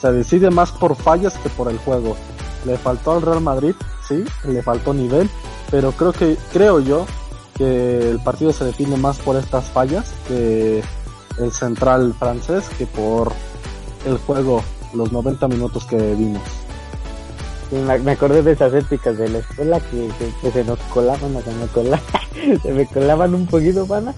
se 0.00 0.12
decide 0.12 0.50
más 0.50 0.70
por 0.70 0.94
fallas 0.94 1.36
que 1.38 1.48
por 1.48 1.68
el 1.68 1.78
juego. 1.78 2.16
Le 2.64 2.78
faltó 2.78 3.12
al 3.12 3.22
Real 3.22 3.40
Madrid, 3.40 3.74
sí, 4.12 4.24
le 4.48 4.62
faltó 4.62 4.92
nivel, 4.94 5.28
pero 5.70 5.92
creo 5.92 6.12
que, 6.12 6.36
creo 6.52 6.80
yo, 6.80 7.06
que 7.56 8.10
el 8.10 8.18
partido 8.20 8.52
se 8.52 8.64
define 8.64 8.96
más 8.96 9.18
por 9.18 9.36
estas 9.36 9.64
fallas 9.70 10.14
que 10.26 10.82
el 11.38 11.50
central 11.52 12.14
francés 12.18 12.68
que 12.76 12.86
por 12.86 13.32
el 14.06 14.18
juego, 14.18 14.62
los 14.94 15.12
90 15.12 15.48
minutos 15.48 15.84
que 15.86 15.96
vimos. 16.14 16.42
me, 18.04 18.12
acordé 18.12 18.42
de 18.42 18.52
esas 18.52 18.74
épicas 18.74 19.16
de 19.16 19.28
la 19.28 19.38
escuela 19.38 19.80
que, 19.80 20.50
se 20.50 20.64
nos 20.64 20.78
colaban, 20.80 21.42
se 21.42 21.52
me 21.52 21.66
colaban, 21.66 22.00
se 22.62 22.72
me 22.72 22.86
colaban 22.86 23.34
un 23.34 23.46
poquito, 23.46 23.86
pana, 23.86 24.14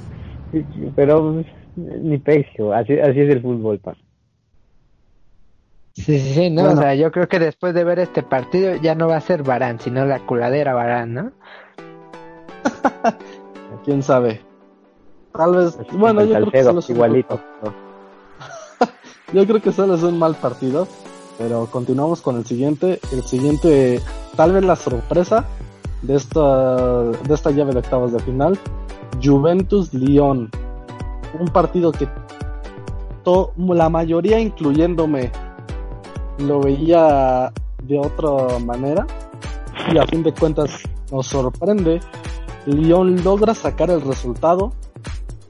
pero 0.97 1.45
ni 1.77 2.19
pecho, 2.19 2.73
así, 2.73 2.99
así 2.99 3.21
es 3.21 3.31
el 3.31 3.43
fútbol, 3.43 3.79
pana. 3.79 3.99
Sí, 5.95 6.19
sí, 6.19 6.35
sí, 6.35 6.51
no, 6.51 6.65
o 6.73 6.77
sea, 6.77 6.95
yo 6.97 7.13
creo 7.13 7.29
que 7.29 7.39
después 7.39 7.73
de 7.73 7.85
ver 7.85 8.01
este 8.01 8.25
partido 8.25 8.75
ya 8.77 8.97
no 8.97 9.07
va 9.07 9.17
a 9.17 9.21
ser 9.21 9.45
Barán, 9.45 9.79
sino 9.79 10.05
la 10.05 10.19
culadera 10.27 10.75
Barán, 10.75 11.15
¿no? 11.15 11.33
¿Quién 13.85 14.03
sabe? 14.03 14.41
Tal 15.33 15.55
vez, 15.55 15.79
bueno, 15.93 16.25
yo 16.25 16.35
creo 16.35 16.51
que 16.51 16.65
solo 16.65 16.81
es 16.81 16.91
igualito. 16.91 17.41
yo 19.33 19.47
creo 19.47 19.63
que 19.63 19.73
solo 19.73 19.95
es 19.95 20.03
un 20.03 20.19
mal 20.19 20.35
partido, 20.35 20.89
pero 21.39 21.67
continuamos 21.67 22.21
con 22.21 22.37
el 22.37 22.45
siguiente. 22.45 22.99
El 23.13 23.23
siguiente, 23.23 24.01
tal 24.37 24.53
vez 24.53 24.65
la 24.65 24.75
sorpresa 24.77 25.45
de 26.03 26.17
esta, 26.17 27.03
de 27.03 27.35
esta 27.35 27.53
llave 27.53 27.73
de 27.73 27.79
octavos 27.79 28.13
de 28.13 28.19
final, 28.21 28.59
Juventus-Lyon. 29.23 30.51
Un 31.39 31.49
partido 31.49 31.93
que 31.93 32.09
la 33.57 33.89
mayoría, 33.89 34.39
incluyéndome, 34.39 35.31
lo 36.39 36.61
veía 36.61 37.53
de 37.83 37.99
otra 37.99 38.59
manera 38.59 39.07
y 39.93 39.99
a 39.99 40.07
fin 40.07 40.23
de 40.23 40.33
cuentas 40.33 40.71
nos 41.11 41.27
sorprende. 41.27 42.01
Lyon 42.67 43.23
logra 43.23 43.55
sacar 43.55 43.91
el 43.91 44.01
resultado. 44.01 44.73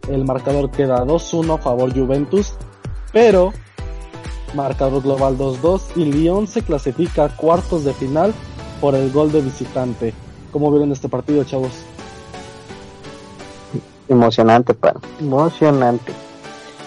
El 0.08 0.24
marcador 0.24 0.70
queda 0.70 1.04
2-1 1.04 1.54
a 1.54 1.58
favor 1.58 1.94
Juventus, 1.94 2.54
pero 3.12 3.52
marcador 4.54 5.02
global 5.02 5.38
2-2 5.38 5.82
y 5.96 6.04
Lyon 6.04 6.46
se 6.46 6.62
clasifica 6.62 7.24
a 7.24 7.36
cuartos 7.36 7.84
de 7.84 7.94
final 7.94 8.34
por 8.80 8.94
el 8.94 9.10
gol 9.12 9.32
de 9.32 9.40
visitante. 9.40 10.12
¿Cómo 10.52 10.70
vieron 10.70 10.92
este 10.92 11.08
partido, 11.08 11.42
chavos? 11.44 11.72
Emocionante, 14.08 14.74
pa. 14.74 14.94
Emocionante. 15.18 16.12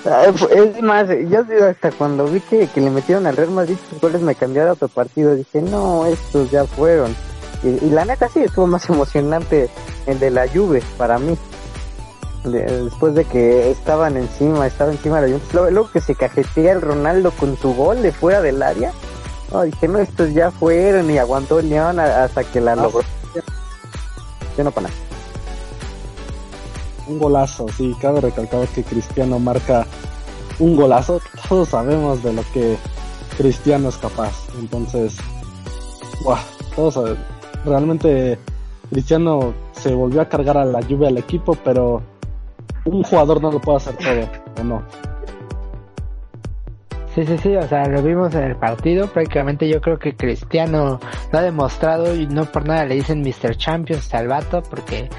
Es 0.07 0.81
más, 0.81 1.07
yo 1.29 1.43
hasta 1.67 1.91
cuando 1.91 2.27
vi 2.27 2.39
que, 2.39 2.69
le 2.75 2.89
metieron 2.89 3.27
al 3.27 3.35
Real 3.35 3.51
Madrid 3.51 3.75
sus 3.89 3.99
goles 3.99 4.21
me 4.21 4.35
cambiaron 4.35 4.69
a 4.69 4.73
otro 4.73 4.87
partido. 4.87 5.35
Dije, 5.35 5.61
no, 5.61 6.05
estos 6.05 6.49
ya 6.49 6.65
fueron. 6.65 7.15
Y, 7.63 7.89
la 7.89 8.05
neta 8.05 8.29
sí, 8.29 8.41
estuvo 8.41 8.67
más 8.67 8.89
emocionante 8.89 9.69
el 10.05 10.19
de 10.19 10.31
la 10.31 10.47
Juve 10.47 10.81
para 10.97 11.19
mí. 11.19 11.37
después 12.45 13.15
de 13.15 13.25
que 13.25 13.71
estaban 13.71 14.15
encima, 14.15 14.67
estaba 14.67 14.91
encima 14.91 15.21
de 15.21 15.29
la 15.29 15.39
Juve. 15.39 15.71
Luego, 15.71 15.91
que 15.91 16.01
se 16.01 16.15
cajetea 16.15 16.73
el 16.73 16.81
Ronaldo 16.81 17.31
con 17.31 17.57
su 17.57 17.73
gol 17.73 18.01
de 18.01 18.11
fuera 18.11 18.41
del 18.41 18.63
área. 18.63 18.93
No, 19.51 19.63
dije, 19.63 19.87
no, 19.87 19.99
estos 19.99 20.33
ya 20.33 20.51
fueron 20.51 21.09
y 21.09 21.17
aguantó 21.17 21.61
León 21.61 21.99
hasta 21.99 22.43
que 22.43 22.61
la 22.61 22.75
logró. 22.75 23.01
Yo 24.57 24.63
no 24.63 24.71
para 24.71 24.87
nada 24.87 25.06
un 27.07 27.19
golazo, 27.19 27.67
sí, 27.69 27.95
cabe 28.01 28.21
recalcar 28.21 28.67
que 28.67 28.83
Cristiano 28.83 29.39
marca 29.39 29.85
un 30.59 30.75
golazo, 30.75 31.21
todos 31.47 31.69
sabemos 31.69 32.23
de 32.23 32.33
lo 32.33 32.43
que 32.53 32.77
Cristiano 33.37 33.89
es 33.89 33.97
capaz, 33.97 34.47
entonces, 34.59 35.17
todos 36.75 37.17
realmente 37.63 38.39
Cristiano 38.89 39.53
se 39.73 39.93
volvió 39.93 40.21
a 40.21 40.29
cargar 40.29 40.57
a 40.57 40.65
la 40.65 40.81
lluvia 40.81 41.09
al 41.09 41.17
equipo, 41.17 41.55
pero 41.63 42.01
un 42.85 43.03
jugador 43.03 43.41
no 43.41 43.51
lo 43.51 43.59
puede 43.59 43.77
hacer 43.77 43.95
todo, 43.97 44.61
¿o 44.61 44.63
no? 44.63 44.83
Sí, 47.13 47.25
sí, 47.25 47.37
sí, 47.39 47.55
o 47.55 47.67
sea, 47.67 47.87
lo 47.87 48.03
vimos 48.03 48.35
en 48.35 48.43
el 48.43 48.55
partido, 48.55 49.07
prácticamente 49.07 49.67
yo 49.67 49.81
creo 49.81 49.97
que 49.97 50.15
Cristiano 50.15 50.99
lo 51.31 51.39
ha 51.39 51.41
demostrado 51.41 52.15
y 52.15 52.27
no 52.27 52.45
por 52.45 52.67
nada 52.67 52.85
le 52.85 52.93
dicen 52.95 53.21
Mr. 53.21 53.57
Champions 53.57 54.03
Salvato, 54.03 54.61
porque 54.61 55.09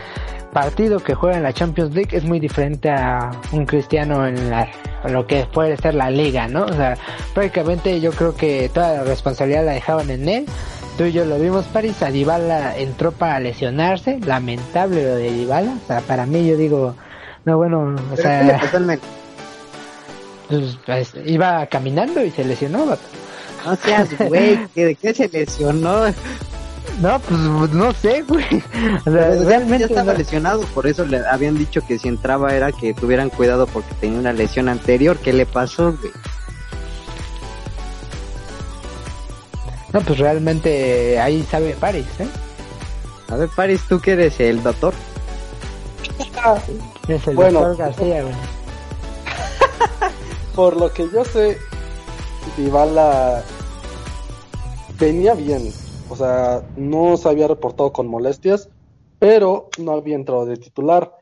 partido 0.53 1.01
que 1.01 1.15
juega 1.15 1.37
en 1.37 1.43
la 1.43 1.53
Champions 1.53 1.95
League 1.95 2.17
es 2.17 2.25
muy 2.25 2.41
diferente 2.41 2.91
a 2.91 3.31
un 3.53 3.67
cristiano 3.67 4.27
en 4.27 4.51
la, 4.51 4.69
lo 5.09 5.27
que 5.27 5.47
puede 5.53 5.77
ser 5.77 5.95
la 5.95 6.11
liga, 6.11 6.49
¿no? 6.49 6.65
O 6.65 6.73
sea, 6.73 6.97
prácticamente 7.35 8.01
yo 8.01 8.11
creo 8.13 8.35
que 8.35 8.71
toda 8.73 8.95
la 8.95 9.05
responsabilidad 9.05 9.65
la 9.65 9.73
dejaban 9.73 10.11
en 10.11 10.29
él. 10.29 10.47
Tú 10.97 11.05
y 11.05 11.13
yo 11.13 11.25
lo 11.25 11.39
vimos, 11.39 11.67
París, 11.67 12.03
a 12.03 12.11
Dybala 12.11 12.77
entró 12.77 13.13
para 13.13 13.39
lesionarse, 13.39 14.19
lamentable 14.19 15.05
lo 15.05 15.15
de 15.15 15.31
Dybala, 15.31 15.77
o 15.83 15.87
sea, 15.87 16.01
para 16.01 16.27
mí 16.27 16.47
yo 16.47 16.57
digo, 16.57 16.95
no, 17.45 17.57
bueno, 17.57 17.95
o 18.13 18.17
sea... 18.17 18.61
Pues, 20.49 20.79
pues, 20.87 21.13
iba 21.27 21.67
caminando 21.67 22.25
y 22.25 22.31
se 22.31 22.43
lesionó, 22.43 22.87
No 23.65 23.77
seas 23.77 24.09
güey, 24.19 24.59
¿de 24.75 24.95
qué 24.95 25.13
se 25.13 25.29
lesionó? 25.29 26.07
No, 27.01 27.21
pues 27.21 27.41
no 27.41 27.93
sé, 27.93 28.23
güey. 28.23 28.45
O 29.07 29.11
sea, 29.11 29.31
realmente 29.45 29.79
ya 29.79 29.87
estaba 29.87 30.15
lesionado, 30.15 30.63
por 30.75 30.87
eso 30.87 31.05
le 31.05 31.25
habían 31.27 31.57
dicho 31.57 31.81
que 31.87 31.99
si 31.99 32.09
entraba 32.09 32.55
era 32.55 32.73
que 32.73 32.93
tuvieran 32.93 33.31
cuidado 33.31 33.67
porque 33.69 33.95
tenía 34.01 34.19
una 34.19 34.33
lesión 34.33 34.69
anterior. 34.69 35.17
¿Qué 35.19 35.33
le 35.33 35.47
pasó, 35.47 35.93
güey? 35.93 36.13
No, 39.93 40.01
pues 40.01 40.19
realmente 40.19 41.21
ahí 41.21 41.47
sabe 41.49 41.77
Paris, 41.79 42.07
¿eh? 42.19 42.29
A 43.31 43.37
ver, 43.37 43.49
Paris, 43.55 43.83
¿tú 43.89 44.01
qué 44.01 44.13
eres 44.13 44.41
el 44.41 44.63
doctor? 44.63 44.93
es 47.09 47.27
el 47.29 47.37
doctor 47.37 47.77
García, 47.77 48.23
güey. 48.23 48.35
por 50.55 50.77
lo 50.77 50.93
que 50.93 51.09
yo 51.13 51.25
sé, 51.25 51.59
Dybala 52.57 53.45
venía 54.99 55.35
bien 55.35 55.73
o 56.09 56.17
sea, 56.17 56.63
no 56.77 57.17
se 57.17 57.29
había 57.29 57.49
reportado 57.49 57.93
con 57.93 58.09
molestias, 58.09 58.69
pero 59.19 59.69
no 59.79 59.93
había 59.93 60.17
entrado 60.17 60.47
de 60.47 60.57
titular. 60.57 61.13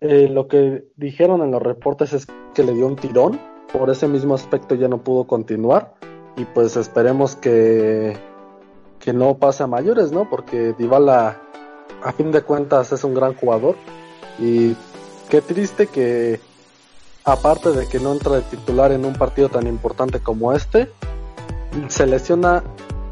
Eh, 0.00 0.28
lo 0.28 0.46
que 0.48 0.84
dijeron 0.96 1.42
en 1.42 1.50
los 1.50 1.62
reportes 1.62 2.12
es 2.12 2.26
que 2.54 2.62
le 2.62 2.72
dio 2.72 2.86
un 2.86 2.96
tirón, 2.96 3.40
por 3.72 3.90
ese 3.90 4.08
mismo 4.08 4.34
aspecto 4.34 4.74
ya 4.74 4.88
no 4.88 5.02
pudo 5.02 5.24
continuar 5.24 5.94
y 6.36 6.44
pues 6.44 6.76
esperemos 6.76 7.34
que, 7.36 8.16
que 8.98 9.12
no 9.12 9.38
pase 9.38 9.62
a 9.62 9.66
mayores, 9.66 10.12
¿no? 10.12 10.28
Porque 10.28 10.74
Dybala 10.78 11.40
a 12.02 12.12
fin 12.12 12.30
de 12.30 12.42
cuentas 12.42 12.92
es 12.92 13.04
un 13.04 13.14
gran 13.14 13.34
jugador 13.34 13.76
y 14.38 14.76
qué 15.28 15.40
triste 15.40 15.86
que 15.86 16.40
aparte 17.24 17.72
de 17.72 17.88
que 17.88 17.98
no 17.98 18.12
entra 18.12 18.36
de 18.36 18.42
titular 18.42 18.92
en 18.92 19.04
un 19.04 19.14
partido 19.14 19.48
tan 19.48 19.66
importante 19.66 20.20
como 20.20 20.52
este, 20.52 20.90
se 21.88 22.06
lesiona 22.06 22.62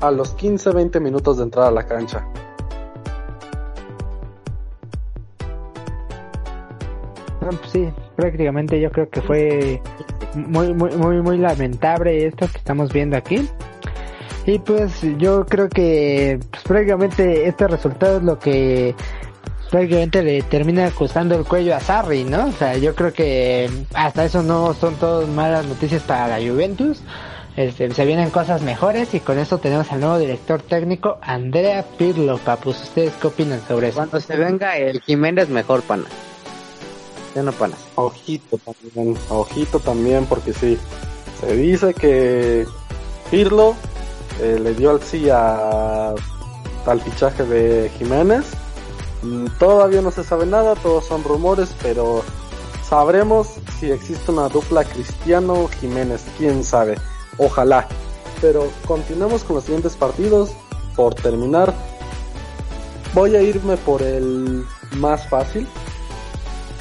a 0.06 0.10
los 0.10 0.36
15-20 0.36 1.00
minutos 1.00 1.38
de 1.38 1.44
entrar 1.44 1.66
a 1.66 1.70
la 1.70 1.86
cancha. 1.86 2.26
pues 7.40 7.70
sí, 7.70 7.88
prácticamente 8.16 8.80
yo 8.80 8.90
creo 8.90 9.08
que 9.08 9.20
fue 9.20 9.82
muy, 10.34 10.72
muy, 10.72 10.96
muy, 10.96 11.20
muy 11.20 11.38
lamentable 11.38 12.26
esto 12.26 12.48
que 12.50 12.58
estamos 12.58 12.92
viendo 12.92 13.16
aquí. 13.16 13.48
Y 14.46 14.58
pues 14.58 15.00
yo 15.18 15.46
creo 15.46 15.68
que 15.68 16.38
pues, 16.50 16.62
prácticamente 16.64 17.48
este 17.48 17.66
resultado 17.66 18.18
es 18.18 18.22
lo 18.22 18.38
que 18.38 18.94
prácticamente 19.70 20.22
le 20.22 20.42
termina 20.42 20.90
costando 20.90 21.34
el 21.34 21.44
cuello 21.44 21.74
a 21.74 21.80
Sarri, 21.80 22.24
¿no? 22.24 22.46
O 22.46 22.52
sea, 22.52 22.76
yo 22.76 22.94
creo 22.94 23.12
que 23.12 23.70
hasta 23.94 24.24
eso 24.24 24.42
no 24.42 24.74
son 24.74 24.94
todas 24.96 25.28
malas 25.28 25.66
noticias 25.66 26.02
para 26.02 26.38
la 26.38 26.46
Juventus. 26.46 27.02
Este, 27.56 27.88
se 27.92 28.04
vienen 28.04 28.30
cosas 28.30 28.62
mejores 28.62 29.14
y 29.14 29.20
con 29.20 29.38
eso 29.38 29.58
tenemos 29.58 29.92
al 29.92 30.00
nuevo 30.00 30.18
director 30.18 30.60
técnico 30.60 31.18
Andrea 31.22 31.84
Pirlo, 31.96 32.38
papus. 32.38 32.82
¿Ustedes 32.82 33.12
qué 33.20 33.28
opinan 33.28 33.60
sobre 33.68 33.88
eso? 33.88 33.96
Cuando 33.98 34.20
se 34.20 34.36
venga 34.36 34.76
el 34.76 35.00
Jiménez 35.02 35.48
mejor, 35.48 35.82
pana. 35.82 36.06
Ya 37.34 37.42
no, 37.42 37.52
pana. 37.52 37.76
Ojito 37.94 38.58
también, 38.58 39.16
ojito 39.28 39.78
también, 39.78 40.26
porque 40.26 40.52
sí, 40.52 40.78
se 41.40 41.56
dice 41.56 41.94
que 41.94 42.66
Pirlo 43.30 43.76
eh, 44.40 44.58
le 44.60 44.74
dio 44.74 44.90
al 44.90 45.00
sí 45.00 45.28
a, 45.30 46.10
al 46.10 47.00
fichaje 47.02 47.44
de 47.44 47.88
Jiménez. 47.98 48.46
Mm, 49.22 49.46
todavía 49.60 50.00
no 50.00 50.10
se 50.10 50.24
sabe 50.24 50.44
nada, 50.44 50.74
todos 50.74 51.04
son 51.04 51.22
rumores, 51.22 51.72
pero 51.82 52.24
sabremos 52.88 53.48
si 53.78 53.92
existe 53.92 54.32
una 54.32 54.48
dupla 54.48 54.82
Cristiano 54.84 55.68
Jiménez, 55.80 56.24
quién 56.36 56.64
sabe. 56.64 56.96
Ojalá. 57.38 57.86
Pero 58.40 58.68
continuamos 58.86 59.44
con 59.44 59.56
los 59.56 59.64
siguientes 59.64 59.96
partidos. 59.96 60.50
Por 60.96 61.14
terminar, 61.14 61.74
voy 63.14 63.34
a 63.34 63.42
irme 63.42 63.76
por 63.78 64.02
el 64.02 64.64
más 64.96 65.28
fácil. 65.28 65.66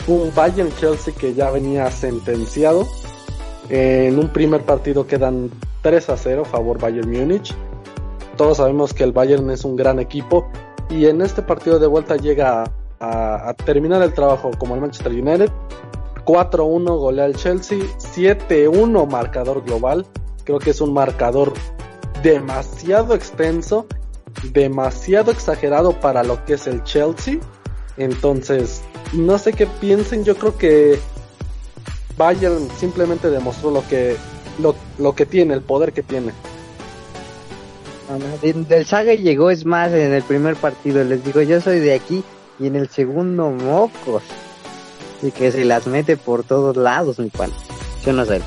Un 0.08 0.32
Bayern 0.36 0.76
Chelsea 0.78 1.14
que 1.14 1.34
ya 1.34 1.50
venía 1.50 1.90
sentenciado. 1.90 2.86
En 3.70 4.20
un 4.20 4.30
primer 4.30 4.64
partido 4.64 5.08
quedan 5.08 5.50
3 5.82 6.10
a 6.10 6.18
0 6.18 6.46
favor 6.46 6.80
Bayern 6.80 7.10
Múnich. 7.10 7.56
Todos 8.38 8.58
sabemos 8.58 8.94
que 8.94 9.04
el 9.04 9.12
Bayern 9.12 9.50
es 9.52 9.64
un 9.64 9.76
gran 9.76 10.00
equipo 10.00 10.48
y 10.90 11.06
en 11.06 11.22
este 11.22 11.42
partido 11.42 11.80
de 11.80 11.88
vuelta 11.88 12.16
llega 12.18 12.64
a, 13.00 13.54
terminar 13.66 14.02
el 14.02 14.14
trabajo 14.14 14.52
como 14.58 14.76
el 14.76 14.82
Manchester 14.82 15.12
United. 15.12 15.52
4-1 16.26 16.98
golea 16.98 17.26
el 17.26 17.36
Chelsea, 17.36 17.80
7-1 18.16 19.10
marcador 19.10 19.64
global. 19.64 20.06
Creo 20.46 20.60
que 20.60 20.72
es 20.72 20.82
un 20.82 20.94
marcador 20.94 21.54
demasiado 22.22 23.16
extenso, 23.16 23.88
demasiado 24.52 25.32
exagerado 25.32 26.00
para 26.00 26.24
lo 26.24 26.44
que 26.46 26.54
es 26.54 26.68
el 26.68 26.84
Chelsea. 26.84 27.40
Entonces, 27.98 28.82
no 29.14 29.38
sé 29.38 29.54
qué 29.54 29.68
piensen, 29.68 30.24
yo 30.24 30.36
creo 30.36 30.58
que 30.58 31.00
Bayern 32.18 32.68
simplemente 32.78 33.30
demostró 33.30 33.72
lo 33.72 33.88
que 33.88 34.18
lo, 34.60 34.76
lo 34.98 35.16
que 35.16 35.26
tiene, 35.26 35.54
el 35.54 35.62
poder 35.62 35.94
que 35.94 36.04
tiene. 36.04 36.34
Del 38.42 38.86
Saga 38.86 39.14
llegó 39.14 39.50
es 39.50 39.66
más 39.66 39.92
en 39.92 40.14
el 40.14 40.24
primer 40.24 40.56
partido, 40.56 41.04
les 41.04 41.24
digo, 41.24 41.42
yo 41.42 41.62
soy 41.62 41.80
de 41.80 41.94
aquí 41.94 42.24
y 42.60 42.68
en 42.68 42.76
el 42.76 42.90
segundo 42.90 43.50
mocos. 43.50 44.24
Y 45.22 45.32
que 45.32 45.52
se 45.52 45.64
las 45.64 45.88
mete 45.88 46.18
por 46.18 46.44
todos 46.44 46.76
lados, 46.76 47.18
mi 47.18 47.30
pan. 47.30 47.50
Yo 48.06 48.12
no 48.12 48.26
sé. 48.26 48.42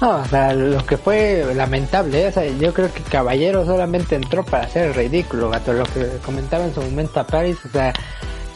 No, 0.00 0.16
o 0.16 0.24
sea, 0.26 0.52
lo 0.52 0.84
que 0.84 0.98
fue 0.98 1.54
lamentable, 1.54 2.26
o 2.26 2.32
sea, 2.32 2.44
yo 2.46 2.74
creo 2.74 2.92
que 2.92 3.02
Caballero 3.02 3.64
solamente 3.64 4.14
entró 4.14 4.44
para 4.44 4.64
hacer 4.64 4.88
el 4.88 4.94
ridículo, 4.94 5.48
gato, 5.48 5.72
lo 5.72 5.84
que 5.84 6.18
comentaba 6.24 6.64
en 6.64 6.74
su 6.74 6.82
momento 6.82 7.20
a 7.20 7.26
Paris, 7.26 7.56
o 7.64 7.68
sea, 7.70 7.94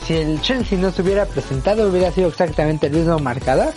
si 0.06 0.16
el 0.16 0.40
Chelsea 0.42 0.78
no 0.78 0.90
se 0.90 1.00
hubiera 1.00 1.24
presentado 1.24 1.88
hubiera 1.88 2.10
sido 2.12 2.28
exactamente 2.28 2.88
el 2.88 2.92
mismo 2.92 3.18
marcador 3.18 3.72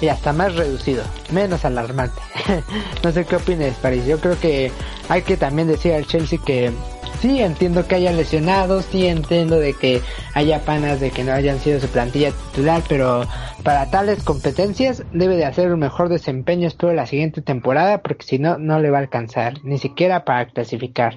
y 0.00 0.08
hasta 0.08 0.34
más 0.34 0.54
reducido, 0.56 1.04
menos 1.30 1.64
alarmante. 1.64 2.20
no 3.02 3.10
sé 3.12 3.24
qué 3.24 3.36
opinas, 3.36 3.76
Paris, 3.76 4.04
yo 4.04 4.20
creo 4.20 4.38
que 4.38 4.70
hay 5.08 5.22
que 5.22 5.38
también 5.38 5.68
decir 5.68 5.94
al 5.94 6.06
Chelsea 6.06 6.38
que 6.44 6.70
sí 7.16 7.40
entiendo 7.40 7.86
que 7.86 7.96
haya 7.96 8.12
lesionados, 8.12 8.84
sí 8.86 9.06
entiendo 9.06 9.58
de 9.58 9.74
que 9.74 10.00
haya 10.34 10.60
panas 10.60 11.00
de 11.00 11.10
que 11.10 11.24
no 11.24 11.32
hayan 11.32 11.58
sido 11.58 11.80
su 11.80 11.88
plantilla 11.88 12.30
titular, 12.30 12.82
pero 12.88 13.22
para 13.62 13.90
tales 13.90 14.22
competencias 14.22 15.02
debe 15.12 15.36
de 15.36 15.44
hacer 15.44 15.72
un 15.72 15.80
mejor 15.80 16.08
desempeño 16.08 16.68
espero 16.68 16.92
la 16.92 17.06
siguiente 17.06 17.42
temporada 17.42 18.02
porque 18.02 18.26
si 18.26 18.38
no 18.38 18.58
no 18.58 18.78
le 18.78 18.90
va 18.90 18.98
a 18.98 19.00
alcanzar, 19.02 19.64
ni 19.64 19.78
siquiera 19.78 20.24
para 20.24 20.46
clasificar. 20.46 21.14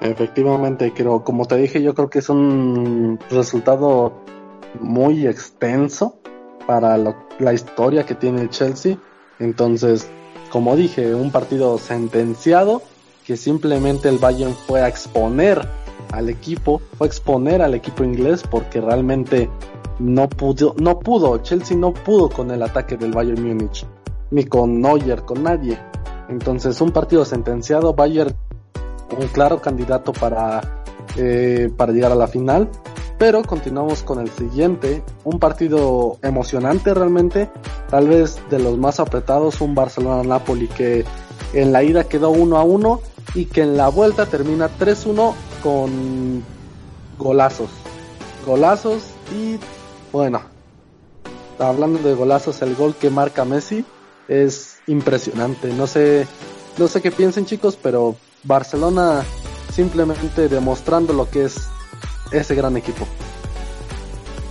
Efectivamente, 0.00 0.92
creo, 0.92 1.22
como 1.22 1.46
te 1.46 1.56
dije, 1.56 1.80
yo 1.80 1.94
creo 1.94 2.10
que 2.10 2.18
es 2.18 2.28
un 2.28 3.20
resultado 3.30 4.20
muy 4.80 5.28
extenso 5.28 6.18
para 6.66 6.98
lo, 6.98 7.14
la 7.38 7.52
historia 7.52 8.04
que 8.04 8.16
tiene 8.16 8.40
el 8.40 8.50
Chelsea. 8.50 8.98
Entonces, 9.38 10.10
como 10.50 10.76
dije, 10.76 11.14
un 11.14 11.30
partido 11.30 11.78
sentenciado 11.78 12.82
que 13.26 13.36
simplemente 13.36 14.08
el 14.08 14.18
Bayern 14.18 14.54
fue 14.54 14.82
a 14.82 14.88
exponer 14.88 15.60
al 16.12 16.28
equipo, 16.28 16.80
fue 16.98 17.06
a 17.06 17.08
exponer 17.08 17.62
al 17.62 17.74
equipo 17.74 18.04
inglés 18.04 18.42
porque 18.48 18.80
realmente 18.80 19.48
no 19.98 20.28
pudo, 20.28 20.74
no 20.78 20.98
pudo, 20.98 21.38
Chelsea 21.38 21.76
no 21.76 21.92
pudo 21.94 22.28
con 22.28 22.50
el 22.50 22.62
ataque 22.62 22.96
del 22.96 23.12
Bayern 23.12 23.42
Múnich, 23.42 23.86
ni 24.30 24.44
con 24.44 24.80
Neuer, 24.80 25.22
con 25.22 25.42
nadie. 25.42 25.78
Entonces, 26.28 26.80
un 26.80 26.90
partido 26.92 27.24
sentenciado, 27.24 27.94
Bayern 27.94 28.34
un 29.18 29.28
claro 29.28 29.60
candidato 29.60 30.12
para, 30.12 30.84
eh, 31.16 31.70
para 31.76 31.92
llegar 31.92 32.12
a 32.12 32.16
la 32.16 32.26
final. 32.26 32.68
Pero 33.18 33.42
continuamos 33.42 34.02
con 34.02 34.18
el 34.18 34.30
siguiente, 34.30 35.02
un 35.22 35.38
partido 35.38 36.18
emocionante 36.22 36.92
realmente, 36.92 37.50
tal 37.88 38.08
vez 38.08 38.40
de 38.50 38.58
los 38.58 38.78
más 38.78 38.98
apretados, 38.98 39.60
un 39.60 39.76
Barcelona-Napoli 39.76 40.66
que 40.68 41.04
en 41.52 41.70
la 41.70 41.84
ida 41.84 42.04
quedó 42.04 42.30
1 42.30 42.56
a 42.56 42.64
1 42.64 43.00
y 43.34 43.46
que 43.46 43.62
en 43.62 43.76
la 43.76 43.88
vuelta 43.88 44.26
termina 44.26 44.68
3-1 44.78 45.34
con 45.62 46.44
golazos. 47.18 47.70
Golazos 48.46 49.02
y 49.34 49.58
bueno, 50.12 50.42
hablando 51.58 51.98
de 52.00 52.14
golazos, 52.14 52.60
el 52.62 52.74
gol 52.74 52.94
que 52.94 53.10
marca 53.10 53.44
Messi 53.44 53.84
es 54.28 54.78
impresionante. 54.86 55.72
No 55.72 55.86
sé, 55.86 56.26
no 56.78 56.88
sé 56.88 57.00
qué 57.00 57.10
piensen 57.10 57.46
chicos, 57.46 57.78
pero 57.80 58.16
Barcelona 58.44 59.22
simplemente 59.72 60.48
demostrando 60.48 61.12
lo 61.12 61.30
que 61.30 61.44
es 61.44 61.68
ese 62.30 62.54
gran 62.54 62.76
equipo. 62.76 63.06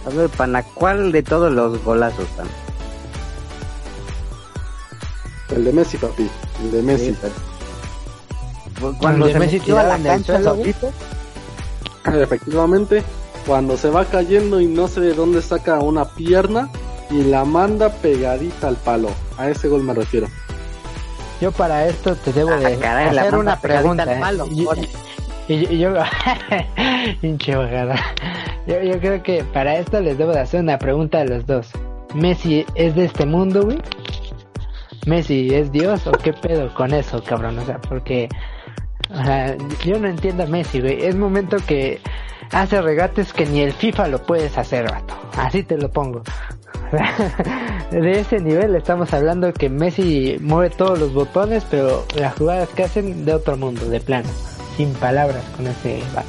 A 0.06 0.10
ver, 0.10 0.30
¿para 0.30 0.64
cuál 0.64 1.12
de 1.12 1.22
todos 1.22 1.52
los 1.52 1.84
golazos 1.84 2.26
están? 2.26 2.48
El 5.56 5.66
de 5.66 5.74
Messi, 5.74 5.98
papi. 5.98 6.30
El 6.64 6.72
de 6.72 6.82
Messi. 6.82 7.16
Cuando 9.00 9.28
se 9.30 9.40
Messi 9.40 9.60
tira 9.60 9.84
la 9.84 9.98
cancha, 9.98 10.40
Efectivamente, 12.14 13.04
cuando 13.46 13.78
se 13.78 13.90
va 13.90 14.06
cayendo 14.06 14.60
y 14.60 14.68
no 14.68 14.88
sé 14.88 15.02
de 15.02 15.14
dónde 15.14 15.42
saca 15.42 15.80
una 15.80 16.06
pierna 16.06 16.70
y 17.10 17.24
la 17.24 17.46
manda 17.46 17.90
pegadita 17.90 18.68
al 18.68 18.76
palo. 18.78 19.10
A 19.38 19.50
ese 19.50 19.68
gol 19.68 19.84
me 19.84 19.94
refiero. 19.94 20.28
Yo 21.40 21.52
para 21.52 21.88
esto 21.88 22.16
te 22.16 22.32
debo 22.34 22.52
de 22.52 22.78
caray, 22.78 23.14
la 23.14 23.22
hacer 23.24 23.36
una 23.36 23.60
pregunta. 23.60 24.04
al 24.04 24.10
¿eh? 24.10 24.18
palo. 24.20 24.48
Y- 24.48 24.66
y- 25.54 25.74
y 25.76 25.78
yo. 25.80 25.94
Yo, 28.68 28.80
yo 28.84 29.00
creo 29.00 29.24
que 29.24 29.44
para 29.44 29.78
esto 29.78 30.00
les 30.02 30.18
debo 30.20 30.32
de 30.34 30.40
hacer 30.40 30.62
una 30.62 30.78
pregunta 30.78 31.22
a 31.22 31.26
los 31.26 31.46
dos. 31.48 31.68
¿Messi 32.14 32.64
es 32.76 32.96
de 32.96 33.06
este 33.06 33.26
mundo, 33.26 33.64
güey? 33.64 33.80
¿Messi 35.08 35.54
es 35.54 35.72
Dios 35.72 36.06
o 36.06 36.12
qué 36.12 36.32
pedo 36.32 36.72
con 36.76 36.94
eso, 36.94 37.24
cabrón? 37.24 37.58
O 37.58 37.66
sea, 37.66 37.80
porque 37.82 38.30
o 39.10 39.24
sea, 39.24 39.56
yo 39.86 40.00
no 40.00 40.08
entiendo 40.08 40.44
a 40.44 40.48
Messi, 40.48 40.80
güey. 40.82 41.06
Es 41.06 41.16
momento 41.16 41.58
que 41.66 42.00
hace 42.52 42.82
regates 42.82 43.34
que 43.34 43.46
ni 43.46 43.62
el 43.62 43.74
FIFA 43.74 44.08
lo 44.08 44.22
puedes 44.24 44.58
hacer, 44.58 44.90
vato. 44.90 45.14
Así 45.38 45.64
te 45.64 45.78
lo 45.78 45.90
pongo. 45.90 46.22
De 47.92 48.20
ese 48.20 48.40
nivel 48.40 48.76
estamos 48.76 49.14
hablando 49.14 49.52
que 49.54 49.70
Messi 49.70 50.38
mueve 50.42 50.70
todos 50.76 51.00
los 51.00 51.14
botones, 51.14 51.64
pero 51.70 52.06
las 52.16 52.36
jugadas 52.36 52.70
que 52.70 52.84
hacen 52.84 53.26
de 53.26 53.34
otro 53.34 53.56
mundo, 53.58 53.86
de 53.88 54.00
plano. 54.00 54.30
Sin 54.78 54.94
palabras 54.94 55.44
con 55.56 55.68
ese 55.68 56.02
vato. 56.14 56.28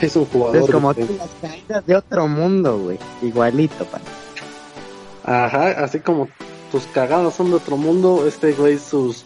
Es 0.00 0.16
un 0.16 0.24
jugador. 0.26 0.56
Es 0.64 0.70
como 0.70 0.92
de- 0.94 1.06
las 1.16 1.28
caídas 1.40 1.86
de 1.86 1.96
otro 1.96 2.26
mundo, 2.26 2.78
güey. 2.78 2.98
Igualito, 3.22 3.84
pan. 3.84 4.00
Ajá, 5.24 5.68
así 5.84 6.00
como 6.00 6.28
tus 6.72 6.84
cagadas 6.86 7.34
son 7.34 7.50
de 7.50 7.56
otro 7.56 7.76
mundo, 7.76 8.24
este 8.26 8.52
güey 8.52 8.78
sus... 8.78 9.24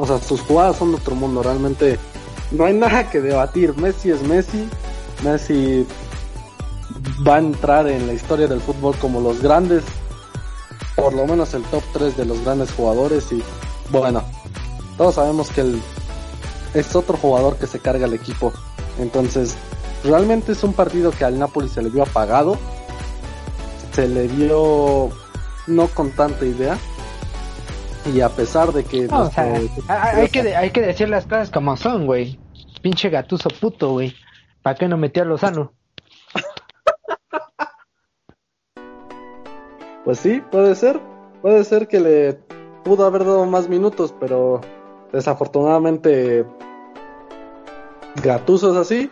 O 0.00 0.06
sea, 0.06 0.18
sus 0.18 0.40
jugadas 0.40 0.78
son 0.78 0.92
de 0.92 0.96
otro 0.96 1.14
mundo, 1.14 1.42
realmente 1.42 1.98
no 2.52 2.64
hay 2.64 2.72
nada 2.72 3.10
que 3.10 3.20
debatir. 3.20 3.76
Messi 3.76 4.10
es 4.10 4.22
Messi, 4.22 4.66
Messi 5.22 5.86
va 7.28 7.34
a 7.34 7.38
entrar 7.40 7.86
en 7.86 8.06
la 8.06 8.14
historia 8.14 8.48
del 8.48 8.62
fútbol 8.62 8.96
como 8.96 9.20
los 9.20 9.42
grandes, 9.42 9.84
por 10.96 11.12
lo 11.12 11.26
menos 11.26 11.52
el 11.52 11.62
top 11.64 11.82
3 11.92 12.16
de 12.16 12.24
los 12.24 12.42
grandes 12.42 12.72
jugadores 12.72 13.30
y 13.30 13.42
bueno, 13.90 14.22
todos 14.96 15.16
sabemos 15.16 15.50
que 15.50 15.60
él 15.60 15.82
es 16.72 16.96
otro 16.96 17.18
jugador 17.18 17.56
que 17.56 17.66
se 17.66 17.78
carga 17.78 18.06
el 18.06 18.14
equipo. 18.14 18.54
Entonces, 18.98 19.54
realmente 20.02 20.52
es 20.52 20.64
un 20.64 20.72
partido 20.72 21.10
que 21.10 21.26
al 21.26 21.38
Napoli 21.38 21.68
se 21.68 21.82
le 21.82 21.90
vio 21.90 22.04
apagado, 22.04 22.56
se 23.92 24.08
le 24.08 24.28
vio 24.28 25.10
no 25.66 25.88
con 25.88 26.10
tanta 26.12 26.46
idea 26.46 26.78
y 28.06 28.20
a 28.20 28.28
pesar 28.28 28.72
de 28.72 28.84
que 28.84 29.06
No, 29.06 29.22
o 29.22 29.30
sea, 29.30 29.60
hay, 29.88 30.28
que, 30.28 30.56
hay 30.56 30.70
que 30.70 30.80
decir 30.80 31.08
las 31.08 31.24
cosas 31.24 31.50
como 31.50 31.76
son, 31.76 32.06
güey. 32.06 32.38
Pinche 32.82 33.10
gatuso 33.10 33.48
puto, 33.48 33.92
güey. 33.92 34.14
¿Para 34.62 34.76
qué 34.76 34.88
no 34.88 34.96
metió 34.96 35.22
a 35.22 35.26
Lozano? 35.26 35.72
Pues 40.02 40.18
sí, 40.18 40.42
puede 40.50 40.74
ser. 40.74 40.98
Puede 41.42 41.62
ser 41.62 41.86
que 41.86 42.00
le 42.00 42.32
pudo 42.84 43.04
haber 43.04 43.24
dado 43.24 43.44
más 43.44 43.68
minutos, 43.68 44.14
pero 44.18 44.60
desafortunadamente 45.12 46.44
Gattuso 48.22 48.72
es 48.72 48.76
así 48.76 49.10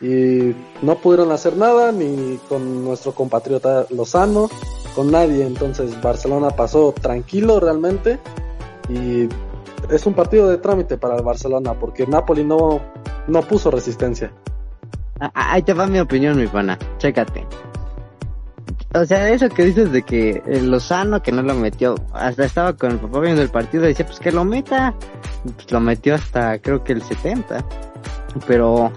y 0.00 0.54
no 0.82 0.96
pudieron 0.96 1.30
hacer 1.30 1.56
nada 1.56 1.92
ni 1.92 2.38
con 2.48 2.84
nuestro 2.84 3.12
compatriota 3.12 3.86
Lozano, 3.90 4.48
con 4.94 5.10
nadie. 5.10 5.46
Entonces 5.46 6.00
Barcelona 6.00 6.50
pasó 6.50 6.92
tranquilo 6.92 7.60
realmente 7.60 8.18
y 8.88 9.28
es 9.90 10.06
un 10.06 10.14
partido 10.14 10.48
de 10.48 10.58
trámite 10.58 10.98
para 10.98 11.16
el 11.16 11.22
Barcelona 11.22 11.74
porque 11.74 12.06
Napoli 12.06 12.44
no, 12.44 12.80
no 13.26 13.42
puso 13.42 13.70
resistencia. 13.70 14.32
Ah, 15.20 15.30
ah, 15.34 15.52
Ahí 15.52 15.62
te 15.62 15.72
va 15.72 15.86
mi 15.86 16.00
opinión, 16.00 16.38
mi 16.38 16.46
pana. 16.46 16.78
Chécate. 16.98 17.46
O 18.92 19.04
sea, 19.04 19.28
eso 19.30 19.48
que 19.48 19.64
dices 19.64 19.92
de 19.92 20.02
que 20.02 20.42
el 20.46 20.68
Lozano 20.68 21.22
que 21.22 21.30
no 21.30 21.42
lo 21.42 21.54
metió, 21.54 21.94
hasta 22.12 22.44
estaba 22.44 22.72
con 22.72 22.90
el 22.90 22.98
papá 22.98 23.20
viendo 23.20 23.40
el 23.40 23.48
partido 23.48 23.84
y 23.84 23.88
decía, 23.88 24.04
pues 24.04 24.18
que 24.18 24.32
lo 24.32 24.44
meta. 24.44 24.94
Pues 25.44 25.70
lo 25.70 25.80
metió 25.80 26.16
hasta 26.16 26.58
creo 26.58 26.82
que 26.82 26.94
el 26.94 27.02
70. 27.02 27.64
Pero 28.46 28.90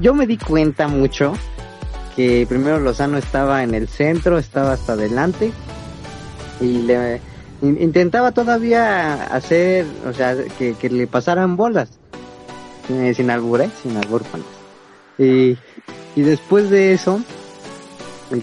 yo 0.00 0.12
me 0.12 0.26
di 0.26 0.38
cuenta 0.38 0.88
mucho 0.88 1.34
que 2.18 2.46
primero 2.48 2.80
Lozano 2.80 3.16
estaba 3.16 3.62
en 3.62 3.74
el 3.74 3.86
centro, 3.86 4.38
estaba 4.38 4.72
hasta 4.72 4.94
adelante 4.94 5.52
y 6.60 6.78
le 6.78 7.20
intentaba 7.62 8.32
todavía 8.32 9.22
hacer, 9.26 9.86
o 10.04 10.12
sea, 10.12 10.34
que, 10.58 10.90
le 10.90 11.06
pasaran 11.06 11.56
bolas. 11.56 11.90
Eh, 12.88 13.14
sin 13.14 13.30
albur, 13.30 13.60
¿eh? 13.60 13.70
Sin 13.80 13.96
albur, 13.96 14.22
y, 15.16 15.56
y 16.16 16.22
después 16.22 16.70
de 16.70 16.92
eso, 16.92 17.20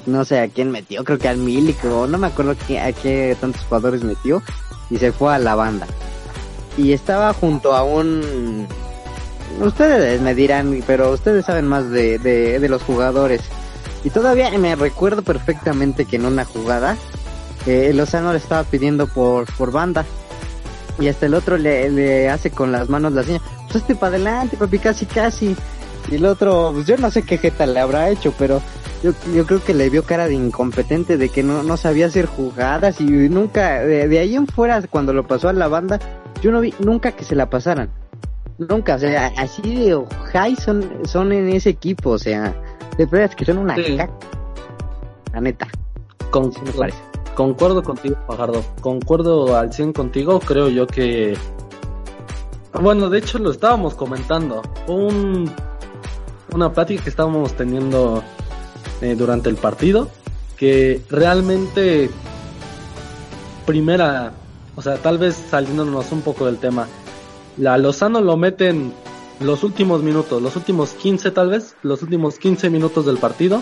no 0.06 0.24
sé 0.24 0.40
a 0.40 0.48
quién 0.48 0.72
metió, 0.72 1.04
creo 1.04 1.20
que 1.20 1.28
al 1.28 1.40
Milik 1.40 1.84
o 1.84 2.08
no 2.08 2.18
me 2.18 2.28
acuerdo 2.28 2.52
a 2.54 2.92
qué 2.94 3.36
tantos 3.42 3.66
jugadores 3.66 4.06
metió 4.06 4.42
y 4.90 5.00
se 5.00 5.12
fue 5.12 5.36
a 5.36 5.40
la 5.40 5.54
banda. 5.56 5.86
Y 6.78 6.94
estaba 6.94 7.34
junto 7.34 7.76
a 7.76 7.84
un... 7.84 8.68
Ustedes 9.60 10.22
me 10.22 10.34
dirán, 10.34 10.82
pero 10.88 11.12
ustedes 11.12 11.44
saben 11.44 11.68
más 11.68 11.90
de, 11.90 12.20
de, 12.20 12.58
de 12.58 12.70
los 12.70 12.82
jugadores. 12.82 13.42
Y 14.06 14.12
todavía 14.12 14.52
me 14.52 14.76
recuerdo 14.76 15.24
perfectamente 15.24 16.06
que 16.06 16.18
en 16.18 16.26
una 16.26 16.46
jugada 16.46 16.96
eh, 17.66 17.92
Lozano 17.92 18.32
le 18.32 18.38
estaba 18.38 18.64
pidiendo 18.64 19.08
por, 19.08 19.52
por 19.56 19.72
banda. 19.72 20.06
Y 21.00 21.08
hasta 21.08 21.26
el 21.26 21.34
otro 21.34 21.58
le, 21.58 21.90
le 21.90 22.30
hace 22.30 22.52
con 22.52 22.72
las 22.72 22.88
manos 22.88 23.14
la 23.14 23.24
señal. 23.24 23.42
Pues 23.64 23.78
este 23.78 23.96
para 23.96 24.16
adelante, 24.16 24.58
papi, 24.58 24.78
casi, 24.78 25.08
casi. 25.08 25.56
Y 26.12 26.16
el 26.16 26.26
otro, 26.28 26.72
pues 26.74 26.86
yo 26.86 26.98
no 26.98 27.10
sé 27.10 27.24
qué 27.24 27.40
jeta 27.40 27.66
le 27.66 27.80
habrá 27.80 28.12
hecho, 28.12 28.32
pero 28.38 28.62
yo, 29.02 29.12
yo 29.34 29.48
creo 29.48 29.64
que 29.64 29.74
le 29.74 29.90
vio 29.90 30.04
cara 30.04 30.28
de 30.28 30.36
incompetente, 30.36 31.18
de 31.18 31.30
que 31.30 31.42
no, 31.42 31.64
no 31.64 31.76
sabía 31.76 32.06
hacer 32.06 32.28
jugadas 32.28 33.02
y 33.02 33.06
nunca, 33.06 33.80
de, 33.82 34.20
ahí 34.20 34.36
en 34.36 34.46
fuera, 34.46 34.84
cuando 34.84 35.14
lo 35.14 35.26
pasó 35.26 35.50
a 35.50 35.54
la 35.54 35.68
banda, 35.68 36.00
yo 36.44 36.52
no 36.52 36.62
vi 36.62 36.76
nunca 36.78 37.14
que 37.14 37.24
se 37.24 37.36
la 37.36 37.50
pasaran. 37.50 37.90
Nunca, 38.60 38.96
o 38.96 39.00
sea, 39.00 39.34
así 39.36 39.64
de 39.64 40.00
high 40.32 40.56
son, 40.56 40.90
son 41.06 41.32
en 41.32 41.50
ese 41.50 41.72
equipo, 41.72 42.12
o 42.12 42.20
sea, 42.20 42.56
de 42.98 43.06
verdad 43.06 43.34
que 43.34 43.46
son 43.46 43.58
una 43.58 43.76
La 43.78 45.42
neta. 45.42 45.68
Con, 46.32 46.52
me 46.64 46.72
parece. 46.72 46.98
Concuerdo 47.36 47.84
contigo, 47.84 48.16
Pajardo. 48.28 48.64
Concuerdo 48.82 49.58
al 49.58 49.74
100 49.74 49.94
contigo. 49.94 50.40
Creo 50.40 50.70
yo 50.70 50.88
que. 50.88 51.38
Bueno, 52.74 53.10
de 53.10 53.20
hecho 53.20 53.40
lo 53.40 53.52
estábamos 53.52 53.96
comentando. 53.96 54.62
Un, 54.88 55.52
una 56.54 56.72
plática 56.72 57.04
que 57.04 57.10
estábamos 57.10 57.54
teniendo 57.54 58.24
eh, 59.02 59.16
durante 59.16 59.50
el 59.50 59.58
partido. 59.58 60.10
Que 60.58 61.02
realmente. 61.10 62.10
Primera. 63.66 64.32
O 64.78 64.82
sea, 64.82 64.96
tal 64.98 65.18
vez 65.18 65.36
saliéndonos 65.36 66.12
un 66.12 66.22
poco 66.22 66.46
del 66.46 66.58
tema. 66.58 66.88
La 67.58 67.78
Lozano 67.78 68.22
lo 68.22 68.38
meten 68.38 68.94
los 69.40 69.64
últimos 69.64 70.02
minutos, 70.02 70.42
los 70.42 70.56
últimos 70.56 70.92
15 70.92 71.32
tal 71.32 71.50
vez, 71.50 71.76
los 71.84 72.02
últimos 72.02 72.40
15 72.40 72.70
minutos 72.70 73.06
del 73.06 73.18
partido 73.18 73.62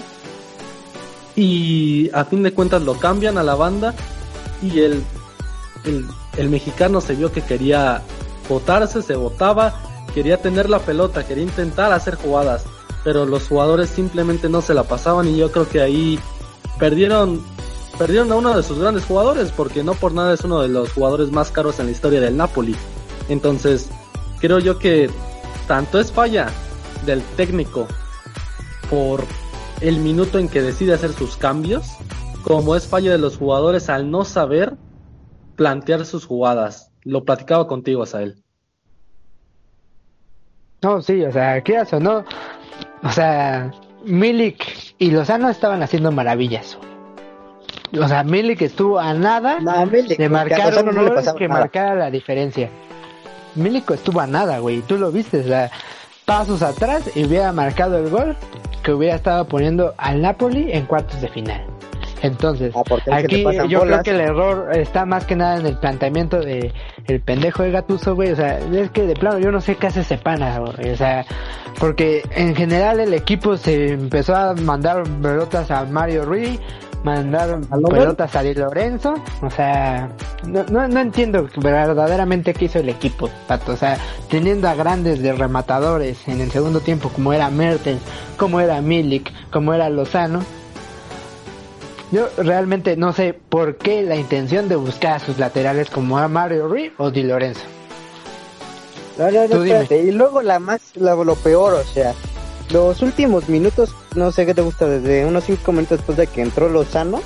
y 1.35 2.09
a 2.13 2.25
fin 2.25 2.43
de 2.43 2.53
cuentas 2.53 2.83
lo 2.83 2.99
cambian 2.99 3.37
a 3.37 3.43
la 3.43 3.55
banda 3.55 3.95
y 4.61 4.79
el, 4.81 5.03
el, 6.37 6.49
mexicano 6.49 7.01
se 7.01 7.15
vio 7.15 7.31
que 7.31 7.41
quería 7.41 8.01
votarse, 8.47 9.01
se 9.01 9.15
votaba, 9.15 9.81
quería 10.13 10.41
tener 10.41 10.69
la 10.69 10.79
pelota, 10.79 11.25
quería 11.25 11.43
intentar 11.43 11.91
hacer 11.91 12.15
jugadas, 12.15 12.63
pero 13.03 13.25
los 13.25 13.47
jugadores 13.47 13.89
simplemente 13.89 14.49
no 14.49 14.61
se 14.61 14.73
la 14.73 14.83
pasaban 14.83 15.27
y 15.27 15.37
yo 15.37 15.51
creo 15.51 15.67
que 15.67 15.81
ahí 15.81 16.19
perdieron 16.79 17.41
perdieron 17.97 18.31
a 18.31 18.35
uno 18.35 18.55
de 18.55 18.63
sus 18.63 18.79
grandes 18.79 19.05
jugadores 19.05 19.51
porque 19.51 19.83
no 19.83 19.93
por 19.93 20.13
nada 20.13 20.33
es 20.33 20.41
uno 20.41 20.61
de 20.61 20.67
los 20.67 20.91
jugadores 20.93 21.31
más 21.31 21.51
caros 21.51 21.79
en 21.79 21.87
la 21.87 21.91
historia 21.91 22.21
del 22.21 22.37
Napoli. 22.37 22.75
Entonces, 23.29 23.89
creo 24.39 24.59
yo 24.59 24.79
que 24.79 25.11
tanto 25.67 25.99
es 25.99 26.11
falla 26.11 26.47
del 27.05 27.21
técnico 27.35 27.87
por 28.89 29.23
el 29.81 29.97
minuto 29.97 30.39
en 30.39 30.47
que 30.47 30.61
decide 30.61 30.93
hacer 30.93 31.11
sus 31.13 31.35
cambios, 31.35 31.97
como 32.43 32.75
es 32.75 32.87
fallo 32.87 33.11
de 33.11 33.17
los 33.17 33.37
jugadores 33.37 33.89
al 33.89 34.09
no 34.09 34.23
saber 34.25 34.75
plantear 35.55 36.05
sus 36.05 36.25
jugadas. 36.25 36.91
Lo 37.03 37.25
platicaba 37.25 37.67
contigo, 37.67 38.03
Asael. 38.03 38.43
No, 40.81 41.01
sí, 41.01 41.23
o 41.23 41.31
sea, 41.31 41.61
¿qué 41.61 41.77
hace 41.77 41.99
no? 41.99 42.25
O 43.03 43.09
sea, 43.09 43.71
Milik 44.05 44.95
y 44.97 45.11
Lozano 45.11 45.49
estaban 45.49 45.81
haciendo 45.81 46.11
maravillas. 46.11 46.77
O 47.99 48.07
sea, 48.07 48.23
Milik 48.23 48.61
estuvo 48.61 48.99
a 48.99 49.13
nada 49.13 49.59
de 49.59 50.29
marcar 50.29 50.83
un 50.83 50.95
gol 50.95 51.13
que 51.37 51.47
marcara 51.47 51.95
la 51.95 52.11
diferencia. 52.11 52.69
Milik 53.55 53.91
estuvo 53.91 54.19
a 54.19 54.27
nada, 54.27 54.59
güey. 54.59 54.81
Tú 54.81 54.97
lo 54.97 55.11
viste, 55.11 55.39
o 55.39 55.43
sea, 55.43 55.71
pasos 56.25 56.61
atrás 56.61 57.09
y 57.15 57.25
hubiera 57.25 57.51
marcado 57.51 57.97
el 57.97 58.09
gol 58.09 58.35
que 58.83 58.93
hubiera 58.93 59.15
estado 59.15 59.47
poniendo 59.47 59.93
al 59.97 60.21
Napoli 60.21 60.71
en 60.71 60.85
cuartos 60.85 61.21
de 61.21 61.29
final. 61.29 61.65
Entonces, 62.23 62.73
ah, 62.73 62.83
aquí 63.11 63.43
yo 63.67 63.81
creo 63.81 64.01
que 64.01 64.11
el 64.11 64.21
error 64.21 64.69
está 64.77 65.05
más 65.05 65.25
que 65.25 65.35
nada 65.35 65.57
en 65.57 65.65
el 65.65 65.77
planteamiento 65.77 66.39
de 66.39 66.71
el 67.05 67.19
pendejo 67.19 67.63
de 67.63 67.71
Gatuso, 67.71 68.15
güey. 68.15 68.31
O 68.31 68.35
sea, 68.37 68.59
es 68.59 68.91
que 68.91 69.05
de 69.05 69.13
plano 69.13 69.39
yo 69.39 69.51
no 69.51 69.59
sé 69.59 69.75
qué 69.75 69.87
hace 69.87 70.01
ese 70.01 70.17
pana, 70.17 70.61
O 70.61 70.95
sea, 70.95 71.25
porque 71.79 72.23
en 72.31 72.55
general 72.55 73.01
el 73.01 73.13
equipo 73.13 73.57
se 73.57 73.91
empezó 73.91 74.35
a 74.37 74.53
mandar 74.53 75.03
pelotas 75.21 75.69
a 75.69 75.83
Mario 75.83 76.23
Rui, 76.23 76.61
mandar 77.03 77.59
pelotas 77.89 78.35
a 78.35 78.41
Di 78.41 78.53
Lorenzo. 78.53 79.15
O 79.41 79.49
sea, 79.49 80.09
no, 80.47 80.63
no, 80.69 80.87
no, 80.87 80.99
entiendo 80.99 81.47
verdaderamente 81.57 82.53
qué 82.53 82.65
hizo 82.65 82.79
el 82.79 82.89
equipo, 82.89 83.29
Pato. 83.47 83.73
O 83.73 83.77
sea, 83.77 83.97
teniendo 84.29 84.67
a 84.67 84.75
grandes 84.75 85.21
de 85.21 85.33
rematadores 85.33 86.27
en 86.27 86.41
el 86.41 86.51
segundo 86.51 86.79
tiempo, 86.79 87.09
como 87.09 87.33
era 87.33 87.49
Mertens, 87.49 88.01
como 88.37 88.59
era 88.59 88.81
Milik, 88.81 89.31
como 89.51 89.73
era 89.73 89.89
Lozano. 89.89 90.41
Yo 92.11 92.27
realmente 92.37 92.95
no 92.95 93.11
sé 93.11 93.33
por 93.33 93.77
qué 93.77 94.03
la 94.03 94.15
intención 94.15 94.69
de 94.69 94.75
buscar 94.75 95.13
a 95.13 95.19
sus 95.19 95.39
laterales 95.39 95.89
como 95.89 96.19
a 96.19 96.27
Mario 96.27 96.67
Rui 96.67 96.93
o 96.97 97.09
Di 97.09 97.23
Lorenzo. 97.23 97.63
No, 99.17 99.29
no, 99.29 99.47
no, 99.47 99.95
Y 99.95 100.11
luego 100.11 100.41
la 100.41 100.59
más, 100.59 100.95
lo 100.95 101.35
peor, 101.35 101.73
o 101.73 101.83
sea, 101.83 102.13
los 102.71 103.01
últimos 103.01 103.49
minutos, 103.49 103.93
no 104.15 104.31
sé 104.31 104.45
qué 104.45 104.53
te 104.53 104.61
gusta, 104.61 104.87
desde 104.87 105.25
unos 105.25 105.43
cinco 105.45 105.71
minutos 105.71 105.99
después 105.99 106.17
de 106.17 106.27
que 106.27 106.41
entró 106.41 106.69
Lozano, 106.69 107.21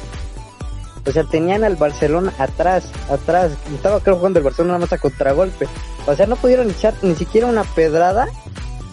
o 1.05 1.11
sea, 1.11 1.23
tenían 1.23 1.63
al 1.63 1.75
Barcelona 1.77 2.33
atrás, 2.37 2.91
atrás, 3.09 3.51
estaba 3.73 3.99
creo 4.01 4.17
jugando 4.17 4.39
el 4.39 4.45
Barcelona 4.45 4.73
nada 4.73 4.85
más 4.85 4.93
a 4.93 4.97
contragolpe, 4.97 5.67
o 6.05 6.15
sea, 6.15 6.25
no 6.25 6.35
pudieron 6.35 6.69
echar 6.69 6.93
ni 7.01 7.15
siquiera 7.15 7.47
una 7.47 7.63
pedrada 7.63 8.27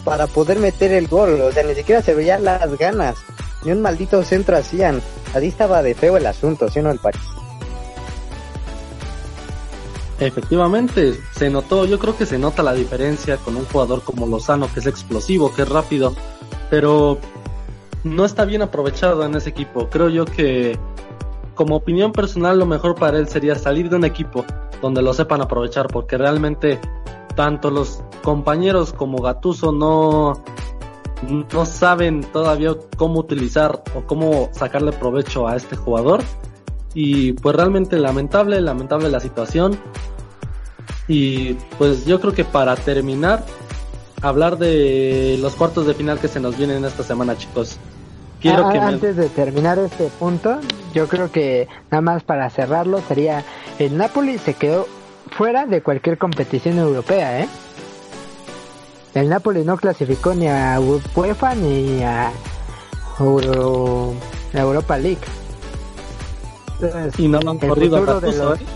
para 0.05 0.27
poder 0.27 0.59
meter 0.59 0.93
el 0.93 1.09
gol, 1.09 1.41
o 1.41 1.51
sea, 1.51 1.65
ni 1.65 1.75
siquiera 1.75 2.03
se 2.03 2.15
veían 2.15 2.45
las 2.45 2.79
ganas, 2.79 3.17
ni 3.65 3.73
un 3.73 3.83
maldito 3.83 4.23
centro 4.23 4.57
hacían, 4.57 5.03
así 5.35 5.47
estaba 5.47 5.83
de 5.83 5.95
feo 5.95 6.17
el 6.17 6.27
asunto, 6.27 6.69
¿sí 6.69 6.79
o 6.79 6.83
no 6.83 6.91
el 6.91 6.99
París? 6.99 7.23
Efectivamente, 10.21 11.21
se 11.33 11.51
notó, 11.51 11.87
yo 11.87 11.99
creo 11.99 12.17
que 12.17 12.25
se 12.25 12.39
nota 12.39 12.63
la 12.63 12.73
diferencia 12.73 13.37
con 13.37 13.57
un 13.57 13.65
jugador 13.65 14.03
como 14.03 14.27
Lozano, 14.27 14.69
que 14.73 14.81
es 14.81 14.87
explosivo, 14.87 15.53
que 15.53 15.63
es 15.63 15.69
rápido, 15.69 16.15
pero 16.71 17.19
no 18.05 18.25
está 18.25 18.45
bien 18.45 18.63
aprovechado 18.63 19.25
en 19.25 19.35
ese 19.35 19.51
equipo. 19.51 19.89
Creo 19.91 20.09
yo 20.09 20.25
que, 20.25 20.79
como 21.55 21.77
opinión 21.77 22.13
personal, 22.13 22.59
lo 22.59 22.67
mejor 22.67 22.95
para 22.95 23.19
él 23.19 23.29
sería 23.29 23.57
salir 23.57 23.91
de 23.91 23.97
un 23.97 24.05
equipo 24.05 24.45
donde 24.81 25.03
lo 25.03 25.13
sepan 25.15 25.41
aprovechar, 25.41 25.89
porque 25.89 26.17
realmente 26.17 26.79
tanto 27.35 27.71
los 27.71 28.03
compañeros 28.23 28.93
como 28.93 29.21
Gatuso 29.21 29.73
no, 29.73 30.45
no 31.53 31.67
saben 31.67 32.21
todavía 32.33 32.75
cómo 32.97 33.21
utilizar 33.21 33.83
o 33.97 34.03
cómo 34.07 34.51
sacarle 34.53 34.93
provecho 34.93 35.49
a 35.49 35.57
este 35.57 35.75
jugador. 35.75 36.23
Y 36.95 37.33
pues 37.33 37.57
realmente 37.57 37.99
lamentable, 37.99 38.61
lamentable 38.61 39.09
la 39.11 39.21
situación. 39.21 39.77
Y 41.09 41.55
pues 41.77 42.07
yo 42.07 42.21
creo 42.21 42.33
que 42.33 42.45
para 42.45 42.77
terminar, 42.77 43.45
hablar 44.23 44.57
de 44.59 45.37
los 45.41 45.55
cuartos 45.55 45.87
de 45.87 45.95
final 45.95 46.19
que 46.19 46.29
se 46.29 46.41
nos 46.41 46.57
vienen 46.57 46.85
esta 46.85 47.03
semana, 47.03 47.37
chicos. 47.37 47.79
Quiero 48.41 48.69
ah, 48.69 48.73
que 48.73 48.79
antes 48.79 49.17
de 49.17 49.29
terminar 49.29 49.79
este 49.79 50.09
punto, 50.19 50.61
yo 50.93 51.09
creo 51.09 51.33
que 51.33 51.67
nada 51.91 52.03
más 52.03 52.23
para 52.23 52.49
cerrarlo 52.51 53.01
sería 53.09 53.45
el 53.79 53.97
Napoli 53.97 54.39
se 54.39 54.55
quedó 54.55 54.87
fuera 55.31 55.67
de 55.67 55.83
cualquier 55.83 56.19
competición 56.19 56.79
europea, 56.79 57.41
¿eh? 57.41 57.49
El 59.15 59.29
Napoli 59.29 59.65
no 59.65 59.77
clasificó 59.77 60.35
ni 60.35 60.49
a 60.49 60.79
UEFA 60.81 61.55
ni 61.55 62.03
a 62.03 62.33
Europa 64.53 64.99
League. 64.99 65.44
Y 67.19 67.29
no 67.29 67.41
lo 67.41 67.53
han 67.53 67.59
corrido 67.59 67.97
a 67.97 68.57
¿eh? 68.57 68.67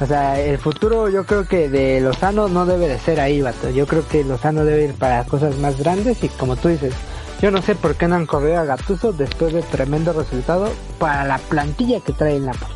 O 0.00 0.06
sea, 0.06 0.40
el 0.40 0.58
futuro 0.58 1.08
yo 1.08 1.24
creo 1.24 1.46
que 1.46 1.68
de 1.68 2.00
Lozano 2.00 2.48
no 2.48 2.66
debe 2.66 2.88
de 2.88 2.98
ser 2.98 3.20
ahí, 3.20 3.40
vato. 3.40 3.70
Yo 3.70 3.86
creo 3.86 4.06
que 4.06 4.24
Lozano 4.24 4.64
debe 4.64 4.86
ir 4.86 4.94
para 4.94 5.24
cosas 5.24 5.56
más 5.58 5.78
grandes 5.78 6.22
y 6.24 6.28
como 6.28 6.56
tú 6.56 6.68
dices, 6.68 6.92
yo 7.40 7.50
no 7.50 7.62
sé 7.62 7.74
por 7.74 7.94
qué 7.94 8.08
no 8.08 8.16
han 8.16 8.26
corrido 8.26 8.58
a 8.58 8.64
Gattuso 8.64 9.12
después 9.12 9.52
del 9.52 9.64
tremendo 9.64 10.12
resultado 10.12 10.68
para 10.98 11.24
la 11.24 11.38
plantilla 11.38 12.00
que 12.00 12.12
trae 12.12 12.36
el 12.36 12.46
Napoli. 12.46 12.74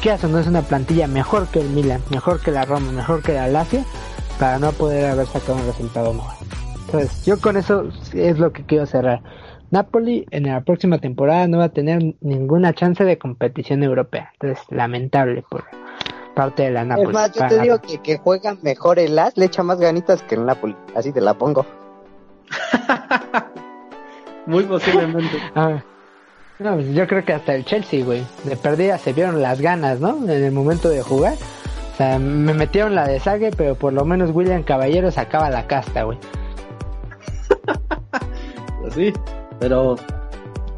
¿Qué 0.00 0.10
hace? 0.10 0.26
No 0.26 0.40
es 0.40 0.48
una 0.48 0.62
plantilla 0.62 1.06
mejor 1.06 1.46
que 1.46 1.60
el 1.60 1.68
Milan, 1.68 2.02
mejor 2.10 2.40
que 2.40 2.50
la 2.50 2.64
Roma, 2.64 2.90
mejor 2.90 3.22
que 3.22 3.34
la 3.34 3.46
Lazio 3.46 3.84
para 4.38 4.58
no 4.58 4.72
poder 4.72 5.06
haber 5.06 5.26
sacado 5.26 5.54
un 5.54 5.66
resultado 5.66 6.12
mejor. 6.12 6.34
Entonces, 6.86 7.24
yo 7.24 7.40
con 7.40 7.56
eso 7.56 7.84
es 8.12 8.38
lo 8.38 8.52
que 8.52 8.64
quiero 8.64 8.86
cerrar. 8.86 9.22
Napoli 9.72 10.26
en 10.30 10.44
la 10.44 10.60
próxima 10.60 10.98
temporada 10.98 11.48
no 11.48 11.58
va 11.58 11.64
a 11.64 11.68
tener 11.70 12.14
ninguna 12.20 12.74
chance 12.74 13.04
de 13.04 13.16
competición 13.16 13.82
europea. 13.82 14.30
Entonces, 14.34 14.64
lamentable 14.68 15.42
por 15.50 15.64
parte 16.34 16.64
de 16.64 16.72
la 16.72 16.84
Napoli. 16.84 17.08
Es 17.08 17.14
más, 17.14 17.32
yo 17.32 17.46
te 17.48 17.58
digo 17.58 17.80
que, 17.80 17.98
que 18.02 18.18
juega 18.18 18.54
mejor 18.60 18.98
el 18.98 19.18
As, 19.18 19.34
le 19.38 19.46
echa 19.46 19.62
más 19.62 19.80
ganitas 19.80 20.22
que 20.22 20.34
el 20.34 20.44
Napoli. 20.44 20.76
Así 20.94 21.10
te 21.10 21.22
la 21.22 21.32
pongo. 21.34 21.64
Muy 24.46 24.64
posiblemente. 24.64 25.38
Ah, 25.54 25.82
no, 26.58 26.74
pues 26.74 26.94
yo 26.94 27.06
creo 27.08 27.24
que 27.24 27.32
hasta 27.32 27.54
el 27.54 27.64
Chelsea, 27.64 28.04
güey. 28.04 28.22
De 28.44 28.56
perdida 28.56 28.98
se 28.98 29.14
vieron 29.14 29.40
las 29.40 29.60
ganas, 29.60 30.00
¿no? 30.00 30.18
En 30.18 30.30
el 30.30 30.52
momento 30.52 30.90
de 30.90 31.02
jugar. 31.02 31.34
O 31.94 31.96
sea, 31.96 32.18
me 32.18 32.52
metieron 32.52 32.94
la 32.94 33.08
de 33.08 33.18
Sague, 33.20 33.50
pero 33.56 33.74
por 33.74 33.94
lo 33.94 34.04
menos 34.04 34.30
William 34.32 34.62
Caballero 34.62 35.10
sacaba 35.10 35.48
la 35.48 35.66
casta, 35.66 36.02
güey. 36.02 36.18
Pues 38.82 38.94
sí, 38.94 39.12
pero 39.62 39.94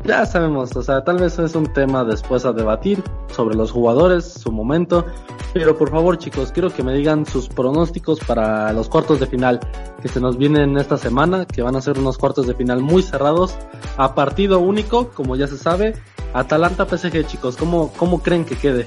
ya 0.05 0.27
sabemos, 0.27 0.77
o 0.77 0.83
sea, 0.83 1.03
tal 1.05 1.17
vez 1.17 1.39
es 1.39 1.55
un 1.55 1.73
tema 1.73 2.05
después 2.05 2.45
a 2.45 2.53
debatir 2.53 3.03
sobre 3.35 3.57
los 3.57 3.71
jugadores, 3.71 4.27
su 4.27 4.53
momento, 4.53 5.07
pero 5.55 5.79
por 5.79 5.91
favor 5.91 6.19
chicos, 6.19 6.53
quiero 6.53 6.69
que 6.69 6.83
me 6.83 6.93
digan 6.93 7.25
sus 7.25 7.49
pronósticos 7.49 8.21
para 8.21 8.75
los 8.75 8.91
cuartos 8.91 9.21
de 9.21 9.27
final 9.27 9.59
que 10.03 10.09
se 10.09 10.21
nos 10.21 10.37
vienen 10.37 10.77
esta 10.77 10.99
semana, 10.99 11.47
que 11.47 11.63
van 11.63 11.77
a 11.77 11.81
ser 11.81 11.99
unos 11.99 12.19
cuartos 12.19 12.47
de 12.47 12.53
final 12.53 12.83
muy 12.83 13.03
cerrados, 13.03 13.57
a 13.97 14.15
partido 14.15 14.61
único, 14.61 15.09
como 15.09 15.35
ya 15.35 15.47
se 15.47 15.57
sabe, 15.57 15.95
Atalanta 16.35 16.85
PSG 16.85 17.27
chicos, 17.27 17.57
¿cómo, 17.57 17.91
cómo 17.97 18.23
creen 18.23 18.45
que 18.45 18.57
quede? 18.57 18.87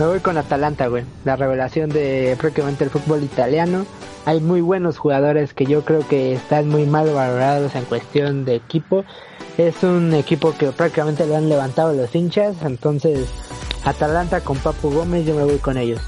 Me 0.00 0.06
voy 0.06 0.18
con 0.18 0.36
Atalanta, 0.36 0.88
güey. 0.88 1.04
La 1.24 1.36
revelación 1.36 1.88
de 1.88 2.36
prácticamente 2.36 2.82
el 2.82 2.90
fútbol 2.90 3.22
italiano. 3.22 3.86
Hay 4.26 4.40
muy 4.40 4.60
buenos 4.60 4.98
jugadores 4.98 5.54
que 5.54 5.66
yo 5.66 5.84
creo 5.84 6.06
que 6.06 6.34
están 6.34 6.68
muy 6.68 6.84
mal 6.84 7.08
valorados 7.12 7.74
en 7.76 7.84
cuestión 7.84 8.44
de 8.44 8.56
equipo. 8.56 9.04
Es 9.56 9.82
un 9.84 10.12
equipo 10.14 10.52
que 10.58 10.66
prácticamente 10.72 11.26
lo 11.26 11.36
han 11.36 11.48
levantado 11.48 11.92
los 11.92 12.12
hinchas. 12.14 12.56
Entonces, 12.62 13.28
Atalanta 13.84 14.40
con 14.40 14.58
Papu 14.58 14.90
Gómez, 14.90 15.24
yo 15.26 15.34
me 15.36 15.44
voy 15.44 15.58
con 15.58 15.78
ellos. 15.78 16.00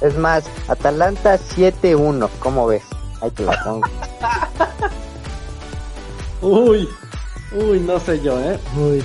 Es 0.00 0.16
más, 0.18 0.44
Atalanta 0.68 1.38
7-1, 1.38 2.28
¿cómo 2.40 2.66
ves? 2.66 2.82
Ahí 3.22 3.30
te 3.30 3.44
la 3.44 3.62
pongo. 3.64 3.86
Uy, 6.42 6.86
uy, 7.52 7.80
no 7.80 7.98
sé 7.98 8.20
yo, 8.20 8.38
¿eh? 8.38 8.58
Uy, 8.76 9.02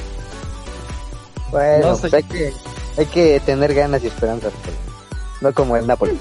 Bueno, 1.50 1.88
No 1.90 1.96
sé. 1.96 2.02
pues 2.10 2.14
hay 2.16 2.24
que, 2.24 2.54
hay 2.98 3.06
que 3.06 3.40
tener 3.46 3.74
ganas 3.74 4.04
y 4.04 4.08
esperanzas. 4.08 4.52
pues. 4.64 4.76
No 5.42 5.54
como 5.54 5.78
el 5.78 5.88
Napoli. 5.88 6.20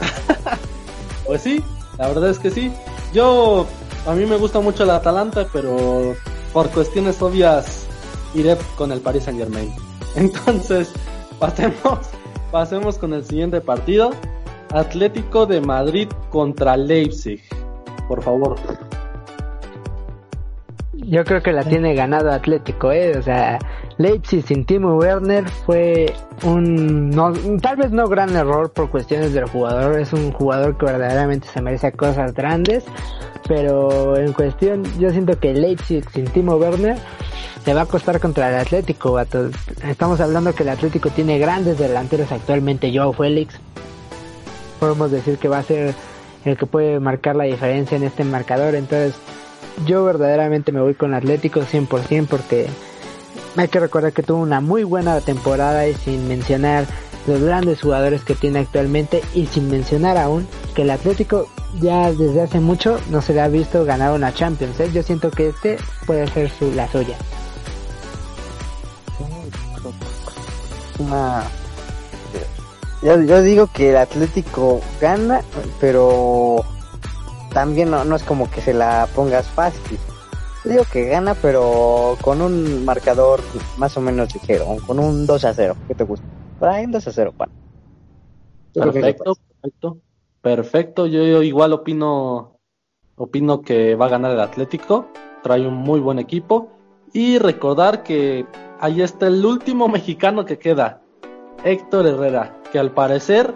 Pues 1.32 1.44
sí, 1.44 1.64
la 1.96 2.08
verdad 2.08 2.28
es 2.28 2.38
que 2.38 2.50
sí. 2.50 2.70
Yo, 3.14 3.66
a 4.06 4.12
mí 4.12 4.26
me 4.26 4.36
gusta 4.36 4.60
mucho 4.60 4.84
la 4.84 4.96
Atalanta, 4.96 5.46
pero 5.50 6.14
por 6.52 6.68
cuestiones 6.68 7.22
obvias 7.22 7.86
iré 8.34 8.54
con 8.76 8.92
el 8.92 9.00
Paris 9.00 9.24
Saint 9.24 9.38
Germain. 9.38 9.72
Entonces, 10.14 10.92
pasemos, 11.38 12.00
pasemos 12.50 12.98
con 12.98 13.14
el 13.14 13.24
siguiente 13.24 13.62
partido. 13.62 14.10
Atlético 14.74 15.46
de 15.46 15.62
Madrid 15.62 16.10
contra 16.28 16.76
Leipzig. 16.76 17.40
Por 18.08 18.22
favor. 18.22 18.56
Yo 21.04 21.24
creo 21.24 21.42
que 21.42 21.52
la 21.52 21.64
tiene 21.64 21.94
ganado 21.94 22.30
Atlético, 22.30 22.92
¿eh? 22.92 23.16
O 23.18 23.22
sea, 23.22 23.58
Leipzig 23.98 24.42
sin 24.46 24.64
Timo 24.64 24.96
Werner 24.96 25.48
fue 25.48 26.14
un, 26.44 27.10
no, 27.10 27.32
tal 27.60 27.76
vez 27.76 27.90
no 27.90 28.08
gran 28.08 28.34
error 28.34 28.72
por 28.72 28.90
cuestiones 28.90 29.32
del 29.32 29.48
jugador. 29.48 29.98
Es 29.98 30.12
un 30.12 30.32
jugador 30.32 30.76
que 30.76 30.86
verdaderamente 30.86 31.48
se 31.48 31.60
merece 31.60 31.92
cosas 31.92 32.34
grandes. 32.34 32.84
Pero 33.48 34.16
en 34.16 34.32
cuestión, 34.32 34.84
yo 34.98 35.10
siento 35.10 35.38
que 35.38 35.52
Leipzig 35.52 36.08
sin 36.10 36.24
Timo 36.26 36.56
Werner 36.56 36.96
le 37.66 37.74
va 37.74 37.82
a 37.82 37.86
costar 37.86 38.20
contra 38.20 38.48
el 38.48 38.56
Atlético. 38.56 39.12
vato. 39.12 39.50
Estamos 39.84 40.20
hablando 40.20 40.54
que 40.54 40.62
el 40.62 40.68
Atlético 40.68 41.10
tiene 41.10 41.38
grandes 41.38 41.78
delanteros 41.78 42.30
actualmente. 42.30 42.92
Joao 42.94 43.12
Félix, 43.12 43.58
podemos 44.78 45.10
decir 45.10 45.38
que 45.38 45.48
va 45.48 45.58
a 45.58 45.62
ser 45.62 45.94
el 46.44 46.56
que 46.56 46.66
puede 46.66 46.98
marcar 47.00 47.36
la 47.36 47.44
diferencia 47.44 47.96
en 47.96 48.04
este 48.04 48.24
marcador. 48.24 48.74
Entonces, 48.74 49.14
yo 49.86 50.04
verdaderamente 50.04 50.72
me 50.72 50.80
voy 50.80 50.94
con 50.94 51.14
Atlético 51.14 51.60
100% 51.60 52.26
porque 52.26 52.68
hay 53.56 53.68
que 53.68 53.80
recordar 53.80 54.12
que 54.12 54.22
tuvo 54.22 54.40
una 54.40 54.60
muy 54.60 54.84
buena 54.84 55.20
temporada 55.20 55.86
y 55.86 55.94
sin 55.94 56.28
mencionar 56.28 56.86
los 57.26 57.40
grandes 57.40 57.80
jugadores 57.80 58.22
que 58.24 58.34
tiene 58.34 58.60
actualmente 58.60 59.22
y 59.34 59.46
sin 59.46 59.70
mencionar 59.70 60.16
aún 60.16 60.46
que 60.74 60.82
el 60.82 60.90
Atlético 60.90 61.48
ya 61.80 62.12
desde 62.12 62.42
hace 62.42 62.60
mucho 62.60 63.00
no 63.10 63.22
se 63.22 63.34
le 63.34 63.40
ha 63.40 63.48
visto 63.48 63.84
ganar 63.84 64.12
una 64.12 64.32
Champions. 64.34 64.78
¿eh? 64.80 64.90
Yo 64.92 65.02
siento 65.02 65.30
que 65.30 65.48
este 65.48 65.78
puede 66.06 66.26
ser 66.28 66.50
su, 66.50 66.72
la 66.72 66.90
suya. 66.90 67.16
Yo 73.02 73.42
digo 73.42 73.68
que 73.72 73.90
el 73.90 73.96
Atlético 73.96 74.80
gana, 75.00 75.42
pero 75.80 76.64
también 77.52 77.90
no, 77.90 78.04
no 78.04 78.16
es 78.16 78.22
como 78.22 78.50
que 78.50 78.60
se 78.60 78.74
la 78.74 79.08
pongas 79.14 79.46
fácil. 79.48 79.98
Digo 80.64 80.84
que 80.92 81.06
gana, 81.06 81.34
pero 81.34 82.16
con 82.20 82.40
un 82.40 82.84
marcador 82.84 83.40
más 83.78 83.96
o 83.96 84.00
menos 84.00 84.32
ligero, 84.32 84.76
con 84.86 84.98
un 84.98 85.26
2 85.26 85.44
a 85.44 85.54
0. 85.54 85.76
¿Qué 85.88 85.94
te 85.94 86.04
gusta? 86.04 86.26
Por 86.58 86.68
ahí 86.68 86.84
un 86.84 86.92
2 86.92 87.08
a 87.08 87.12
0, 87.12 87.34
Juan. 87.36 87.50
Perfecto, 88.72 89.34
perfecto. 89.34 89.98
Perfecto, 90.40 91.06
yo, 91.06 91.24
yo 91.24 91.42
igual 91.42 91.72
opino 91.72 92.52
opino 93.16 93.62
que 93.62 93.94
va 93.94 94.06
a 94.06 94.10
ganar 94.10 94.32
el 94.32 94.40
Atlético, 94.40 95.06
trae 95.42 95.66
un 95.66 95.74
muy 95.74 96.00
buen 96.00 96.18
equipo 96.18 96.70
y 97.12 97.38
recordar 97.38 98.02
que 98.02 98.46
ahí 98.80 99.02
está 99.02 99.28
el 99.28 99.44
último 99.44 99.88
mexicano 99.96 100.44
que 100.44 100.58
queda, 100.58 101.02
Héctor 101.64 102.06
Herrera, 102.06 102.60
que 102.72 102.78
al 102.78 102.92
parecer, 102.92 103.54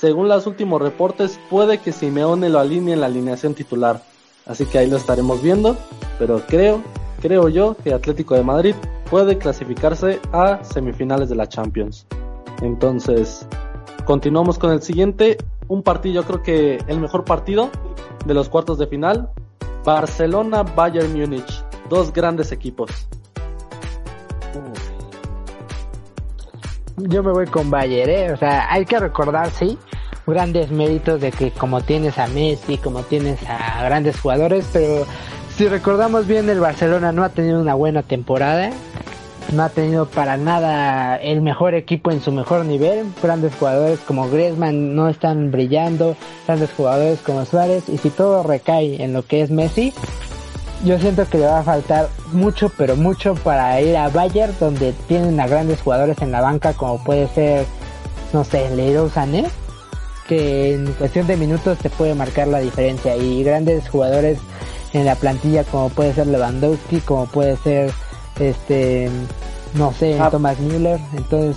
según 0.00 0.28
los 0.28 0.46
últimos 0.46 0.80
reportes, 0.80 1.38
puede 1.50 1.76
que 1.76 1.92
Simeone 1.92 2.48
lo 2.48 2.58
alinee 2.58 2.94
en 2.94 3.00
la 3.00 3.06
alineación 3.06 3.52
titular. 3.52 4.02
Así 4.46 4.64
que 4.64 4.78
ahí 4.78 4.88
lo 4.88 4.96
estaremos 4.96 5.42
viendo, 5.42 5.76
pero 6.18 6.40
creo, 6.46 6.82
creo 7.20 7.50
yo 7.50 7.76
que 7.84 7.92
Atlético 7.92 8.34
de 8.34 8.42
Madrid 8.42 8.74
puede 9.10 9.36
clasificarse 9.36 10.18
a 10.32 10.64
semifinales 10.64 11.28
de 11.28 11.36
la 11.36 11.46
Champions. 11.46 12.06
Entonces, 12.62 13.46
continuamos 14.06 14.58
con 14.58 14.72
el 14.72 14.80
siguiente, 14.80 15.36
un 15.68 15.82
partido, 15.82 16.22
yo 16.22 16.26
creo 16.26 16.42
que 16.42 16.78
el 16.86 16.98
mejor 16.98 17.26
partido 17.26 17.68
de 18.24 18.32
los 18.32 18.48
cuartos 18.48 18.78
de 18.78 18.86
final, 18.86 19.30
Barcelona 19.84 20.62
Bayern 20.62 21.12
Múnich, 21.12 21.62
dos 21.90 22.10
grandes 22.10 22.52
equipos. 22.52 23.06
Yo 27.08 27.22
me 27.22 27.32
voy 27.32 27.46
con 27.46 27.70
Bayer, 27.70 28.08
¿eh? 28.08 28.32
O 28.32 28.36
sea, 28.36 28.72
hay 28.72 28.84
que 28.84 28.98
recordar, 28.98 29.50
sí, 29.50 29.78
grandes 30.26 30.70
méritos 30.70 31.20
de 31.20 31.32
que 31.32 31.50
como 31.50 31.80
tienes 31.80 32.18
a 32.18 32.26
Messi, 32.28 32.78
como 32.78 33.02
tienes 33.02 33.38
a 33.48 33.82
grandes 33.84 34.18
jugadores, 34.20 34.66
pero 34.72 35.06
si 35.56 35.68
recordamos 35.68 36.26
bien, 36.26 36.48
el 36.48 36.60
Barcelona 36.60 37.12
no 37.12 37.24
ha 37.24 37.30
tenido 37.30 37.60
una 37.60 37.74
buena 37.74 38.02
temporada, 38.02 38.70
no 39.52 39.62
ha 39.62 39.68
tenido 39.68 40.06
para 40.06 40.36
nada 40.36 41.16
el 41.16 41.42
mejor 41.42 41.74
equipo 41.74 42.10
en 42.10 42.20
su 42.20 42.32
mejor 42.32 42.64
nivel, 42.64 43.06
grandes 43.22 43.54
jugadores 43.54 43.98
como 44.00 44.28
Griezmann 44.28 44.94
no 44.94 45.08
están 45.08 45.50
brillando, 45.50 46.16
grandes 46.46 46.70
jugadores 46.72 47.20
como 47.20 47.44
Suárez, 47.44 47.88
y 47.88 47.98
si 47.98 48.10
todo 48.10 48.42
recae 48.42 49.02
en 49.02 49.12
lo 49.12 49.24
que 49.24 49.42
es 49.42 49.50
Messi, 49.50 49.92
yo 50.84 50.98
siento 50.98 51.28
que 51.28 51.38
le 51.38 51.46
va 51.46 51.60
a 51.60 51.62
faltar 51.62 52.08
mucho, 52.32 52.70
pero 52.76 52.96
mucho 52.96 53.34
para 53.34 53.80
ir 53.80 53.96
a 53.96 54.08
Bayern, 54.08 54.54
donde 54.58 54.92
tienen 55.08 55.38
a 55.40 55.46
grandes 55.46 55.80
jugadores 55.82 56.20
en 56.22 56.32
la 56.32 56.40
banca, 56.40 56.72
como 56.72 57.02
puede 57.02 57.28
ser, 57.28 57.66
no 58.32 58.44
sé, 58.44 58.70
Leroy 58.74 59.10
Sané, 59.10 59.46
que 60.28 60.74
en 60.74 60.92
cuestión 60.94 61.26
de 61.26 61.36
minutos 61.36 61.78
te 61.78 61.90
puede 61.90 62.14
marcar 62.14 62.48
la 62.48 62.60
diferencia, 62.60 63.16
y 63.16 63.42
grandes 63.44 63.88
jugadores 63.88 64.38
en 64.92 65.04
la 65.04 65.16
plantilla, 65.16 65.64
como 65.64 65.88
puede 65.90 66.14
ser 66.14 66.28
Lewandowski, 66.28 67.00
como 67.00 67.26
puede 67.26 67.56
ser, 67.58 67.92
este, 68.38 69.10
no 69.74 69.92
sé, 69.92 70.18
Ah. 70.18 70.30
Thomas 70.30 70.58
Müller, 70.60 70.98
entonces, 71.14 71.56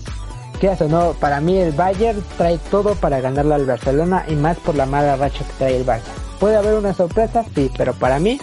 ¿qué 0.59 0.69
hace? 0.69 0.87
No, 0.87 1.13
para 1.13 1.39
mí 1.39 1.57
el 1.57 1.71
Bayern 1.71 2.21
trae 2.37 2.57
todo 2.69 2.95
para 2.95 3.21
ganarle 3.21 3.55
al 3.55 3.65
Barcelona, 3.65 4.25
y 4.27 4.35
más 4.35 4.57
por 4.57 4.75
la 4.75 4.85
mala 4.85 5.15
racha 5.15 5.45
que 5.45 5.53
trae 5.57 5.77
el 5.77 5.85
Barça. 5.85 6.11
Puede 6.39 6.57
haber 6.57 6.73
una 6.73 6.93
sorpresa, 6.93 7.45
sí, 7.55 7.71
pero 7.77 7.93
para 7.93 8.19
mí 8.19 8.37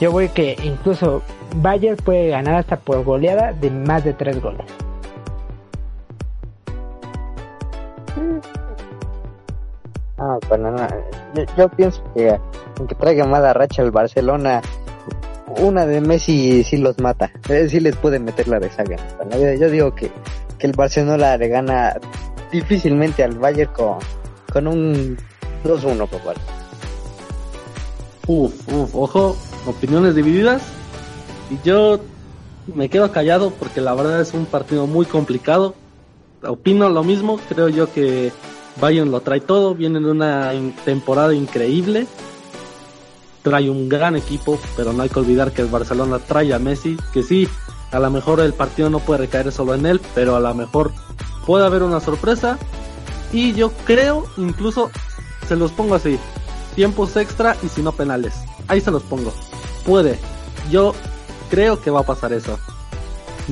yo 0.00 0.12
voy 0.12 0.28
que 0.28 0.56
incluso 0.62 1.22
Bayern 1.56 1.96
puede 1.96 2.28
ganar 2.28 2.56
hasta 2.56 2.76
por 2.76 3.02
goleada 3.04 3.52
de 3.52 3.70
más 3.70 4.04
de 4.04 4.12
tres 4.12 4.40
goles. 4.40 4.66
Ah, 10.18 10.38
bueno, 10.48 10.70
no, 10.70 10.88
yo, 11.34 11.44
yo 11.56 11.68
pienso 11.68 12.02
que 12.14 12.38
aunque 12.78 12.94
traiga 12.94 13.26
mala 13.26 13.52
racha 13.52 13.82
el 13.82 13.90
Barcelona, 13.90 14.62
una 15.60 15.86
de 15.86 16.00
Messi 16.00 16.62
sí 16.64 16.76
los 16.76 16.98
mata, 16.98 17.30
eh, 17.48 17.68
sí 17.68 17.80
les 17.80 17.96
puede 17.96 18.18
meter 18.18 18.48
la 18.48 18.58
rezaga. 18.58 18.96
Bueno, 19.16 19.54
yo, 19.54 19.70
digo 19.70 19.94
que, 19.94 20.10
que 20.58 20.66
el 20.66 20.72
Barcelona 20.72 21.36
le 21.36 21.48
gana 21.48 21.96
difícilmente 22.50 23.24
al 23.24 23.38
Bayern 23.38 23.72
con, 23.72 23.98
con 24.52 24.66
un 24.66 25.16
2-1 25.64 25.96
por 26.08 26.20
favor. 26.20 26.36
Uf, 28.28 28.72
uf, 28.72 28.94
ojo, 28.94 29.36
opiniones 29.66 30.14
divididas. 30.14 30.62
Y 31.50 31.58
yo 31.66 32.00
me 32.74 32.88
quedo 32.88 33.12
callado 33.12 33.50
porque 33.50 33.80
la 33.80 33.94
verdad 33.94 34.20
es 34.20 34.34
un 34.34 34.46
partido 34.46 34.86
muy 34.86 35.06
complicado. 35.06 35.74
Opino 36.42 36.88
lo 36.88 37.02
mismo, 37.04 37.38
creo 37.48 37.68
yo 37.68 37.92
que 37.92 38.32
Bayern 38.80 39.10
lo 39.10 39.20
trae 39.20 39.40
todo, 39.40 39.74
viene 39.74 39.98
en 39.98 40.06
una 40.06 40.52
temporada 40.84 41.34
increíble. 41.34 42.06
Trae 43.42 43.70
un 43.70 43.88
gran 43.88 44.16
equipo, 44.16 44.58
pero 44.76 44.92
no 44.92 45.02
hay 45.02 45.08
que 45.08 45.20
olvidar 45.20 45.52
que 45.52 45.62
el 45.62 45.68
Barcelona 45.68 46.18
trae 46.18 46.52
a 46.52 46.58
Messi, 46.58 46.96
que 47.12 47.22
sí, 47.22 47.48
a 47.92 48.00
lo 48.00 48.10
mejor 48.10 48.40
el 48.40 48.52
partido 48.52 48.90
no 48.90 48.98
puede 48.98 49.20
recaer 49.20 49.52
solo 49.52 49.74
en 49.74 49.86
él, 49.86 50.00
pero 50.14 50.36
a 50.36 50.40
lo 50.40 50.52
mejor 50.54 50.92
puede 51.46 51.64
haber 51.64 51.82
una 51.82 52.00
sorpresa. 52.00 52.58
Y 53.32 53.54
yo 53.54 53.72
creo, 53.84 54.26
incluso, 54.36 54.90
se 55.48 55.56
los 55.56 55.70
pongo 55.72 55.94
así, 55.94 56.18
tiempos 56.74 57.16
extra 57.16 57.56
y 57.62 57.68
si 57.68 57.82
no 57.82 57.92
penales. 57.92 58.34
Ahí 58.68 58.80
se 58.80 58.90
los 58.90 59.02
pongo. 59.04 59.32
Puede. 59.86 60.18
Yo 60.70 60.94
creo 61.48 61.80
que 61.80 61.90
va 61.90 62.00
a 62.00 62.02
pasar 62.02 62.32
eso. 62.32 62.58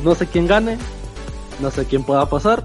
No 0.03 0.15
sé 0.17 0.27
quién 0.27 0.49
gane, 0.49 0.77
no 1.61 1.71
sé 1.71 1.85
quién 1.87 2.03
pueda 2.03 2.27
pasar, 2.27 2.65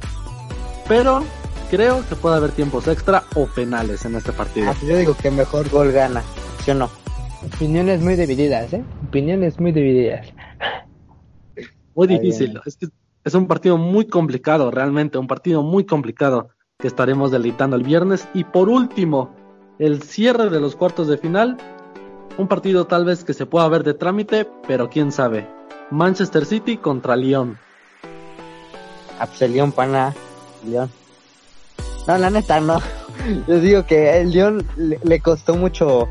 pero 0.88 1.24
creo 1.70 2.03
que 2.09 2.15
puede 2.15 2.38
haber 2.38 2.51
tiempos 2.51 2.88
extra 2.88 3.24
o 3.36 3.45
penales 3.45 4.03
en 4.05 4.15
este 4.15 4.32
partido. 4.32 4.72
Ah, 4.72 4.76
yo 4.84 4.97
digo 4.97 5.15
que 5.15 5.30
mejor 5.30 5.70
gol 5.70 5.91
gana, 5.91 6.24
¿sí 6.65 6.72
o 6.72 6.74
no? 6.74 6.89
Opiniones 7.55 8.01
muy 8.01 8.15
divididas, 8.15 8.74
¿eh? 8.74 8.84
Opiniones 9.07 9.59
muy 9.59 9.72
divididas. 9.72 10.28
Muy 11.95 12.07
Está 12.07 12.22
difícil. 12.22 12.49
bien. 12.49 12.61
Es 12.65 12.76
que 12.76 12.88
es 13.24 13.34
un 13.36 13.47
partido 13.47 13.78
muy 13.78 14.07
complicado, 14.07 14.72
realmente, 14.72 15.17
un 15.20 15.28
partido 15.28 15.61
muy 15.61 15.86
complicado 15.86 16.49
que 16.80 16.88
estaremos 16.88 17.30
deleitando 17.32 17.76
el 17.76 17.84
viernes. 17.84 18.28
Y 18.34 18.45
por 18.45 18.70
último, 18.70 19.36
el 19.78 20.01
cierre 20.01 20.49
de 20.49 20.59
los 20.59 20.76
cuartos 20.76 21.07
de 21.07 21.17
final. 21.17 21.57
Un 22.40 22.48
partido 22.48 22.88
tal 22.88 23.04
vez 23.04 23.26
que 23.26 23.34
se 23.34 23.46
pueda 23.46 23.68
ver 23.68 23.84
de 23.84 23.94
trámite, 23.94 24.48
pero 24.66 24.90
quién 24.90 25.12
sabe. 25.12 25.46
Manchester 25.92 26.46
City 26.46 26.78
contra 26.78 27.18
Lyon. 27.18 27.58
Ah, 29.20 29.26
pues 29.26 29.52
León, 29.52 29.74
pana. 29.74 30.16
León. 30.66 30.90
No, 32.08 32.18
la 32.18 32.30
neta, 32.30 32.62
no. 32.62 32.80
Yo 33.48 33.60
digo 33.60 33.86
que 33.86 34.22
el 34.22 34.32
León 34.32 34.66
le, 34.78 35.20
costó 35.20 35.56
mucho 35.56 36.08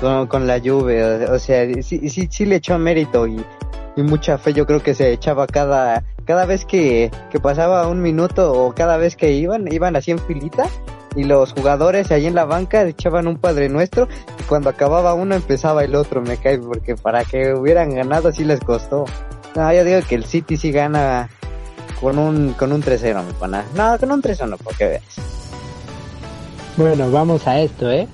con, 0.00 0.26
con 0.26 0.48
la. 0.48 0.56
O, 0.56 1.34
o 1.34 1.38
sea, 1.38 1.64
sí, 1.80 2.08
sí, 2.08 2.26
sí 2.28 2.44
le 2.44 2.56
echó 2.56 2.76
mérito 2.76 3.28
y, 3.28 3.40
y 3.94 4.02
mucha 4.02 4.36
fe. 4.36 4.52
Yo 4.54 4.66
creo 4.66 4.82
que 4.82 4.96
se 4.96 5.12
echaba 5.12 5.46
cada, 5.46 6.02
cada 6.24 6.44
vez 6.44 6.64
que, 6.64 7.12
que 7.30 7.38
pasaba 7.38 7.86
un 7.86 8.02
minuto 8.02 8.52
o 8.52 8.74
cada 8.74 8.96
vez 8.96 9.14
que 9.14 9.30
iban, 9.30 9.72
iban 9.72 9.94
así 9.94 10.10
en 10.10 10.18
filita. 10.18 10.64
Y 11.18 11.24
los 11.24 11.52
jugadores 11.52 12.12
ahí 12.12 12.26
en 12.26 12.36
la 12.36 12.44
banca 12.44 12.82
echaban 12.84 13.26
un 13.26 13.38
Padre 13.38 13.68
Nuestro. 13.68 14.06
Y 14.38 14.44
cuando 14.44 14.70
acababa 14.70 15.14
uno 15.14 15.34
empezaba 15.34 15.82
el 15.82 15.96
otro, 15.96 16.22
me 16.22 16.36
cae. 16.36 16.58
Porque 16.58 16.94
para 16.94 17.24
que 17.24 17.54
hubieran 17.54 17.92
ganado 17.92 18.30
sí 18.30 18.44
les 18.44 18.60
costó. 18.60 19.04
No, 19.56 19.72
yo 19.72 19.82
digo 19.82 19.98
que 20.08 20.14
el 20.14 20.24
City 20.24 20.56
sí 20.56 20.70
gana 20.70 21.28
con 22.00 22.20
un 22.20 22.52
con 22.52 22.72
un 22.72 22.80
3-0, 22.80 23.24
mi 23.24 23.32
pana. 23.32 23.64
No, 23.74 23.98
con 23.98 24.12
un 24.12 24.22
3-1, 24.22 24.58
porque 24.62 24.86
veas. 24.86 25.02
Bueno, 26.76 27.10
vamos 27.10 27.48
a 27.48 27.58
esto, 27.58 27.90
¿eh? 27.90 28.06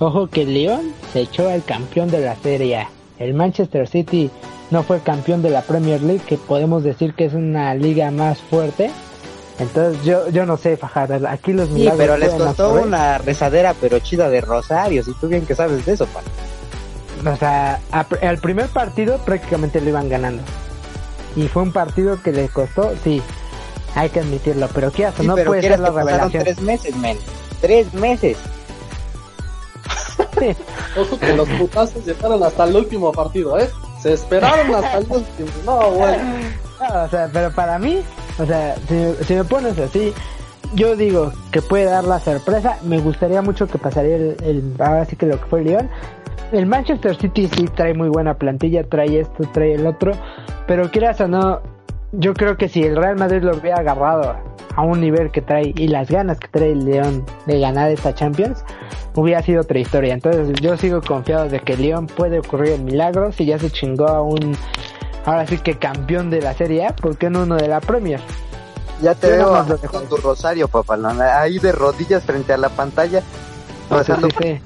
Ojo 0.00 0.26
que 0.26 0.42
el 0.42 0.54
León 0.54 0.92
se 1.12 1.20
echó 1.20 1.48
al 1.48 1.62
campeón 1.62 2.10
de 2.10 2.18
la 2.18 2.34
Serie. 2.34 2.88
El 3.20 3.34
Manchester 3.34 3.86
City 3.86 4.32
no 4.72 4.82
fue 4.82 4.98
campeón 4.98 5.42
de 5.42 5.50
la 5.50 5.62
Premier 5.62 6.02
League, 6.02 6.22
que 6.26 6.36
podemos 6.38 6.82
decir 6.82 7.14
que 7.14 7.26
es 7.26 7.34
una 7.34 7.72
liga 7.76 8.10
más 8.10 8.40
fuerte. 8.40 8.90
Entonces 9.58 10.04
yo 10.04 10.28
yo 10.30 10.46
no 10.46 10.56
sé, 10.56 10.76
Fajardo, 10.76 11.26
aquí 11.28 11.52
los 11.52 11.66
Sí, 11.68 11.74
milagros 11.74 11.98
pero 11.98 12.16
les 12.16 12.30
costó 12.34 12.74
una 12.74 13.18
rezadera 13.18 13.74
pero 13.80 13.98
chida 13.98 14.28
de 14.28 14.40
Rosarios, 14.40 15.08
y 15.08 15.14
tú 15.14 15.26
bien 15.28 15.46
que 15.46 15.54
sabes 15.56 15.84
de 15.84 15.92
eso, 15.94 16.06
pana. 16.06 16.28
O 17.34 17.36
sea, 17.36 17.80
a- 17.90 18.06
al 18.22 18.38
primer 18.38 18.68
partido 18.68 19.18
prácticamente 19.18 19.80
lo 19.80 19.88
iban 19.88 20.08
ganando. 20.08 20.42
Y 21.34 21.48
fue 21.48 21.62
un 21.62 21.72
partido 21.72 22.22
que 22.22 22.30
les 22.32 22.50
costó, 22.52 22.92
sí, 23.02 23.20
hay 23.96 24.08
que 24.10 24.20
admitirlo, 24.20 24.68
pero 24.72 24.92
qué 24.92 25.06
hace, 25.06 25.22
Sí, 25.22 25.26
no 25.26 25.34
pero 25.34 25.50
puede 25.50 25.62
ser 25.62 25.80
la 25.80 25.90
revelación. 25.90 26.44
tres 26.44 26.60
meses, 26.60 26.96
men. 26.96 27.18
Tres 27.60 27.92
meses. 27.94 28.36
Ojo 30.96 31.18
que 31.18 31.32
los 31.34 31.48
putazos 31.50 32.04
llegaron 32.06 32.42
hasta 32.42 32.64
el 32.64 32.76
último 32.76 33.10
partido, 33.12 33.58
¿eh? 33.58 33.68
Se 34.02 34.12
esperaron 34.12 34.72
hasta 34.74 34.98
el 34.98 35.06
último. 35.10 35.48
No, 35.64 35.90
bueno. 35.90 36.22
No, 36.80 37.04
o 37.04 37.08
sea, 37.08 37.28
pero 37.32 37.50
para 37.50 37.78
mí, 37.78 38.00
o 38.38 38.46
sea, 38.46 38.76
si, 38.88 39.24
si 39.24 39.34
me 39.34 39.44
pones 39.44 39.78
así, 39.78 40.12
yo 40.74 40.96
digo 40.96 41.32
que 41.50 41.62
puede 41.62 41.84
dar 41.84 42.04
la 42.04 42.20
sorpresa. 42.20 42.78
Me 42.84 42.98
gustaría 42.98 43.42
mucho 43.42 43.66
que 43.66 43.78
pasaría 43.78 44.16
el, 44.16 44.36
el 44.42 44.74
ahora 44.78 45.04
sí 45.04 45.16
que 45.16 45.26
lo 45.26 45.40
que 45.40 45.46
fue 45.46 45.60
el 45.60 45.66
León. 45.66 45.90
El 46.52 46.66
Manchester 46.66 47.16
City 47.16 47.48
sí 47.54 47.66
trae 47.74 47.94
muy 47.94 48.08
buena 48.08 48.34
plantilla, 48.34 48.82
trae 48.84 49.20
esto, 49.20 49.44
trae 49.52 49.74
el 49.74 49.86
otro, 49.86 50.12
pero 50.66 50.90
quieras 50.90 51.20
o 51.20 51.28
no, 51.28 51.60
yo 52.12 52.32
creo 52.32 52.56
que 52.56 52.68
si 52.68 52.82
el 52.82 52.96
Real 52.96 53.16
Madrid 53.16 53.42
lo 53.42 53.54
hubiera 53.54 53.80
agarrado 53.80 54.34
a 54.74 54.82
un 54.82 55.00
nivel 55.00 55.30
que 55.30 55.42
trae 55.42 55.74
y 55.76 55.88
las 55.88 56.10
ganas 56.10 56.38
que 56.38 56.48
trae 56.48 56.72
el 56.72 56.86
León 56.86 57.24
de 57.46 57.60
ganar 57.60 57.90
esta 57.90 58.14
Champions, 58.14 58.64
hubiera 59.14 59.42
sido 59.42 59.60
otra 59.60 59.78
historia. 59.78 60.14
Entonces 60.14 60.58
yo 60.60 60.76
sigo 60.78 61.02
confiado 61.02 61.48
de 61.48 61.60
que 61.60 61.74
el 61.74 61.82
León 61.82 62.06
puede 62.06 62.38
ocurrir 62.38 62.72
el 62.72 62.82
milagro 62.82 63.30
si 63.32 63.44
ya 63.44 63.58
se 63.58 63.70
chingó 63.70 64.08
a 64.08 64.22
un 64.22 64.56
ahora 65.28 65.46
sí 65.46 65.58
que 65.58 65.78
campeón 65.78 66.30
de 66.30 66.40
la 66.40 66.54
Serie 66.54 66.86
A, 66.86 66.96
¿por 66.96 67.18
qué 67.18 67.28
no 67.28 67.42
uno 67.42 67.56
de 67.56 67.68
la 67.68 67.80
Premier? 67.80 68.20
Ya 69.02 69.14
te 69.14 69.30
veo 69.30 69.62
lo 69.62 69.78
con 69.78 70.08
tu 70.08 70.16
rosario, 70.16 70.68
papá. 70.68 70.96
¿no? 70.96 71.10
Ahí 71.22 71.58
de 71.58 71.70
rodillas 71.70 72.24
frente 72.24 72.54
a 72.54 72.56
la 72.56 72.70
pantalla. 72.70 73.22
rezando 73.90 74.28
Sí, 74.30 74.36
sí. 74.42 74.60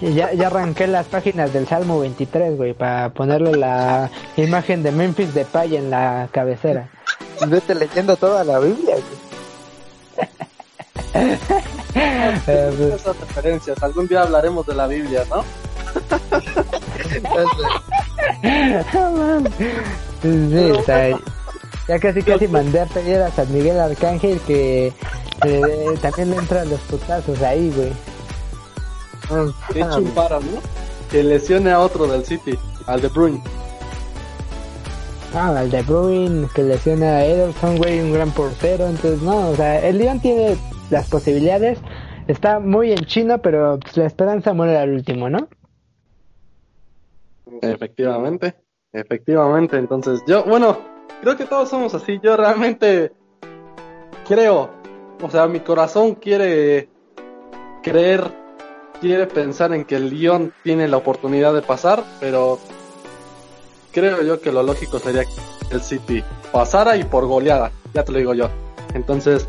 Y 0.00 0.14
ya, 0.14 0.32
ya 0.32 0.46
arranqué 0.46 0.86
las 0.86 1.06
páginas 1.06 1.52
del 1.52 1.66
Salmo 1.66 1.98
23, 2.00 2.56
güey, 2.56 2.74
para 2.74 3.08
ponerle 3.10 3.56
la 3.56 4.10
imagen 4.36 4.82
de 4.82 4.92
Memphis 4.92 5.34
Depay 5.34 5.76
en 5.76 5.90
la 5.90 6.28
cabecera. 6.30 6.88
Vete 7.48 7.74
leyendo 7.74 8.16
toda 8.16 8.44
la 8.44 8.58
Biblia. 8.58 8.94
güey. 8.94 9.26
Eh, 11.98 12.74
pues, 12.76 13.00
Esas 13.00 13.18
referencias. 13.18 13.82
Algún 13.82 14.06
día 14.06 14.20
hablaremos 14.20 14.66
de 14.66 14.74
la 14.74 14.86
Biblia, 14.86 15.24
¿no? 15.30 15.42
no 18.94 19.10
mames. 19.12 19.52
Sí, 20.22 20.70
o 20.70 20.82
sea, 20.82 21.18
ya 21.88 21.98
casi 21.98 22.22
casi 22.22 22.48
mandé 22.48 22.80
a 22.80 22.86
pedir 22.86 23.18
a 23.18 23.30
San 23.30 23.52
Miguel 23.52 23.78
Arcángel 23.78 24.40
que 24.40 24.92
eh, 25.44 25.98
también 26.00 26.30
le 26.30 26.36
entran 26.36 26.68
los 26.68 26.80
putazos 26.80 27.40
ahí, 27.42 27.72
güey. 27.74 27.92
Que 29.72 29.80
eche 29.80 29.98
un 29.98 30.10
paro, 30.10 30.40
¿no? 30.40 30.60
Que 31.10 31.22
lesione 31.22 31.70
a 31.70 31.80
otro 31.80 32.06
del 32.06 32.24
City, 32.24 32.58
al 32.86 33.00
de 33.00 33.08
Bruyne. 33.08 33.42
Ah, 35.34 35.60
el 35.62 35.70
de 35.70 35.82
Bruin 35.82 36.48
que 36.54 36.62
lesiona 36.62 37.16
a 37.16 37.24
Ederson, 37.26 37.76
güey, 37.76 38.00
un 38.00 38.12
gran 38.12 38.30
portero. 38.30 38.86
Entonces, 38.86 39.20
no, 39.20 39.50
o 39.50 39.56
sea, 39.56 39.86
el 39.86 39.98
León 39.98 40.20
tiene 40.20 40.56
las 40.88 41.08
posibilidades. 41.08 41.78
Está 42.26 42.58
muy 42.58 42.92
en 42.92 43.04
chino, 43.04 43.38
pero 43.38 43.78
pues, 43.78 43.96
la 43.98 44.06
esperanza 44.06 44.54
muere 44.54 44.78
al 44.78 44.94
último, 44.94 45.28
¿no? 45.28 45.48
Efectivamente, 47.62 48.54
efectivamente. 48.92 49.76
Entonces, 49.76 50.22
yo, 50.26 50.44
bueno, 50.44 50.78
creo 51.20 51.36
que 51.36 51.44
todos 51.44 51.68
somos 51.68 51.94
así. 51.94 52.18
Yo 52.22 52.36
realmente 52.36 53.12
creo, 54.26 54.70
o 55.22 55.30
sea, 55.30 55.46
mi 55.46 55.60
corazón 55.60 56.14
quiere 56.14 56.88
creer, 57.82 58.32
quiere 59.00 59.26
pensar 59.26 59.72
en 59.72 59.84
que 59.84 59.96
el 59.96 60.10
Lyon 60.10 60.52
tiene 60.62 60.88
la 60.88 60.96
oportunidad 60.96 61.54
de 61.54 61.62
pasar, 61.62 62.02
pero 62.20 62.58
creo 63.92 64.22
yo 64.22 64.40
que 64.40 64.52
lo 64.52 64.62
lógico 64.62 64.98
sería 64.98 65.24
que 65.24 65.74
el 65.74 65.80
City 65.80 66.22
pasara 66.52 66.96
y 66.96 67.04
por 67.04 67.26
goleada, 67.26 67.70
ya 67.94 68.04
te 68.04 68.12
lo 68.12 68.18
digo 68.18 68.34
yo. 68.34 68.50
Entonces, 68.94 69.46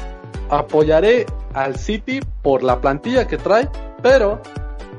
apoyaré 0.50 1.26
al 1.54 1.78
City 1.78 2.20
por 2.44 2.64
la 2.64 2.80
plantilla 2.80 3.28
que 3.28 3.38
trae, 3.38 3.68
pero 4.02 4.42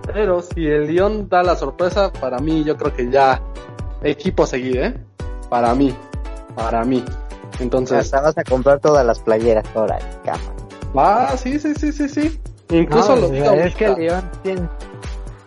pero 0.07 0.43
si 0.43 0.67
el 0.67 0.87
Lyon 0.89 1.29
da 1.29 1.43
la 1.43 1.57
sorpresa, 1.57 2.13
para 2.13 2.39
mí 2.39 2.65
yo 2.65 2.77
creo 2.77 2.95
que 2.95 3.11
ya 3.11 3.41
equipo 4.03 4.45
a 4.45 4.47
seguir, 4.47 4.79
¿eh? 4.79 4.95
Para 5.49 5.75
mí, 5.75 5.95
para 6.55 6.85
mí. 6.85 7.05
Entonces, 7.61 7.99
Hasta 7.99 8.21
vas 8.21 8.39
a 8.39 8.45
comprar 8.45 8.79
todas 8.81 9.05
las 9.05 9.19
playeras 9.19 9.65
ahora, 9.75 9.99
cama. 10.25 10.41
ah, 10.97 11.35
sí, 11.37 11.59
sí, 11.59 11.75
sí, 11.75 11.93
sí, 11.93 12.09
sí. 12.09 12.41
Incluso 12.71 13.15
No, 13.17 13.23
lo 13.23 13.29
digo 13.31 13.47
sea, 13.47 13.67
es 13.67 13.75
que 13.75 13.85
el 13.87 13.91
ahorita. 13.93 14.13
León 14.15 14.31
tiene... 14.43 14.69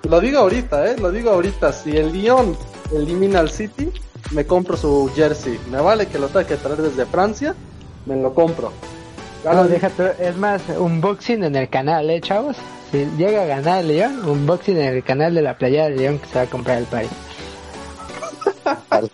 Lo 0.09 0.19
digo 0.19 0.39
ahorita, 0.39 0.91
¿eh? 0.91 0.95
Lo 0.99 1.11
digo 1.11 1.29
ahorita. 1.29 1.71
Si 1.71 1.95
el 1.95 2.11
Lyon 2.11 2.57
elimina 2.93 3.39
al 3.39 3.49
City, 3.51 3.91
me 4.31 4.45
compro 4.45 4.75
su 4.75 5.09
jersey. 5.15 5.59
Me 5.69 5.79
vale 5.79 6.07
que 6.07 6.17
lo 6.17 6.27
tenga 6.27 6.47
que 6.47 6.57
traer 6.57 6.81
desde 6.81 7.05
Francia, 7.05 7.55
me 8.07 8.15
lo 8.19 8.33
compro. 8.33 8.71
Ya 9.43 9.53
No, 9.53 9.61
lo 9.63 9.69
dije. 9.69 9.87
déjate, 9.89 10.27
es 10.27 10.35
más, 10.37 10.61
unboxing 10.77 11.43
en 11.43 11.55
el 11.55 11.69
canal, 11.69 12.09
¿eh, 12.09 12.19
chavos? 12.21 12.57
Si 12.91 13.05
llega 13.17 13.43
a 13.43 13.45
ganar 13.45 13.79
el 13.81 13.87
León, 13.87 14.21
unboxing 14.27 14.77
en 14.77 14.95
el 14.95 15.03
canal 15.03 15.33
de 15.33 15.41
la 15.41 15.57
playa 15.57 15.85
del 15.85 15.97
León 15.97 16.19
que 16.19 16.27
se 16.27 16.35
va 16.35 16.41
a 16.41 16.47
comprar 16.47 16.77
el 16.79 16.85
país. 16.85 17.09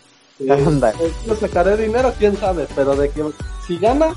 Anda. 0.50 0.92
Eh, 1.00 1.12
¿Le 1.28 1.36
sacaré 1.36 1.78
dinero? 1.78 2.14
¿Quién 2.18 2.38
sabe? 2.38 2.68
Pero 2.76 2.96
de 2.96 3.10
que 3.10 3.24
si 3.66 3.78
gana, 3.78 4.14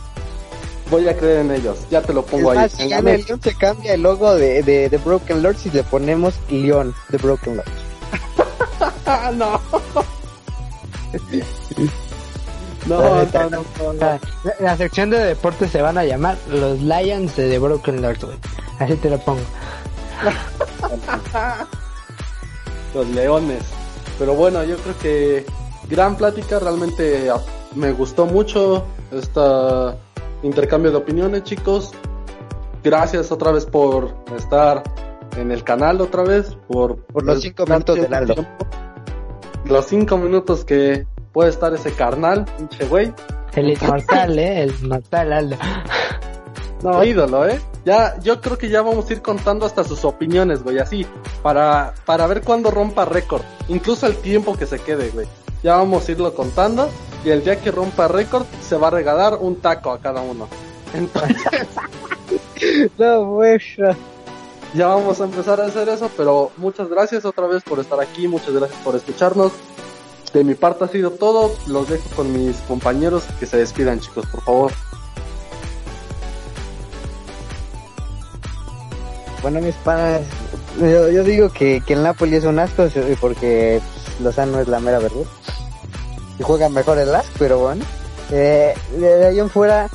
voy 0.90 1.08
a 1.08 1.16
creer 1.16 1.38
en 1.40 1.50
ellos. 1.52 1.78
Ya 1.90 2.02
te 2.02 2.12
lo 2.12 2.20
Es 2.20 2.26
pongo 2.26 2.50
ahí. 2.50 2.58
más, 2.58 2.72
si 2.72 2.88
gana 2.88 3.12
el 3.12 3.24
León 3.24 3.40
se 3.42 3.54
cambia 3.54 3.94
el 3.94 4.02
logo 4.02 4.34
de, 4.34 4.62
de, 4.62 4.88
de 4.88 4.98
Broken 4.98 5.42
Lords 5.42 5.66
y 5.66 5.70
le 5.70 5.82
ponemos 5.82 6.34
León 6.50 6.94
de 7.08 7.18
Broken 7.18 7.56
Lords. 7.56 7.70
no. 9.36 9.60
No, 12.86 13.24
no, 13.24 13.50
no, 13.50 13.50
no. 13.50 13.64
La, 13.94 14.20
la 14.58 14.76
sección 14.76 15.10
de 15.10 15.18
deportes 15.18 15.70
se 15.70 15.82
van 15.82 15.98
a 15.98 16.04
llamar 16.04 16.36
los 16.48 16.80
Lions 16.80 17.36
de 17.36 17.50
The 17.50 17.58
Broken 17.58 18.02
Lord, 18.02 18.24
güey. 18.24 18.38
Así 18.78 18.96
te 18.96 19.10
lo 19.10 19.18
pongo. 19.18 19.42
Los 22.94 23.06
leones. 23.08 23.62
Pero 24.18 24.34
bueno, 24.34 24.64
yo 24.64 24.76
creo 24.78 24.98
que 24.98 25.46
gran 25.88 26.16
plática, 26.16 26.58
realmente 26.58 27.30
me 27.74 27.92
gustó 27.92 28.26
mucho 28.26 28.84
este 29.12 29.40
intercambio 30.42 30.90
de 30.90 30.96
opiniones, 30.96 31.44
chicos. 31.44 31.92
Gracias 32.82 33.30
otra 33.30 33.52
vez 33.52 33.66
por 33.66 34.14
estar 34.36 34.82
en 35.36 35.52
el 35.52 35.62
canal 35.62 36.00
otra 36.00 36.22
vez, 36.22 36.56
por, 36.66 36.96
Por 37.04 37.24
los 37.24 37.42
cinco 37.42 37.66
minutos 37.66 37.96
del 37.96 38.12
Aldo. 38.12 38.46
Los 39.64 39.86
cinco 39.86 40.16
minutos 40.16 40.64
que 40.64 41.06
puede 41.32 41.50
estar 41.50 41.72
ese 41.74 41.92
carnal, 41.92 42.44
pinche 42.56 42.86
güey. 42.86 43.12
El 43.54 43.70
inmortal, 43.70 44.38
eh. 44.38 44.62
El 44.62 44.74
inmortal 44.82 45.32
Aldo. 45.32 45.56
No, 46.82 47.04
ídolo, 47.04 47.46
¿eh? 47.46 47.60
Ya, 47.84 48.18
yo 48.20 48.40
creo 48.40 48.56
que 48.58 48.68
ya 48.68 48.82
vamos 48.82 49.08
a 49.08 49.12
ir 49.12 49.22
contando 49.22 49.66
hasta 49.66 49.84
sus 49.84 50.04
opiniones, 50.04 50.62
güey, 50.62 50.78
así, 50.78 51.06
para, 51.42 51.94
para 52.04 52.26
ver 52.26 52.42
cuándo 52.42 52.70
rompa 52.70 53.04
récord, 53.04 53.42
incluso 53.68 54.06
el 54.06 54.16
tiempo 54.16 54.56
que 54.56 54.66
se 54.66 54.78
quede, 54.78 55.10
güey. 55.10 55.26
Ya 55.62 55.76
vamos 55.76 56.08
a 56.08 56.12
irlo 56.12 56.34
contando 56.34 56.88
y 57.24 57.30
el 57.30 57.44
día 57.44 57.60
que 57.60 57.70
rompa 57.70 58.08
récord 58.08 58.46
se 58.62 58.76
va 58.76 58.88
a 58.88 58.90
regalar 58.90 59.36
un 59.40 59.56
taco 59.56 59.90
a 59.90 59.98
cada 59.98 60.22
uno. 60.22 60.48
Entonces, 60.94 61.36
No, 62.98 63.24
güey. 63.26 63.58
ya 64.74 64.86
vamos 64.86 65.20
a 65.20 65.24
empezar 65.24 65.60
a 65.60 65.66
hacer 65.66 65.88
eso, 65.88 66.10
pero 66.16 66.50
muchas 66.56 66.88
gracias 66.88 67.24
otra 67.24 67.46
vez 67.46 67.62
por 67.62 67.78
estar 67.78 68.00
aquí, 68.00 68.28
muchas 68.28 68.54
gracias 68.54 68.80
por 68.82 68.96
escucharnos. 68.96 69.52
De 70.32 70.44
mi 70.44 70.54
parte 70.54 70.84
ha 70.84 70.88
sido 70.88 71.10
todo, 71.10 71.52
los 71.66 71.88
dejo 71.88 72.08
con 72.14 72.32
mis 72.32 72.56
compañeros 72.58 73.24
que 73.38 73.46
se 73.46 73.56
despidan, 73.56 73.98
chicos, 74.00 74.26
por 74.26 74.42
favor. 74.42 74.72
Bueno, 79.42 79.60
mis 79.60 79.74
panas, 79.76 80.20
yo, 80.78 81.24
digo 81.24 81.50
que, 81.50 81.82
que 81.84 81.94
el 81.94 82.02
Napoli 82.02 82.36
es 82.36 82.44
un 82.44 82.58
asco 82.58 82.86
porque 83.20 83.80
Lozano 84.22 84.60
es 84.60 84.68
la 84.68 84.80
mera 84.80 84.98
verdad. 84.98 85.24
Y 86.38 86.42
juega 86.42 86.68
mejor 86.68 86.98
el 86.98 87.14
AS, 87.14 87.26
pero 87.38 87.58
bueno. 87.58 87.84
Eh, 88.30 88.74
de 88.98 89.26
ahí 89.26 89.40
en 89.40 89.50
fuera, 89.50 89.88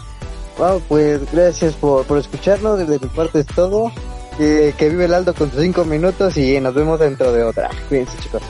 wow, 0.57 0.81
pues 0.87 1.21
gracias 1.31 1.75
por, 1.75 2.05
por 2.05 2.17
escucharnos. 2.17 2.79
Desde 2.79 2.99
mi 2.99 3.07
parte 3.07 3.39
es 3.39 3.47
todo. 3.47 3.91
Eh, 4.37 4.73
que 4.77 4.89
vive 4.89 5.05
el 5.05 5.13
Aldo 5.13 5.33
con 5.33 5.49
sus 5.49 5.61
cinco 5.61 5.85
minutos 5.85 6.35
y 6.35 6.59
nos 6.59 6.73
vemos 6.73 6.99
dentro 6.99 7.31
de 7.31 7.43
otra. 7.43 7.69
Cuídense, 7.87 8.17
chicos. 8.17 8.41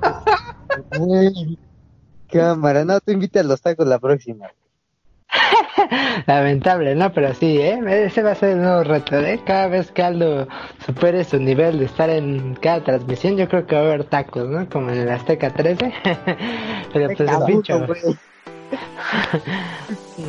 Cámara, 2.30 2.84
no 2.84 3.00
te 3.00 3.12
invites 3.12 3.42
a 3.42 3.46
los 3.46 3.60
tacos 3.60 3.86
la 3.86 3.98
próxima. 3.98 4.50
Lamentable, 6.26 6.94
¿no? 6.94 7.12
Pero 7.12 7.34
sí, 7.34 7.58
¿eh? 7.58 7.80
Ese 8.06 8.22
va 8.22 8.32
a 8.32 8.34
ser 8.34 8.50
el 8.50 8.62
nuevo 8.62 8.82
reto, 8.84 9.18
¿eh? 9.18 9.40
Cada 9.46 9.68
vez 9.68 9.90
que 9.90 10.02
Aldo 10.02 10.48
supere 10.84 11.24
su 11.24 11.38
nivel 11.38 11.78
de 11.78 11.86
estar 11.86 12.10
en 12.10 12.54
cada 12.56 12.82
transmisión, 12.82 13.36
yo 13.36 13.48
creo 13.48 13.66
que 13.66 13.74
va 13.74 13.82
a 13.82 13.84
haber 13.84 14.04
tacos, 14.04 14.48
¿no? 14.48 14.68
Como 14.68 14.90
en 14.90 14.98
el 14.98 15.08
Azteca 15.08 15.50
13. 15.50 15.92
Pero 16.92 17.06
pues 17.14 17.20
es 17.20 17.46
bicho. 17.46 17.86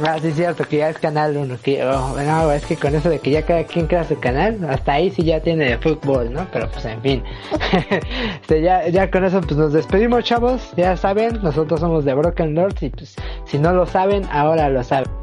Ah, 0.06 0.18
sí, 0.22 0.28
es 0.28 0.36
cierto, 0.36 0.64
que 0.66 0.78
ya 0.78 0.90
es 0.90 1.00
canal 1.00 1.36
uno. 1.36 1.58
Que, 1.62 1.84
oh, 1.84 2.16
no, 2.22 2.52
es 2.52 2.64
que 2.66 2.76
con 2.76 2.94
eso 2.94 3.10
de 3.10 3.20
que 3.20 3.32
ya 3.32 3.44
cada 3.44 3.64
quien 3.64 3.88
crea 3.88 4.04
su 4.04 4.20
canal, 4.20 4.64
hasta 4.70 4.94
ahí 4.94 5.10
sí 5.10 5.24
ya 5.24 5.42
tiene 5.42 5.66
de 5.66 5.78
fútbol, 5.80 6.32
¿no? 6.32 6.48
Pero 6.54 6.70
pues 6.70 6.86
en 6.86 7.02
fin. 7.02 7.24
Este, 8.42 8.62
ya, 8.62 8.88
ya 8.88 9.10
con 9.10 9.26
eso 9.26 9.42
pues 9.42 9.58
nos 9.58 9.74
despedimos, 9.74 10.24
chavos. 10.24 10.72
Ya 10.78 10.96
saben, 10.96 11.42
nosotros 11.42 11.80
somos 11.80 12.06
de 12.06 12.14
Broken 12.14 12.54
Lords 12.54 12.84
y 12.84 12.90
pues 12.90 13.16
si 13.46 13.58
no 13.58 13.74
lo 13.74 13.86
saben, 13.86 14.26
ahora 14.32 14.70
lo 14.70 14.84
saben. 14.84 15.19